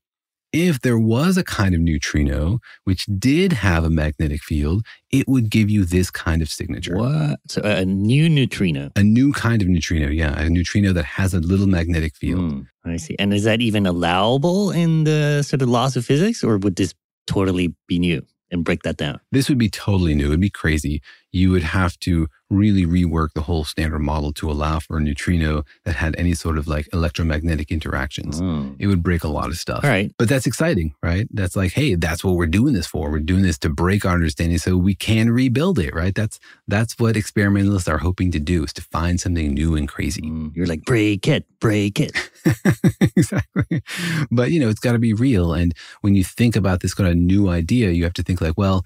if 0.52 0.80
there 0.80 0.98
was 0.98 1.36
a 1.36 1.44
kind 1.44 1.74
of 1.74 1.80
neutrino 1.80 2.60
which 2.84 3.06
did 3.18 3.52
have 3.52 3.84
a 3.84 3.90
magnetic 3.90 4.42
field, 4.42 4.84
it 5.10 5.28
would 5.28 5.50
give 5.50 5.68
you 5.68 5.84
this 5.84 6.10
kind 6.10 6.40
of 6.40 6.48
signature. 6.48 6.96
What? 6.96 7.40
So 7.48 7.60
a 7.62 7.84
new 7.84 8.28
neutrino. 8.28 8.90
A 8.96 9.02
new 9.02 9.32
kind 9.32 9.60
of 9.60 9.68
neutrino, 9.68 10.08
yeah. 10.08 10.38
A 10.40 10.48
neutrino 10.48 10.92
that 10.94 11.04
has 11.04 11.34
a 11.34 11.40
little 11.40 11.66
magnetic 11.66 12.16
field. 12.16 12.40
Mm, 12.40 12.66
I 12.84 12.96
see. 12.96 13.16
And 13.18 13.34
is 13.34 13.44
that 13.44 13.60
even 13.60 13.86
allowable 13.86 14.70
in 14.70 15.04
the 15.04 15.42
sort 15.42 15.62
of 15.62 15.68
laws 15.68 15.96
of 15.96 16.06
physics, 16.06 16.42
or 16.42 16.56
would 16.58 16.76
this 16.76 16.94
totally 17.26 17.74
be 17.86 17.98
new 17.98 18.24
and 18.50 18.64
break 18.64 18.82
that 18.84 18.96
down? 18.96 19.20
This 19.30 19.48
would 19.50 19.58
be 19.58 19.68
totally 19.68 20.14
new. 20.14 20.28
It'd 20.28 20.40
be 20.40 20.50
crazy. 20.50 21.02
You 21.32 21.50
would 21.50 21.62
have 21.62 21.98
to 22.00 22.28
really 22.50 22.86
rework 22.86 23.32
the 23.34 23.42
whole 23.42 23.64
standard 23.64 23.98
model 23.98 24.32
to 24.32 24.50
allow 24.50 24.78
for 24.78 24.96
a 24.96 25.00
neutrino 25.00 25.64
that 25.84 25.96
had 25.96 26.16
any 26.16 26.34
sort 26.34 26.56
of 26.56 26.66
like 26.66 26.88
electromagnetic 26.92 27.70
interactions. 27.70 28.40
Oh. 28.40 28.74
It 28.78 28.86
would 28.86 29.02
break 29.02 29.24
a 29.24 29.28
lot 29.28 29.48
of 29.48 29.58
stuff. 29.58 29.84
All 29.84 29.90
right. 29.90 30.10
But 30.18 30.28
that's 30.28 30.46
exciting, 30.46 30.94
right? 31.02 31.28
That's 31.30 31.56
like, 31.56 31.72
hey, 31.72 31.94
that's 31.94 32.24
what 32.24 32.36
we're 32.36 32.46
doing 32.46 32.72
this 32.72 32.86
for. 32.86 33.10
We're 33.10 33.18
doing 33.18 33.42
this 33.42 33.58
to 33.58 33.68
break 33.68 34.04
our 34.04 34.14
understanding 34.14 34.58
so 34.58 34.76
we 34.76 34.94
can 34.94 35.30
rebuild 35.30 35.78
it, 35.78 35.94
right? 35.94 36.14
That's 36.14 36.38
that's 36.66 36.98
what 36.98 37.16
experimentalists 37.16 37.88
are 37.88 37.98
hoping 37.98 38.30
to 38.32 38.40
do 38.40 38.64
is 38.64 38.72
to 38.74 38.82
find 38.82 39.20
something 39.20 39.52
new 39.52 39.76
and 39.76 39.88
crazy. 39.88 40.22
Mm, 40.22 40.56
you're 40.56 40.66
like, 40.66 40.84
break 40.84 41.28
it, 41.28 41.44
break 41.60 42.00
it. 42.00 42.12
exactly. 43.00 43.82
But 44.30 44.50
you 44.50 44.60
know, 44.60 44.68
it's 44.68 44.80
got 44.80 44.92
to 44.92 44.98
be 44.98 45.12
real. 45.12 45.52
And 45.52 45.74
when 46.00 46.14
you 46.14 46.24
think 46.24 46.56
about 46.56 46.80
this 46.80 46.94
kind 46.94 47.10
of 47.10 47.16
new 47.16 47.48
idea, 47.48 47.90
you 47.90 48.04
have 48.04 48.14
to 48.14 48.22
think 48.22 48.40
like, 48.40 48.56
well, 48.56 48.84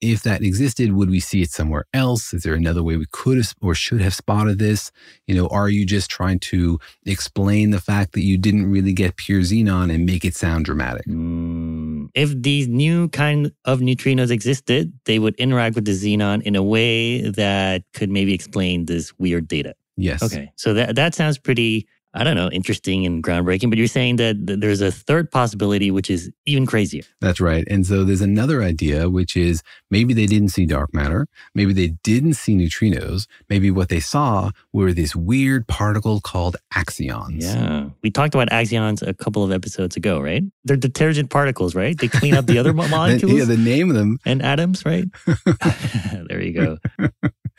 if 0.00 0.22
that 0.22 0.42
existed, 0.42 0.92
would 0.92 1.10
we 1.10 1.20
see 1.20 1.42
it 1.42 1.50
somewhere 1.50 1.86
else? 1.92 2.32
Is 2.32 2.42
there 2.42 2.54
another 2.54 2.82
way 2.82 2.96
we 2.96 3.06
could 3.10 3.36
have 3.36 3.52
or 3.60 3.74
should 3.74 4.00
have 4.00 4.14
spotted 4.14 4.58
this? 4.58 4.92
You 5.26 5.34
know, 5.34 5.48
are 5.48 5.68
you 5.68 5.84
just 5.84 6.10
trying 6.10 6.38
to 6.40 6.78
explain 7.04 7.70
the 7.70 7.80
fact 7.80 8.12
that 8.12 8.22
you 8.22 8.38
didn't 8.38 8.70
really 8.70 8.92
get 8.92 9.16
pure 9.16 9.40
xenon 9.40 9.92
and 9.92 10.06
make 10.06 10.24
it 10.24 10.36
sound 10.36 10.64
dramatic? 10.64 11.06
Mm, 11.06 12.10
if 12.14 12.30
these 12.40 12.68
new 12.68 13.08
kind 13.08 13.52
of 13.64 13.80
neutrinos 13.80 14.30
existed, 14.30 14.92
they 15.04 15.18
would 15.18 15.34
interact 15.36 15.74
with 15.74 15.84
the 15.84 15.92
xenon 15.92 16.42
in 16.42 16.54
a 16.54 16.62
way 16.62 17.28
that 17.30 17.82
could 17.92 18.10
maybe 18.10 18.34
explain 18.34 18.86
this 18.86 19.12
weird 19.18 19.48
data. 19.48 19.74
Yes. 19.96 20.22
Okay. 20.22 20.52
So 20.54 20.74
that 20.74 20.94
that 20.94 21.14
sounds 21.14 21.38
pretty 21.38 21.88
I 22.14 22.24
don't 22.24 22.36
know, 22.36 22.48
interesting 22.50 23.04
and 23.04 23.22
groundbreaking, 23.22 23.68
but 23.68 23.78
you're 23.78 23.86
saying 23.86 24.16
that 24.16 24.36
there's 24.60 24.80
a 24.80 24.90
third 24.90 25.30
possibility, 25.30 25.90
which 25.90 26.08
is 26.10 26.30
even 26.46 26.64
crazier. 26.66 27.02
That's 27.20 27.40
right. 27.40 27.64
And 27.68 27.86
so 27.86 28.02
there's 28.02 28.22
another 28.22 28.62
idea, 28.62 29.10
which 29.10 29.36
is 29.36 29.62
maybe 29.90 30.14
they 30.14 30.26
didn't 30.26 30.48
see 30.48 30.64
dark 30.64 30.94
matter. 30.94 31.26
Maybe 31.54 31.72
they 31.74 31.88
didn't 32.02 32.34
see 32.34 32.56
neutrinos. 32.56 33.26
Maybe 33.50 33.70
what 33.70 33.88
they 33.90 34.00
saw 34.00 34.50
were 34.72 34.92
this 34.92 35.14
weird 35.14 35.68
particle 35.68 36.20
called 36.20 36.56
axions. 36.74 37.42
Yeah. 37.42 37.90
We 38.02 38.10
talked 38.10 38.34
about 38.34 38.48
axions 38.48 39.06
a 39.06 39.12
couple 39.12 39.44
of 39.44 39.52
episodes 39.52 39.96
ago, 39.96 40.18
right? 40.20 40.42
They're 40.64 40.76
detergent 40.76 41.30
particles, 41.30 41.74
right? 41.74 41.98
They 41.98 42.08
clean 42.08 42.34
up 42.34 42.46
the 42.46 42.58
other 42.58 42.72
molecules. 42.74 43.32
yeah, 43.32 43.44
the 43.44 43.56
name 43.56 43.90
of 43.90 43.96
them. 43.96 44.18
And 44.24 44.42
atoms, 44.42 44.84
right? 44.86 45.04
there 46.28 46.42
you 46.42 46.52
go. 46.52 46.78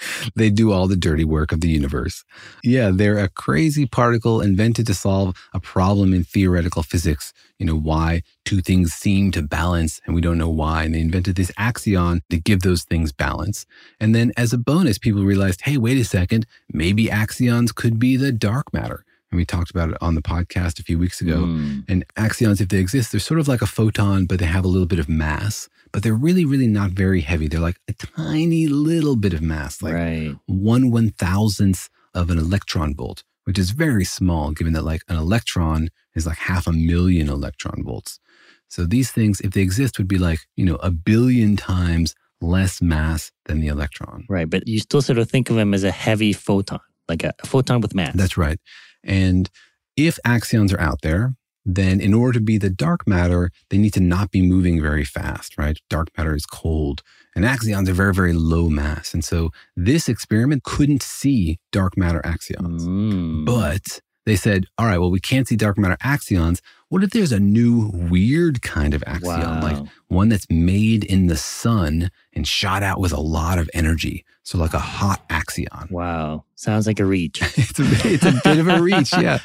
they 0.35 0.49
do 0.49 0.71
all 0.71 0.87
the 0.87 0.95
dirty 0.95 1.23
work 1.23 1.51
of 1.51 1.61
the 1.61 1.69
universe. 1.69 2.23
Yeah, 2.63 2.91
they're 2.93 3.17
a 3.17 3.29
crazy 3.29 3.85
particle 3.85 4.41
invented 4.41 4.87
to 4.87 4.93
solve 4.93 5.35
a 5.53 5.59
problem 5.59 6.13
in 6.13 6.23
theoretical 6.23 6.83
physics. 6.83 7.33
You 7.57 7.65
know, 7.65 7.77
why 7.77 8.23
two 8.45 8.61
things 8.61 8.93
seem 8.93 9.31
to 9.31 9.41
balance 9.41 9.99
and 10.05 10.15
we 10.15 10.21
don't 10.21 10.37
know 10.37 10.49
why. 10.49 10.83
And 10.83 10.95
they 10.95 11.01
invented 11.01 11.35
this 11.35 11.51
axion 11.51 12.21
to 12.29 12.37
give 12.37 12.61
those 12.61 12.83
things 12.83 13.11
balance. 13.11 13.65
And 13.99 14.15
then 14.15 14.31
as 14.37 14.53
a 14.53 14.57
bonus, 14.57 14.97
people 14.97 15.23
realized, 15.23 15.61
hey, 15.61 15.77
wait 15.77 15.97
a 15.97 16.05
second, 16.05 16.45
maybe 16.71 17.05
axions 17.05 17.73
could 17.73 17.99
be 17.99 18.15
the 18.15 18.31
dark 18.31 18.73
matter. 18.73 19.05
And 19.31 19.37
we 19.37 19.45
talked 19.45 19.69
about 19.69 19.89
it 19.89 19.97
on 20.01 20.15
the 20.15 20.21
podcast 20.21 20.79
a 20.79 20.83
few 20.83 20.97
weeks 20.97 21.21
ago. 21.21 21.43
Mm. 21.43 21.83
And 21.87 22.05
axions, 22.15 22.59
if 22.61 22.69
they 22.69 22.79
exist, 22.79 23.11
they're 23.11 23.19
sort 23.19 23.39
of 23.39 23.47
like 23.47 23.61
a 23.61 23.67
photon, 23.67 24.25
but 24.25 24.39
they 24.39 24.45
have 24.45 24.65
a 24.65 24.69
little 24.69 24.87
bit 24.87 24.99
of 24.99 25.07
mass 25.07 25.69
but 25.91 26.03
they're 26.03 26.13
really, 26.13 26.45
really 26.45 26.67
not 26.67 26.91
very 26.91 27.21
heavy. 27.21 27.47
They're 27.47 27.59
like 27.59 27.79
a 27.87 27.93
tiny 27.93 28.67
little 28.67 29.15
bit 29.15 29.33
of 29.33 29.41
mass, 29.41 29.81
like 29.81 29.93
right. 29.93 30.35
one 30.45 30.91
one 30.91 31.11
thousandth 31.11 31.89
of 32.13 32.29
an 32.29 32.37
electron 32.37 32.95
volt, 32.95 33.23
which 33.45 33.59
is 33.59 33.71
very 33.71 34.05
small, 34.05 34.51
given 34.51 34.73
that 34.73 34.83
like 34.83 35.01
an 35.07 35.17
electron 35.17 35.89
is 36.15 36.25
like 36.25 36.37
half 36.37 36.67
a 36.67 36.71
million 36.71 37.29
electron 37.29 37.83
volts. 37.83 38.19
So 38.67 38.85
these 38.85 39.11
things, 39.11 39.41
if 39.41 39.51
they 39.51 39.61
exist, 39.61 39.97
would 39.97 40.07
be 40.07 40.19
like, 40.19 40.39
you 40.55 40.65
know, 40.65 40.75
a 40.75 40.91
billion 40.91 41.57
times 41.57 42.15
less 42.41 42.81
mass 42.81 43.31
than 43.45 43.59
the 43.59 43.67
electron. 43.67 44.25
Right. 44.29 44.49
But 44.49 44.67
you 44.67 44.79
still 44.79 45.01
sort 45.01 45.17
of 45.17 45.29
think 45.29 45.49
of 45.49 45.55
them 45.55 45.73
as 45.73 45.83
a 45.83 45.91
heavy 45.91 46.33
photon, 46.33 46.79
like 47.07 47.23
a 47.23 47.33
photon 47.45 47.81
with 47.81 47.95
mass. 47.95 48.13
That's 48.15 48.37
right. 48.37 48.59
And 49.03 49.49
if 49.97 50.19
axions 50.25 50.73
are 50.73 50.79
out 50.79 51.01
there, 51.01 51.35
then 51.75 51.99
in 51.99 52.13
order 52.13 52.33
to 52.33 52.43
be 52.43 52.57
the 52.57 52.69
dark 52.69 53.07
matter, 53.07 53.51
they 53.69 53.77
need 53.77 53.93
to 53.93 53.99
not 53.99 54.31
be 54.31 54.41
moving 54.41 54.81
very 54.81 55.05
fast, 55.05 55.57
right? 55.57 55.79
Dark 55.89 56.09
matter 56.17 56.35
is 56.35 56.45
cold 56.45 57.03
and 57.35 57.45
axions 57.45 57.87
are 57.87 57.93
very, 57.93 58.13
very 58.13 58.33
low 58.33 58.69
mass. 58.69 59.13
And 59.13 59.23
so 59.23 59.51
this 59.75 60.09
experiment 60.09 60.63
couldn't 60.63 61.01
see 61.01 61.59
dark 61.71 61.97
matter 61.97 62.21
axions. 62.25 62.81
Mm. 62.81 63.45
But 63.45 64.01
they 64.29 64.35
said, 64.35 64.67
all 64.77 64.85
right, 64.85 64.99
well, 64.99 65.09
we 65.09 65.19
can't 65.19 65.47
see 65.47 65.55
dark 65.55 65.77
matter 65.77 65.97
axions. 66.03 66.61
What 66.89 67.03
if 67.03 67.11
there's 67.11 67.31
a 67.31 67.39
new 67.39 67.89
weird 67.93 68.61
kind 68.61 68.93
of 68.93 69.01
axion, 69.01 69.23
wow. 69.23 69.61
like 69.61 69.87
one 70.07 70.29
that's 70.29 70.49
made 70.49 71.03
in 71.03 71.27
the 71.27 71.37
sun 71.37 72.11
and 72.33 72.47
shot 72.47 72.83
out 72.83 72.99
with 72.99 73.11
a 73.11 73.19
lot 73.19 73.57
of 73.57 73.69
energy? 73.73 74.25
So, 74.43 74.57
like 74.57 74.73
a 74.73 74.79
hot 74.79 75.27
axion. 75.29 75.91
Wow. 75.91 76.45
Sounds 76.55 76.87
like 76.87 76.99
a 76.99 77.05
reach. 77.05 77.39
it's, 77.55 77.79
a, 77.79 77.83
it's 77.85 78.25
a 78.25 78.41
bit 78.43 78.57
of 78.57 78.67
a 78.67 78.81
reach. 78.81 79.13
Yeah. 79.13 79.37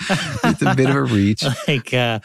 It's 0.44 0.62
a 0.62 0.74
bit 0.74 0.88
of 0.88 0.96
a 0.96 1.02
reach. 1.02 1.44
like, 1.68 1.92
uh, 1.92 2.20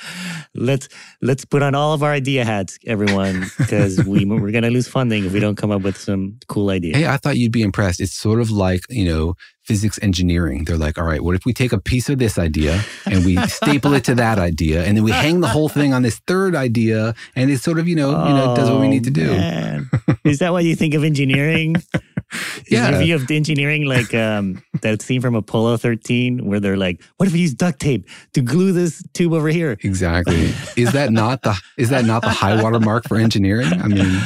let's 0.56 0.88
let's 1.22 1.44
put 1.44 1.62
on 1.62 1.76
all 1.76 1.94
of 1.94 2.04
our 2.04 2.12
idea 2.12 2.46
hats, 2.46 2.80
everyone, 2.88 3.48
because 3.58 4.02
we, 4.06 4.24
we're 4.24 4.52
going 4.52 4.64
to 4.64 4.70
lose 4.70 4.88
funding 4.88 5.26
if 5.26 5.34
we 5.34 5.42
don't 5.42 5.58
come 5.58 5.72
up 5.72 5.82
with 5.82 5.98
some 5.98 6.40
cool 6.48 6.70
ideas. 6.70 6.96
Hey, 6.96 7.06
I 7.06 7.18
thought 7.18 7.38
you'd 7.38 7.52
be 7.52 7.64
impressed. 7.64 8.00
It's 8.00 8.14
sort 8.14 8.40
of 8.40 8.50
like, 8.50 8.82
you 8.90 9.06
know, 9.06 9.36
physics 9.70 10.00
engineering. 10.02 10.64
They're 10.64 10.78
like, 10.78 10.98
all 10.98 11.04
right, 11.04 11.24
what 11.24 11.36
if 11.36 11.46
we 11.46 11.54
take 11.54 11.72
a 11.72 11.80
piece 11.80 12.10
of 12.10 12.18
this 12.18 12.40
idea 12.40 12.84
and 13.06 13.24
we 13.24 13.38
staple 13.48 13.94
it 13.94 14.04
to 14.06 14.16
that 14.16 14.40
idea 14.40 14.84
and 14.84 14.98
then 14.98 15.04
we 15.04 15.12
hang 15.12 15.42
the 15.42 15.48
whole 15.48 15.70
thing 15.70 15.94
on 15.94 16.02
this 16.02 16.18
third 16.26 16.56
idea 16.56 17.14
and 17.36 17.52
it 17.52 17.60
sort 17.60 17.78
of, 17.78 17.88
you 17.88 17.96
know, 17.96 18.16
oh, 18.16 18.28
you 18.28 18.34
know, 18.34 18.56
does 18.56 18.68
what 18.68 18.80
we 18.82 18.88
need 18.88 19.04
to 19.04 19.12
do. 19.12 19.30
Is 20.24 20.40
that 20.40 20.54
what 20.54 20.64
you 20.64 20.76
think 20.76 20.96
of 20.96 21.04
engineering? 21.04 21.76
yeah. 22.68 22.90
Is 22.90 22.90
your 22.90 23.00
view 23.00 23.16
of 23.16 23.30
engineering 23.30 23.86
like 23.86 24.12
um, 24.16 24.64
that 24.82 25.04
scene 25.04 25.22
from 25.22 25.36
Apollo 25.36 25.78
13 25.78 26.44
where 26.48 26.60
they're 26.60 26.76
like, 26.76 27.04
what 27.18 27.28
if 27.28 27.34
we 27.34 27.42
use 27.42 27.54
duct 27.54 27.80
tape 27.80 28.10
to 28.34 28.42
glue 28.42 28.72
this 28.72 29.04
tube 29.14 29.34
over 29.34 29.50
here? 29.50 29.78
Exactly. 29.84 30.52
Is 30.78 30.94
that 30.94 31.12
not 31.12 31.44
the 31.44 31.56
is 31.78 31.90
that 31.90 32.06
not 32.06 32.24
the 32.24 32.30
high 32.30 32.60
water 32.60 32.80
mark 32.80 33.08
for 33.08 33.18
engineering? 33.18 33.72
I 33.72 33.88
mean 33.88 34.20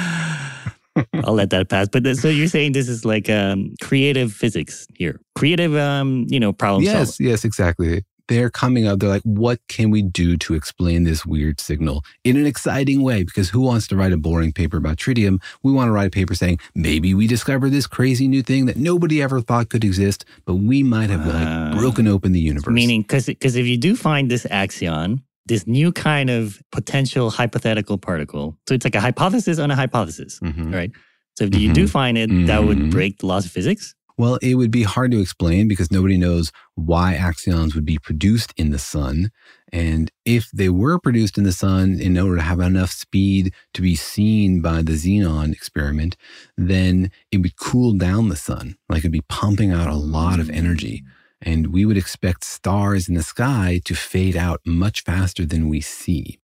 I'll 1.24 1.34
let 1.34 1.50
that 1.52 1.70
pass. 1.70 1.88
But 1.90 2.06
so 2.18 2.28
you're 2.30 2.48
saying 2.48 2.74
this 2.74 2.88
is 2.90 3.04
like 3.06 3.30
um, 3.30 3.74
creative 3.82 4.32
physics 4.34 4.88
here, 4.96 5.20
creative, 5.36 5.76
um, 5.76 6.26
you 6.30 6.40
know, 6.40 6.54
problem 6.54 6.84
yes, 6.84 7.16
solving. 7.16 7.28
yes, 7.32 7.44
exactly. 7.46 8.04
they're 8.30 8.50
coming 8.50 8.88
up. 8.88 9.00
They're 9.00 9.10
like, 9.10 9.24
what 9.24 9.60
can 9.68 9.90
we 9.92 10.02
do 10.02 10.38
to 10.38 10.54
explain 10.54 11.04
this 11.04 11.26
weird 11.26 11.60
signal 11.60 12.04
in 12.24 12.38
an 12.38 12.46
exciting 12.46 13.02
way? 13.04 13.24
Because 13.24 13.50
who 13.50 13.60
wants 13.62 13.86
to 13.88 13.96
write 13.98 14.14
a 14.14 14.18
boring 14.18 14.54
paper 14.54 14.78
about 14.78 14.98
tritium? 14.98 15.42
We 15.62 15.72
want 15.74 15.90
to 15.90 15.92
write 15.92 16.08
a 16.08 16.12
paper 16.12 16.34
saying, 16.34 16.60
maybe 16.74 17.14
we 17.14 17.28
discovered 17.28 17.72
this 17.72 17.86
crazy 17.86 18.28
new 18.30 18.42
thing 18.42 18.66
that 18.68 18.78
nobody 18.78 19.22
ever 19.22 19.42
thought 19.42 19.70
could 19.70 19.84
exist, 19.84 20.24
but 20.46 20.56
we 20.56 20.84
might 20.84 21.10
have 21.10 21.26
like 21.28 21.48
Ah. 21.48 21.74
broken 21.76 22.08
open 22.08 22.32
the 22.32 22.40
universe. 22.40 22.74
Meaning, 22.74 23.02
because 23.02 23.28
if 23.28 23.66
you 23.68 23.78
do 23.78 23.96
find 23.96 24.32
this 24.32 24.46
axion, 24.46 25.22
this 25.46 25.68
new 25.68 25.92
kind 25.92 26.30
of 26.30 26.62
potential 26.72 27.30
hypothetical 27.30 27.98
particle, 27.98 28.58
so 28.68 28.74
it's 28.76 28.86
like 28.86 28.96
a 28.96 29.02
hypothesis 29.02 29.60
on 29.60 29.72
a 29.72 29.76
hypothesis, 29.76 30.40
Mhm. 30.42 30.74
right? 30.74 30.92
So 31.38 31.46
if 31.46 31.56
you 31.56 31.74
do 31.74 31.86
Mhm. 31.86 31.90
find 31.90 32.18
it, 32.18 32.30
that 32.48 32.64
would 32.64 32.78
Mhm. 32.78 32.92
break 32.92 33.20
the 33.20 33.26
laws 33.26 33.46
of 33.46 33.52
physics. 33.52 33.96
Well, 34.16 34.36
it 34.44 34.54
would 34.56 34.70
be 34.70 34.84
hard 34.84 35.10
to 35.12 35.20
explain 35.20 35.68
because 35.68 35.92
nobody 35.92 36.18
knows 36.18 36.52
why 36.76 37.16
axions 37.20 37.74
would 37.74 37.84
be 37.84 37.98
produced 37.98 38.54
in 38.56 38.70
the 38.70 38.78
sun. 38.78 39.32
And 39.72 40.12
if 40.24 40.52
they 40.54 40.70
were 40.70 41.00
produced 41.00 41.36
in 41.40 41.44
the 41.46 41.52
sun 41.52 42.00
in 42.00 42.16
order 42.20 42.36
to 42.38 42.44
have 42.44 42.60
enough 42.60 42.92
speed 42.92 43.52
to 43.74 43.82
be 43.82 43.96
seen 43.96 44.62
by 44.62 44.84
the 44.84 44.92
xenon 44.94 45.52
experiment, 45.52 46.16
then 46.56 47.10
it 47.32 47.40
would 47.40 47.56
cool 47.58 47.94
down 47.94 48.30
the 48.30 48.36
sun. 48.36 48.76
Like 48.88 49.00
it'd 49.00 49.12
be 49.12 49.22
pumping 49.30 49.72
out 49.72 49.88
a 49.88 49.96
lot 49.96 50.40
of 50.40 50.48
energy. 50.52 51.04
And 51.46 51.68
we 51.68 51.86
would 51.86 51.98
expect 51.98 52.44
stars 52.44 53.10
in 53.10 53.16
the 53.16 53.24
sky 53.24 53.82
to 53.86 53.96
fade 53.96 54.38
out 54.38 54.62
much 54.66 55.02
faster 55.02 55.46
than 55.46 55.70
we 55.70 55.82
see. 55.82 56.40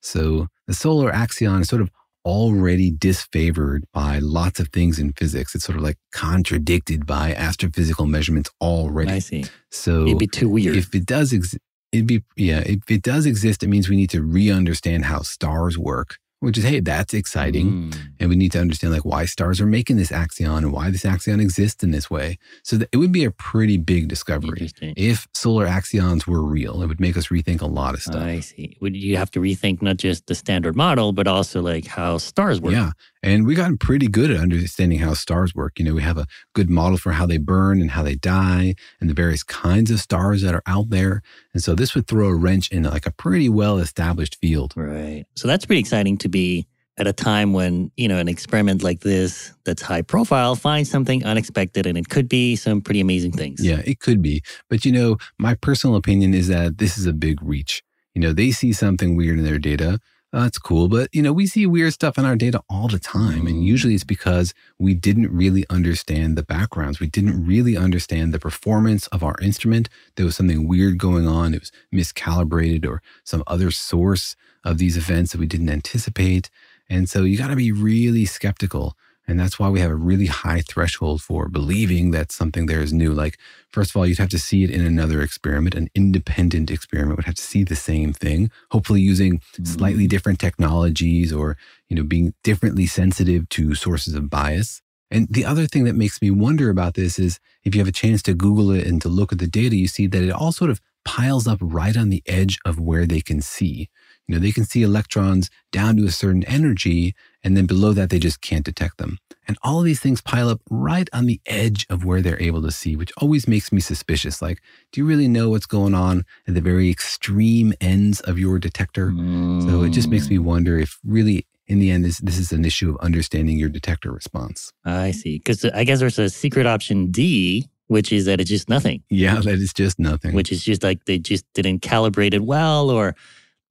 So 0.00 0.48
the 0.66 0.74
solar 0.74 1.10
axion 1.12 1.62
is 1.62 1.68
sort 1.68 1.82
of 1.82 1.90
already 2.24 2.90
disfavored 2.90 3.82
by 3.92 4.18
lots 4.18 4.58
of 4.58 4.68
things 4.68 4.98
in 4.98 5.12
physics. 5.12 5.54
It's 5.54 5.64
sort 5.64 5.76
of 5.76 5.82
like 5.82 5.98
contradicted 6.12 7.06
by 7.06 7.34
astrophysical 7.34 8.08
measurements 8.08 8.50
already. 8.60 9.12
I 9.12 9.18
see. 9.18 9.44
So 9.70 10.06
It'd 10.06 10.18
be 10.18 10.26
too 10.26 10.48
weird. 10.48 10.76
If 10.76 10.94
it 10.94 11.04
does 11.04 11.32
exist, 11.32 11.58
it'd 11.92 12.06
be 12.06 12.22
yeah. 12.36 12.60
If 12.60 12.90
it 12.90 13.02
does 13.02 13.26
exist, 13.26 13.62
it 13.62 13.68
means 13.68 13.88
we 13.88 13.96
need 13.96 14.10
to 14.10 14.22
re-understand 14.22 15.04
how 15.04 15.20
stars 15.20 15.76
work. 15.76 16.18
Which 16.44 16.58
is 16.58 16.64
hey, 16.64 16.80
that's 16.80 17.14
exciting, 17.14 17.66
Mm. 17.90 17.96
and 18.20 18.28
we 18.30 18.36
need 18.36 18.52
to 18.52 18.60
understand 18.60 18.92
like 18.92 19.04
why 19.04 19.24
stars 19.24 19.60
are 19.60 19.66
making 19.66 19.96
this 19.96 20.10
axion 20.10 20.58
and 20.58 20.72
why 20.72 20.90
this 20.90 21.02
axion 21.04 21.40
exists 21.40 21.82
in 21.82 21.90
this 21.90 22.10
way. 22.10 22.38
So 22.62 22.78
it 22.92 22.96
would 22.96 23.12
be 23.12 23.24
a 23.24 23.30
pretty 23.30 23.78
big 23.78 24.08
discovery 24.08 24.70
if 24.96 25.26
solar 25.32 25.66
axions 25.66 26.26
were 26.26 26.42
real. 26.42 26.82
It 26.82 26.86
would 26.86 27.00
make 27.00 27.16
us 27.16 27.28
rethink 27.28 27.60
a 27.62 27.66
lot 27.66 27.94
of 27.94 28.02
stuff. 28.02 28.22
I 28.22 28.40
see. 28.40 28.76
Would 28.80 28.94
you 28.96 29.16
have 29.16 29.30
to 29.32 29.40
rethink 29.40 29.82
not 29.82 29.96
just 29.96 30.26
the 30.26 30.34
standard 30.34 30.76
model, 30.76 31.12
but 31.12 31.26
also 31.26 31.60
like 31.62 31.86
how 31.86 32.18
stars 32.18 32.60
work? 32.60 32.72
Yeah. 32.72 32.90
And 33.22 33.46
we've 33.46 33.56
gotten 33.56 33.78
pretty 33.78 34.06
good 34.06 34.30
at 34.30 34.36
understanding 34.38 34.98
how 34.98 35.14
stars 35.14 35.54
work. 35.54 35.78
You 35.78 35.86
know, 35.86 35.94
we 35.94 36.02
have 36.02 36.18
a 36.18 36.26
good 36.54 36.68
model 36.68 36.98
for 36.98 37.12
how 37.12 37.24
they 37.24 37.38
burn 37.38 37.80
and 37.80 37.90
how 37.92 38.02
they 38.02 38.16
die 38.16 38.74
and 39.00 39.08
the 39.08 39.14
various 39.14 39.42
kinds 39.42 39.90
of 39.90 39.98
stars 39.98 40.42
that 40.42 40.54
are 40.54 40.62
out 40.66 40.90
there. 40.90 41.22
And 41.54 41.62
so 41.62 41.74
this 41.74 41.94
would 41.94 42.06
throw 42.06 42.28
a 42.28 42.34
wrench 42.34 42.70
in 42.70 42.82
like 42.82 43.06
a 43.06 43.10
pretty 43.10 43.48
well 43.48 43.78
established 43.78 44.36
field. 44.42 44.74
Right. 44.76 45.24
So 45.36 45.48
that's 45.48 45.64
pretty 45.64 45.80
exciting 45.80 46.18
to 46.18 46.28
be 46.34 46.66
at 46.98 47.06
a 47.06 47.12
time 47.12 47.52
when, 47.52 47.90
you 47.96 48.08
know, 48.08 48.18
an 48.18 48.28
experiment 48.28 48.82
like 48.82 49.00
this 49.00 49.52
that's 49.64 49.82
high 49.82 50.02
profile 50.02 50.54
finds 50.54 50.90
something 50.90 51.24
unexpected 51.24 51.86
and 51.86 51.96
it 51.96 52.08
could 52.08 52.28
be 52.28 52.56
some 52.56 52.80
pretty 52.80 53.00
amazing 53.00 53.32
things. 53.32 53.64
Yeah, 53.64 53.82
it 53.84 54.00
could 54.00 54.20
be. 54.20 54.42
But, 54.68 54.84
you 54.84 54.92
know, 54.92 55.16
my 55.38 55.54
personal 55.54 55.96
opinion 55.96 56.34
is 56.34 56.48
that 56.48 56.78
this 56.78 56.98
is 56.98 57.06
a 57.06 57.12
big 57.12 57.42
reach. 57.42 57.82
You 58.14 58.20
know, 58.20 58.32
they 58.32 58.50
see 58.50 58.72
something 58.72 59.16
weird 59.16 59.38
in 59.38 59.44
their 59.44 59.58
data. 59.58 59.98
Uh, 60.34 60.42
That's 60.42 60.58
cool. 60.58 60.88
But, 60.88 61.14
you 61.14 61.22
know, 61.22 61.32
we 61.32 61.46
see 61.46 61.64
weird 61.66 61.92
stuff 61.92 62.18
in 62.18 62.24
our 62.24 62.34
data 62.34 62.60
all 62.68 62.88
the 62.88 62.98
time. 62.98 63.46
And 63.46 63.64
usually 63.64 63.94
it's 63.94 64.04
because 64.04 64.52
we 64.78 64.92
didn't 64.92 65.30
really 65.30 65.64
understand 65.70 66.36
the 66.36 66.42
backgrounds. 66.42 66.98
We 66.98 67.06
didn't 67.06 67.46
really 67.46 67.76
understand 67.76 68.34
the 68.34 68.40
performance 68.40 69.06
of 69.08 69.22
our 69.22 69.36
instrument. 69.40 69.88
There 70.16 70.26
was 70.26 70.36
something 70.36 70.66
weird 70.66 70.98
going 70.98 71.28
on. 71.28 71.54
It 71.54 71.60
was 71.60 71.72
miscalibrated 71.94 72.86
or 72.86 73.00
some 73.22 73.44
other 73.46 73.70
source 73.70 74.34
of 74.64 74.78
these 74.78 74.96
events 74.96 75.32
that 75.32 75.38
we 75.38 75.46
didn't 75.46 75.70
anticipate. 75.70 76.50
And 76.90 77.08
so 77.08 77.22
you 77.22 77.38
got 77.38 77.48
to 77.48 77.56
be 77.56 77.72
really 77.72 78.24
skeptical. 78.24 78.96
And 79.26 79.40
that's 79.40 79.58
why 79.58 79.68
we 79.70 79.80
have 79.80 79.90
a 79.90 79.96
really 79.96 80.26
high 80.26 80.60
threshold 80.60 81.22
for 81.22 81.48
believing 81.48 82.10
that 82.10 82.30
something 82.30 82.66
there 82.66 82.82
is 82.82 82.92
new. 82.92 83.12
Like, 83.12 83.38
first 83.70 83.90
of 83.90 83.96
all, 83.96 84.06
you'd 84.06 84.18
have 84.18 84.28
to 84.30 84.38
see 84.38 84.64
it 84.64 84.70
in 84.70 84.84
another 84.84 85.22
experiment. 85.22 85.74
An 85.74 85.88
independent 85.94 86.70
experiment 86.70 87.16
would 87.16 87.24
have 87.24 87.36
to 87.36 87.42
see 87.42 87.64
the 87.64 87.76
same 87.76 88.12
thing, 88.12 88.50
hopefully 88.70 89.00
using 89.00 89.40
slightly 89.62 90.06
mm. 90.06 90.10
different 90.10 90.40
technologies 90.40 91.32
or, 91.32 91.56
you 91.88 91.96
know, 91.96 92.02
being 92.02 92.34
differently 92.42 92.86
sensitive 92.86 93.48
to 93.50 93.74
sources 93.74 94.14
of 94.14 94.28
bias. 94.28 94.82
And 95.10 95.28
the 95.30 95.44
other 95.44 95.66
thing 95.66 95.84
that 95.84 95.94
makes 95.94 96.20
me 96.20 96.30
wonder 96.30 96.70
about 96.70 96.94
this 96.94 97.18
is 97.18 97.38
if 97.62 97.74
you 97.74 97.80
have 97.80 97.88
a 97.88 97.92
chance 97.92 98.22
to 98.22 98.34
Google 98.34 98.72
it 98.72 98.86
and 98.86 99.00
to 99.02 99.08
look 99.08 99.32
at 99.32 99.38
the 99.38 99.46
data, 99.46 99.76
you 99.76 99.86
see 99.86 100.06
that 100.06 100.22
it 100.22 100.30
all 100.30 100.52
sort 100.52 100.70
of 100.70 100.80
piles 101.04 101.46
up 101.46 101.58
right 101.60 101.96
on 101.96 102.10
the 102.10 102.22
edge 102.26 102.58
of 102.64 102.80
where 102.80 103.06
they 103.06 103.20
can 103.20 103.40
see. 103.40 103.88
You 104.26 104.34
know, 104.34 104.40
they 104.40 104.52
can 104.52 104.64
see 104.64 104.82
electrons 104.82 105.50
down 105.70 105.96
to 105.96 106.06
a 106.06 106.10
certain 106.10 106.44
energy, 106.44 107.14
and 107.44 107.56
then 107.56 107.66
below 107.66 107.92
that, 107.92 108.10
they 108.10 108.18
just 108.18 108.40
can't 108.40 108.64
detect 108.64 108.98
them. 108.98 109.18
And 109.46 109.58
all 109.62 109.78
of 109.78 109.84
these 109.84 110.00
things 110.00 110.22
pile 110.22 110.48
up 110.48 110.62
right 110.70 111.08
on 111.12 111.26
the 111.26 111.40
edge 111.44 111.86
of 111.90 112.04
where 112.04 112.22
they're 112.22 112.40
able 112.40 112.62
to 112.62 112.70
see, 112.70 112.96
which 112.96 113.12
always 113.18 113.46
makes 113.46 113.70
me 113.70 113.80
suspicious. 113.80 114.40
Like, 114.40 114.62
do 114.90 115.00
you 115.02 115.06
really 115.06 115.28
know 115.28 115.50
what's 115.50 115.66
going 115.66 115.94
on 115.94 116.24
at 116.48 116.54
the 116.54 116.62
very 116.62 116.90
extreme 116.90 117.74
ends 117.80 118.20
of 118.22 118.38
your 118.38 118.58
detector? 118.58 119.12
So 119.60 119.82
it 119.82 119.90
just 119.90 120.08
makes 120.08 120.30
me 120.30 120.38
mm. 120.38 120.44
wonder 120.44 120.78
if 120.78 120.98
really, 121.04 121.46
in 121.66 121.78
the 121.78 121.90
end, 121.90 122.06
this, 122.06 122.18
this 122.18 122.38
is 122.38 122.52
an 122.52 122.64
issue 122.64 122.90
of 122.90 122.96
understanding 123.00 123.58
your 123.58 123.68
detector 123.68 124.10
response. 124.10 124.72
I 124.84 125.10
see. 125.10 125.38
Because 125.38 125.64
I 125.66 125.84
guess 125.84 126.00
there's 126.00 126.18
a 126.18 126.30
secret 126.30 126.66
option 126.66 127.10
D, 127.10 127.68
which 127.88 128.12
is 128.12 128.24
that 128.24 128.40
it's 128.40 128.48
just 128.48 128.70
nothing. 128.70 129.02
Yeah, 129.10 129.40
that 129.40 129.58
is 129.58 129.74
just 129.74 129.98
nothing. 129.98 130.34
Which 130.34 130.50
is 130.50 130.64
just 130.64 130.82
like 130.82 131.04
they 131.04 131.18
just 131.18 131.44
didn't 131.52 131.80
calibrate 131.80 132.32
it 132.32 132.44
well, 132.44 132.88
or, 132.88 133.14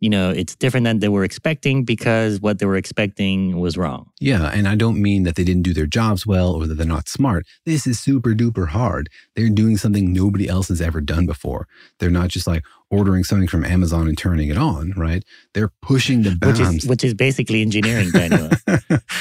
you 0.04 0.10
know, 0.10 0.32
it's 0.32 0.54
different 0.54 0.84
than 0.84 0.99
they 0.99 1.08
were 1.08 1.24
expecting 1.24 1.86
because 1.86 2.41
what 2.41 2.60
they 2.60 2.66
were 2.66 2.76
expecting 2.76 3.62
was 3.62 3.78
wrong. 3.78 4.12
Yeah, 4.20 4.51
and 4.54 4.68
I 4.68 4.76
don't 4.76 5.01
mean 5.01 5.24
that 5.24 5.36
they 5.36 5.45
didn't 5.45 5.64
do 5.64 5.74
their 5.74 5.86
jobs 5.86 6.28
well 6.28 6.51
or 6.51 6.68
that 6.68 6.74
they're 6.74 6.86
not 6.86 7.08
smart. 7.08 7.45
This 7.66 7.88
is 7.88 8.01
super 8.01 8.32
duper 8.32 8.68
hard. 8.68 9.08
They're 9.38 9.47
doing 9.47 9.78
something 9.78 10.12
nobody 10.12 10.49
else 10.49 10.68
has 10.68 10.82
ever 10.82 10.99
done 10.99 11.26
before. 11.26 11.70
They're 11.99 12.10
not 12.10 12.28
just 12.28 12.47
like 12.47 12.66
ordering 12.94 13.24
something 13.24 13.48
from 13.48 13.66
Amazon 13.66 14.08
and 14.08 14.18
turning 14.18 14.50
it 14.50 14.58
on, 14.58 14.91
right? 14.96 15.24
They're 15.54 15.72
pushing 15.82 16.22
the 16.22 16.32
Which 16.32 16.60
bounds. 16.60 16.84
is 16.84 16.89
which 16.89 17.04
is 17.04 17.14
basically 17.14 17.62
engineering, 17.62 18.12
Daniel. 18.12 18.50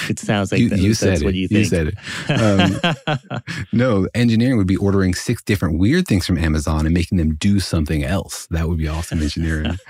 it 0.08 0.18
sounds 0.18 0.52
like 0.52 0.60
you, 0.60 0.68
that, 0.68 0.78
you 0.78 0.88
that's 0.90 1.00
said 1.00 1.22
what 1.22 1.34
it. 1.34 1.38
you 1.38 1.48
think. 1.48 1.66
said 1.66 1.88
it. 1.88 1.94
Um, 3.02 3.40
no, 3.72 4.08
engineering 4.14 4.56
would 4.58 4.66
be 4.66 4.76
ordering 4.76 5.14
six 5.14 5.42
different 5.42 5.78
weird 5.78 6.06
things 6.06 6.26
from 6.26 6.38
Amazon 6.38 6.86
and 6.86 6.94
making 6.94 7.18
them 7.18 7.34
do 7.34 7.60
something 7.60 8.02
else. 8.04 8.46
That 8.50 8.68
would 8.68 8.78
be 8.78 8.88
awesome 8.88 9.20
engineering. 9.22 9.78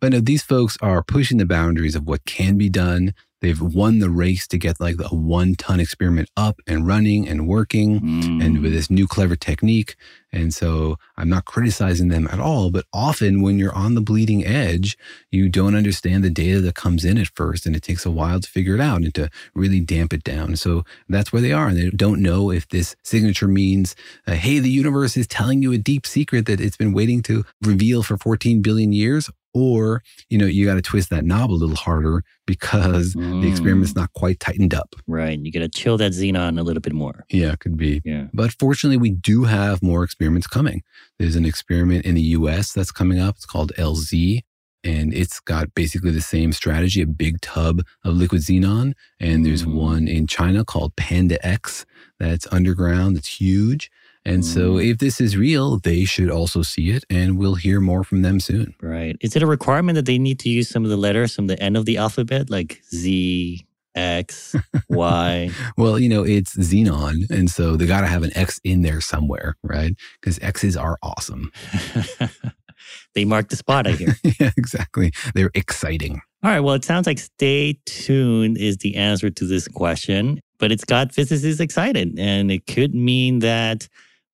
but 0.00 0.12
no, 0.12 0.20
these 0.20 0.42
folks 0.42 0.76
are 0.80 1.02
pushing 1.02 1.38
the 1.38 1.46
boundaries 1.46 1.94
of 1.96 2.06
what 2.06 2.24
can 2.24 2.56
be 2.56 2.68
done. 2.68 3.14
They've 3.40 3.60
won 3.60 4.00
the 4.00 4.10
race 4.10 4.46
to 4.48 4.58
get 4.58 4.80
like 4.80 4.96
a 5.00 5.14
one 5.14 5.54
ton 5.54 5.80
experiment 5.80 6.28
up 6.36 6.60
and 6.66 6.86
running 6.86 7.26
and 7.26 7.48
working 7.48 7.96
and 8.42 8.60
with 8.62 8.72
this 8.72 8.90
new 8.90 9.06
clever 9.06 9.34
technique. 9.34 9.96
And 10.32 10.54
so 10.54 10.96
I'm 11.16 11.28
not 11.28 11.44
criticizing 11.44 12.08
them 12.08 12.28
at 12.30 12.38
all, 12.38 12.70
but 12.70 12.86
often 12.92 13.42
when 13.42 13.58
you're 13.58 13.74
on 13.74 13.94
the 13.94 14.00
bleeding 14.00 14.44
edge, 14.44 14.96
you 15.30 15.48
don't 15.48 15.74
understand 15.74 16.22
the 16.22 16.30
data 16.30 16.60
that 16.60 16.74
comes 16.74 17.04
in 17.04 17.18
at 17.18 17.30
first 17.34 17.66
and 17.66 17.74
it 17.74 17.82
takes 17.82 18.06
a 18.06 18.10
while 18.10 18.40
to 18.40 18.48
figure 18.48 18.74
it 18.74 18.80
out 18.80 19.02
and 19.02 19.14
to 19.14 19.28
really 19.54 19.80
damp 19.80 20.12
it 20.12 20.22
down. 20.22 20.56
So 20.56 20.84
that's 21.08 21.32
where 21.32 21.42
they 21.42 21.52
are. 21.52 21.68
And 21.68 21.76
they 21.76 21.90
don't 21.90 22.22
know 22.22 22.50
if 22.50 22.68
this 22.68 22.94
signature 23.02 23.48
means, 23.48 23.96
uh, 24.26 24.32
hey, 24.32 24.60
the 24.60 24.70
universe 24.70 25.16
is 25.16 25.26
telling 25.26 25.62
you 25.62 25.72
a 25.72 25.78
deep 25.78 26.06
secret 26.06 26.46
that 26.46 26.60
it's 26.60 26.76
been 26.76 26.92
waiting 26.92 27.22
to 27.22 27.44
reveal 27.62 28.02
for 28.02 28.16
14 28.16 28.62
billion 28.62 28.92
years 28.92 29.30
or 29.54 30.02
you 30.28 30.38
know 30.38 30.46
you 30.46 30.64
got 30.66 30.74
to 30.74 30.82
twist 30.82 31.10
that 31.10 31.24
knob 31.24 31.50
a 31.50 31.52
little 31.52 31.76
harder 31.76 32.22
because 32.46 33.12
the 33.12 33.48
experiment's 33.48 33.92
mm. 33.92 33.96
not 33.96 34.12
quite 34.12 34.40
tightened 34.40 34.74
up 34.74 34.94
Right. 35.06 35.38
You 35.38 35.52
got 35.52 35.60
to 35.60 35.68
chill 35.68 35.96
that 35.98 36.12
xenon 36.12 36.58
a 36.58 36.62
little 36.62 36.80
bit 36.80 36.92
more. 36.92 37.24
yeah 37.30 37.52
it 37.52 37.60
could 37.60 37.76
be 37.76 38.00
Yeah. 38.04 38.26
but 38.32 38.52
fortunately 38.58 38.96
we 38.96 39.10
do 39.10 39.44
have 39.44 39.82
more 39.82 40.04
experiments 40.04 40.46
coming 40.46 40.82
there's 41.18 41.36
an 41.36 41.44
experiment 41.44 42.04
in 42.04 42.14
the 42.14 42.22
us 42.22 42.72
that's 42.72 42.92
coming 42.92 43.18
up 43.18 43.36
it's 43.36 43.46
called 43.46 43.72
LZ 43.78 44.40
and 44.82 45.12
it's 45.12 45.40
got 45.40 45.74
basically 45.74 46.10
the 46.10 46.20
same 46.20 46.52
strategy 46.52 47.02
a 47.02 47.06
big 47.06 47.40
tub 47.40 47.82
of 48.04 48.14
liquid 48.14 48.40
xenon 48.42 48.94
and 49.18 49.44
there's 49.44 49.64
mm. 49.64 49.74
one 49.74 50.08
in 50.08 50.26
china 50.26 50.64
called 50.64 50.94
PandaX 50.96 51.84
that's 52.18 52.46
underground 52.52 53.16
that's 53.16 53.40
huge 53.40 53.90
and 54.32 54.44
so 54.44 54.74
mm. 54.74 54.90
if 54.90 54.98
this 54.98 55.20
is 55.20 55.36
real 55.36 55.78
they 55.78 56.04
should 56.04 56.30
also 56.30 56.62
see 56.62 56.90
it 56.90 57.04
and 57.10 57.38
we'll 57.38 57.56
hear 57.56 57.80
more 57.80 58.04
from 58.04 58.22
them 58.22 58.40
soon 58.40 58.74
Right. 58.82 59.16
Is 59.20 59.36
it 59.36 59.42
a 59.42 59.46
requirement 59.46 59.96
that 59.96 60.06
they 60.06 60.18
need 60.18 60.38
to 60.40 60.48
use 60.48 60.68
some 60.68 60.84
of 60.84 60.90
the 60.90 60.96
letters 60.96 61.34
from 61.34 61.46
the 61.46 61.60
end 61.62 61.76
of 61.76 61.84
the 61.84 61.96
alphabet, 61.96 62.50
like 62.50 62.80
Z, 62.92 63.66
X, 63.94 64.56
Y? 64.88 65.50
Well, 65.76 65.98
you 65.98 66.08
know, 66.08 66.24
it's 66.24 66.56
Xenon. 66.56 67.30
And 67.30 67.50
so 67.50 67.76
they 67.76 67.86
got 67.86 68.00
to 68.00 68.06
have 68.06 68.22
an 68.22 68.36
X 68.36 68.60
in 68.64 68.82
there 68.82 69.00
somewhere, 69.00 69.56
right? 69.62 69.94
Because 70.20 70.38
X's 70.40 70.76
are 70.76 70.96
awesome. 71.02 71.52
they 73.14 73.24
mark 73.24 73.48
the 73.48 73.56
spot, 73.56 73.86
I 73.86 73.92
hear. 73.92 74.16
yeah, 74.40 74.50
exactly. 74.56 75.12
They're 75.34 75.50
exciting. 75.54 76.20
All 76.42 76.50
right. 76.50 76.60
Well, 76.60 76.74
it 76.74 76.84
sounds 76.84 77.06
like 77.06 77.18
stay 77.18 77.78
tuned 77.84 78.56
is 78.58 78.78
the 78.78 78.96
answer 78.96 79.30
to 79.30 79.46
this 79.46 79.68
question, 79.68 80.40
but 80.58 80.72
it's 80.72 80.84
got 80.84 81.12
physicists 81.12 81.60
excited. 81.60 82.18
And 82.18 82.50
it 82.50 82.66
could 82.66 82.94
mean 82.94 83.40
that 83.40 83.88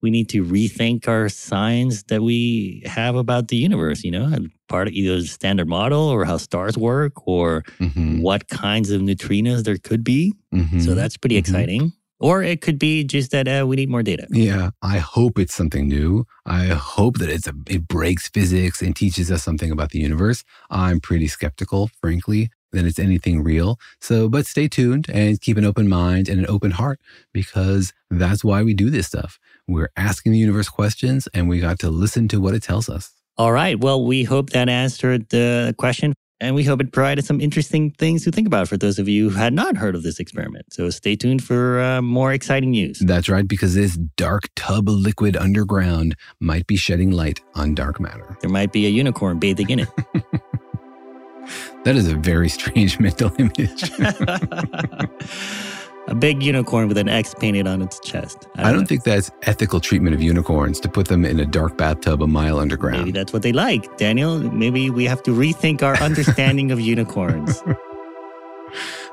we 0.06 0.10
need 0.18 0.28
to 0.36 0.40
rethink 0.44 1.08
our 1.08 1.28
signs 1.28 2.04
that 2.10 2.22
we 2.22 2.82
have 2.98 3.14
about 3.24 3.48
the 3.48 3.56
universe, 3.56 4.04
you 4.06 4.12
know, 4.16 4.26
part 4.68 4.86
of 4.88 4.92
either 4.94 5.16
the 5.20 5.26
standard 5.26 5.68
model 5.78 6.04
or 6.14 6.24
how 6.30 6.36
stars 6.48 6.76
work 6.78 7.14
or 7.26 7.64
Mhm. 7.80 8.20
what 8.26 8.46
kinds 8.48 8.88
of 8.94 9.00
neutrinos 9.08 9.60
there 9.64 9.78
could 9.88 10.02
be. 10.04 10.32
Mhm. 10.54 10.80
So 10.84 10.94
that's 10.94 11.16
pretty 11.16 11.34
Mhm. 11.36 11.44
exciting. 11.44 11.92
Or 12.28 12.36
it 12.52 12.58
could 12.64 12.78
be 12.78 13.04
just 13.04 13.30
that 13.32 13.46
uh, 13.46 13.66
we 13.68 13.74
need 13.76 13.90
more 13.90 14.02
data. 14.12 14.26
Yeah, 14.30 14.70
I 14.80 14.98
hope 15.16 15.38
it's 15.42 15.54
something 15.60 15.86
new. 15.98 16.24
I 16.46 16.66
hope 16.68 17.18
that 17.18 17.28
it's 17.36 17.46
a, 17.46 17.54
it 17.76 17.82
breaks 17.96 18.24
physics 18.36 18.80
and 18.80 18.94
teaches 18.96 19.30
us 19.34 19.42
something 19.42 19.70
about 19.76 19.90
the 19.90 19.98
universe. 20.08 20.42
I'm 20.70 20.98
pretty 21.08 21.28
skeptical, 21.28 21.90
frankly, 22.00 22.48
that 22.76 22.84
it's 22.84 22.98
anything 22.98 23.42
real. 23.42 23.78
So, 24.00 24.28
but 24.28 24.46
stay 24.46 24.68
tuned 24.68 25.06
and 25.12 25.40
keep 25.40 25.56
an 25.56 25.64
open 25.64 25.88
mind 25.88 26.28
and 26.28 26.38
an 26.38 26.46
open 26.48 26.72
heart 26.72 27.00
because 27.32 27.92
that's 28.10 28.44
why 28.44 28.62
we 28.62 28.74
do 28.74 28.90
this 28.90 29.08
stuff. 29.08 29.38
We're 29.66 29.90
asking 29.96 30.32
the 30.32 30.38
universe 30.38 30.68
questions 30.68 31.28
and 31.34 31.48
we 31.48 31.60
got 31.60 31.78
to 31.80 31.90
listen 31.90 32.28
to 32.28 32.40
what 32.40 32.54
it 32.54 32.62
tells 32.62 32.88
us. 32.88 33.12
All 33.38 33.52
right. 33.52 33.78
Well, 33.78 34.04
we 34.04 34.24
hope 34.24 34.50
that 34.50 34.68
answered 34.68 35.28
the 35.28 35.74
question. 35.76 36.14
And 36.38 36.54
we 36.54 36.64
hope 36.64 36.82
it 36.82 36.92
provided 36.92 37.24
some 37.24 37.40
interesting 37.40 37.92
things 37.92 38.22
to 38.24 38.30
think 38.30 38.46
about 38.46 38.68
for 38.68 38.76
those 38.76 38.98
of 38.98 39.08
you 39.08 39.30
who 39.30 39.36
had 39.36 39.54
not 39.54 39.74
heard 39.74 39.94
of 39.94 40.02
this 40.02 40.20
experiment. 40.20 40.66
So 40.70 40.90
stay 40.90 41.16
tuned 41.16 41.42
for 41.42 41.80
uh, 41.80 42.02
more 42.02 42.34
exciting 42.34 42.72
news. 42.72 42.98
That's 42.98 43.30
right, 43.30 43.48
because 43.48 43.74
this 43.74 43.96
dark 44.18 44.50
tub 44.54 44.90
of 44.90 44.96
liquid 44.96 45.34
underground 45.34 46.14
might 46.38 46.66
be 46.66 46.76
shedding 46.76 47.10
light 47.10 47.40
on 47.54 47.74
dark 47.74 48.00
matter. 48.00 48.36
There 48.42 48.50
might 48.50 48.70
be 48.70 48.84
a 48.84 48.90
unicorn 48.90 49.38
bathing 49.38 49.70
in 49.70 49.78
it. 49.80 49.88
That 51.84 51.96
is 51.96 52.08
a 52.08 52.14
very 52.14 52.48
strange 52.48 52.98
mental 53.06 53.32
image. 53.38 53.90
a 56.08 56.14
big 56.14 56.42
unicorn 56.42 56.88
with 56.88 56.98
an 56.98 57.08
X 57.08 57.34
painted 57.34 57.66
on 57.66 57.82
its 57.82 57.98
chest. 58.00 58.46
I 58.56 58.72
don't 58.72 58.86
think 58.86 59.04
that's 59.04 59.30
ethical 59.42 59.80
treatment 59.80 60.14
of 60.14 60.22
unicorns 60.22 60.80
to 60.80 60.88
put 60.88 61.08
them 61.08 61.24
in 61.24 61.40
a 61.40 61.46
dark 61.46 61.76
bathtub 61.76 62.22
a 62.22 62.26
mile 62.26 62.58
underground. 62.58 62.98
Maybe 62.98 63.12
that's 63.12 63.32
what 63.32 63.42
they 63.42 63.52
like. 63.52 63.96
Daniel, 63.96 64.38
maybe 64.38 64.90
we 64.90 65.04
have 65.04 65.22
to 65.24 65.32
rethink 65.32 65.82
our 65.82 65.96
understanding 65.96 66.70
of 66.70 66.80
unicorns. 66.80 67.62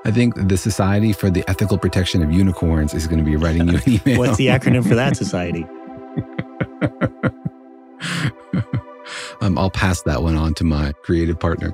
I 0.05 0.11
think 0.11 0.35
the 0.35 0.57
Society 0.57 1.13
for 1.13 1.29
the 1.29 1.45
Ethical 1.49 1.77
Protection 1.77 2.21
of 2.21 2.31
Unicorns 2.31 2.93
is 2.93 3.07
going 3.07 3.23
to 3.23 3.25
be 3.25 3.37
writing 3.37 3.69
you 3.69 3.77
an 3.77 3.81
email. 3.87 4.19
What's 4.19 4.37
the 4.37 4.47
acronym 4.47 4.85
for 4.85 4.95
that 4.95 5.15
society? 5.15 5.65
um, 9.41 9.57
I'll 9.57 9.69
pass 9.69 10.01
that 10.01 10.21
one 10.21 10.35
on 10.35 10.53
to 10.55 10.65
my 10.65 10.91
creative 11.03 11.39
partner. 11.39 11.73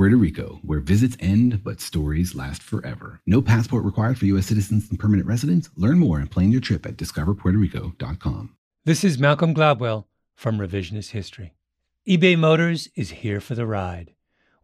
Puerto 0.00 0.16
Rico, 0.16 0.60
where 0.62 0.80
visits 0.80 1.14
end 1.20 1.62
but 1.62 1.78
stories 1.78 2.34
last 2.34 2.62
forever. 2.62 3.20
No 3.26 3.42
passport 3.42 3.84
required 3.84 4.18
for 4.18 4.24
U.S. 4.24 4.46
citizens 4.46 4.88
and 4.88 4.98
permanent 4.98 5.28
residents. 5.28 5.68
Learn 5.76 5.98
more 5.98 6.18
and 6.18 6.30
plan 6.30 6.50
your 6.50 6.62
trip 6.62 6.86
at 6.86 6.96
discoverpuertorico.com. 6.96 8.56
This 8.86 9.04
is 9.04 9.18
Malcolm 9.18 9.54
Gladwell 9.54 10.06
from 10.34 10.56
Revisionist 10.56 11.10
History. 11.10 11.52
eBay 12.08 12.38
Motors 12.38 12.88
is 12.96 13.10
here 13.10 13.42
for 13.42 13.54
the 13.54 13.66
ride. 13.66 14.14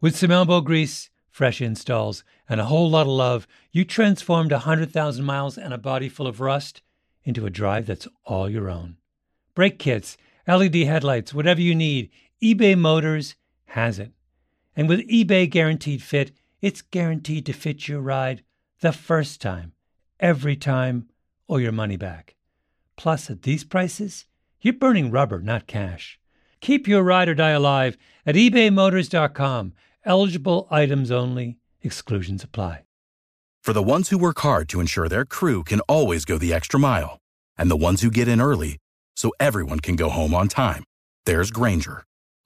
With 0.01 0.17
some 0.17 0.31
elbow 0.31 0.59
grease, 0.59 1.11
fresh 1.29 1.61
installs, 1.61 2.23
and 2.49 2.59
a 2.59 2.65
whole 2.65 2.89
lot 2.89 3.01
of 3.01 3.09
love, 3.09 3.45
you 3.71 3.85
transformed 3.85 4.51
100,000 4.51 5.23
miles 5.23 5.55
and 5.55 5.71
a 5.71 5.77
body 5.77 6.09
full 6.09 6.25
of 6.25 6.41
rust 6.41 6.81
into 7.23 7.45
a 7.45 7.51
drive 7.51 7.85
that's 7.85 8.07
all 8.25 8.49
your 8.49 8.71
own. 8.71 8.97
Brake 9.53 9.77
kits, 9.77 10.17
LED 10.47 10.77
headlights, 10.77 11.31
whatever 11.31 11.61
you 11.61 11.75
need, 11.75 12.09
eBay 12.41 12.75
Motors 12.75 13.35
has 13.65 13.99
it. 13.99 14.13
And 14.77 14.87
with 14.87 15.09
eBay 15.09 15.49
Guaranteed 15.49 16.03
Fit, 16.03 16.31
it's 16.61 16.83
guaranteed 16.83 17.47
to 17.47 17.53
fit 17.53 17.87
your 17.87 17.99
ride 17.99 18.43
the 18.81 18.93
first 18.93 19.41
time, 19.41 19.73
every 20.19 20.55
time, 20.55 21.09
or 21.47 21.59
your 21.59 21.71
money 21.71 21.97
back. 21.97 22.35
Plus, 22.95 23.31
at 23.31 23.41
these 23.41 23.63
prices, 23.63 24.25
you're 24.61 24.75
burning 24.75 25.09
rubber, 25.09 25.39
not 25.39 25.65
cash. 25.65 26.19
Keep 26.61 26.87
your 26.87 27.01
ride 27.01 27.27
or 27.27 27.33
die 27.33 27.51
alive 27.51 27.97
at 28.23 28.35
ebaymotors.com. 28.35 29.73
Eligible 30.05 30.67
items 30.69 31.09
only, 31.09 31.57
exclusions 31.81 32.43
apply. 32.43 32.83
For 33.63 33.73
the 33.73 33.83
ones 33.83 34.09
who 34.09 34.17
work 34.19 34.39
hard 34.39 34.69
to 34.69 34.79
ensure 34.79 35.09
their 35.09 35.25
crew 35.25 35.63
can 35.63 35.81
always 35.81 36.23
go 36.23 36.37
the 36.37 36.53
extra 36.53 36.79
mile, 36.79 37.17
and 37.57 37.69
the 37.69 37.75
ones 37.75 38.03
who 38.03 38.11
get 38.11 38.27
in 38.27 38.39
early 38.39 38.77
so 39.15 39.31
everyone 39.39 39.79
can 39.79 39.95
go 39.95 40.09
home 40.09 40.35
on 40.35 40.47
time, 40.47 40.83
there's 41.25 41.51
Grainger, 41.51 42.03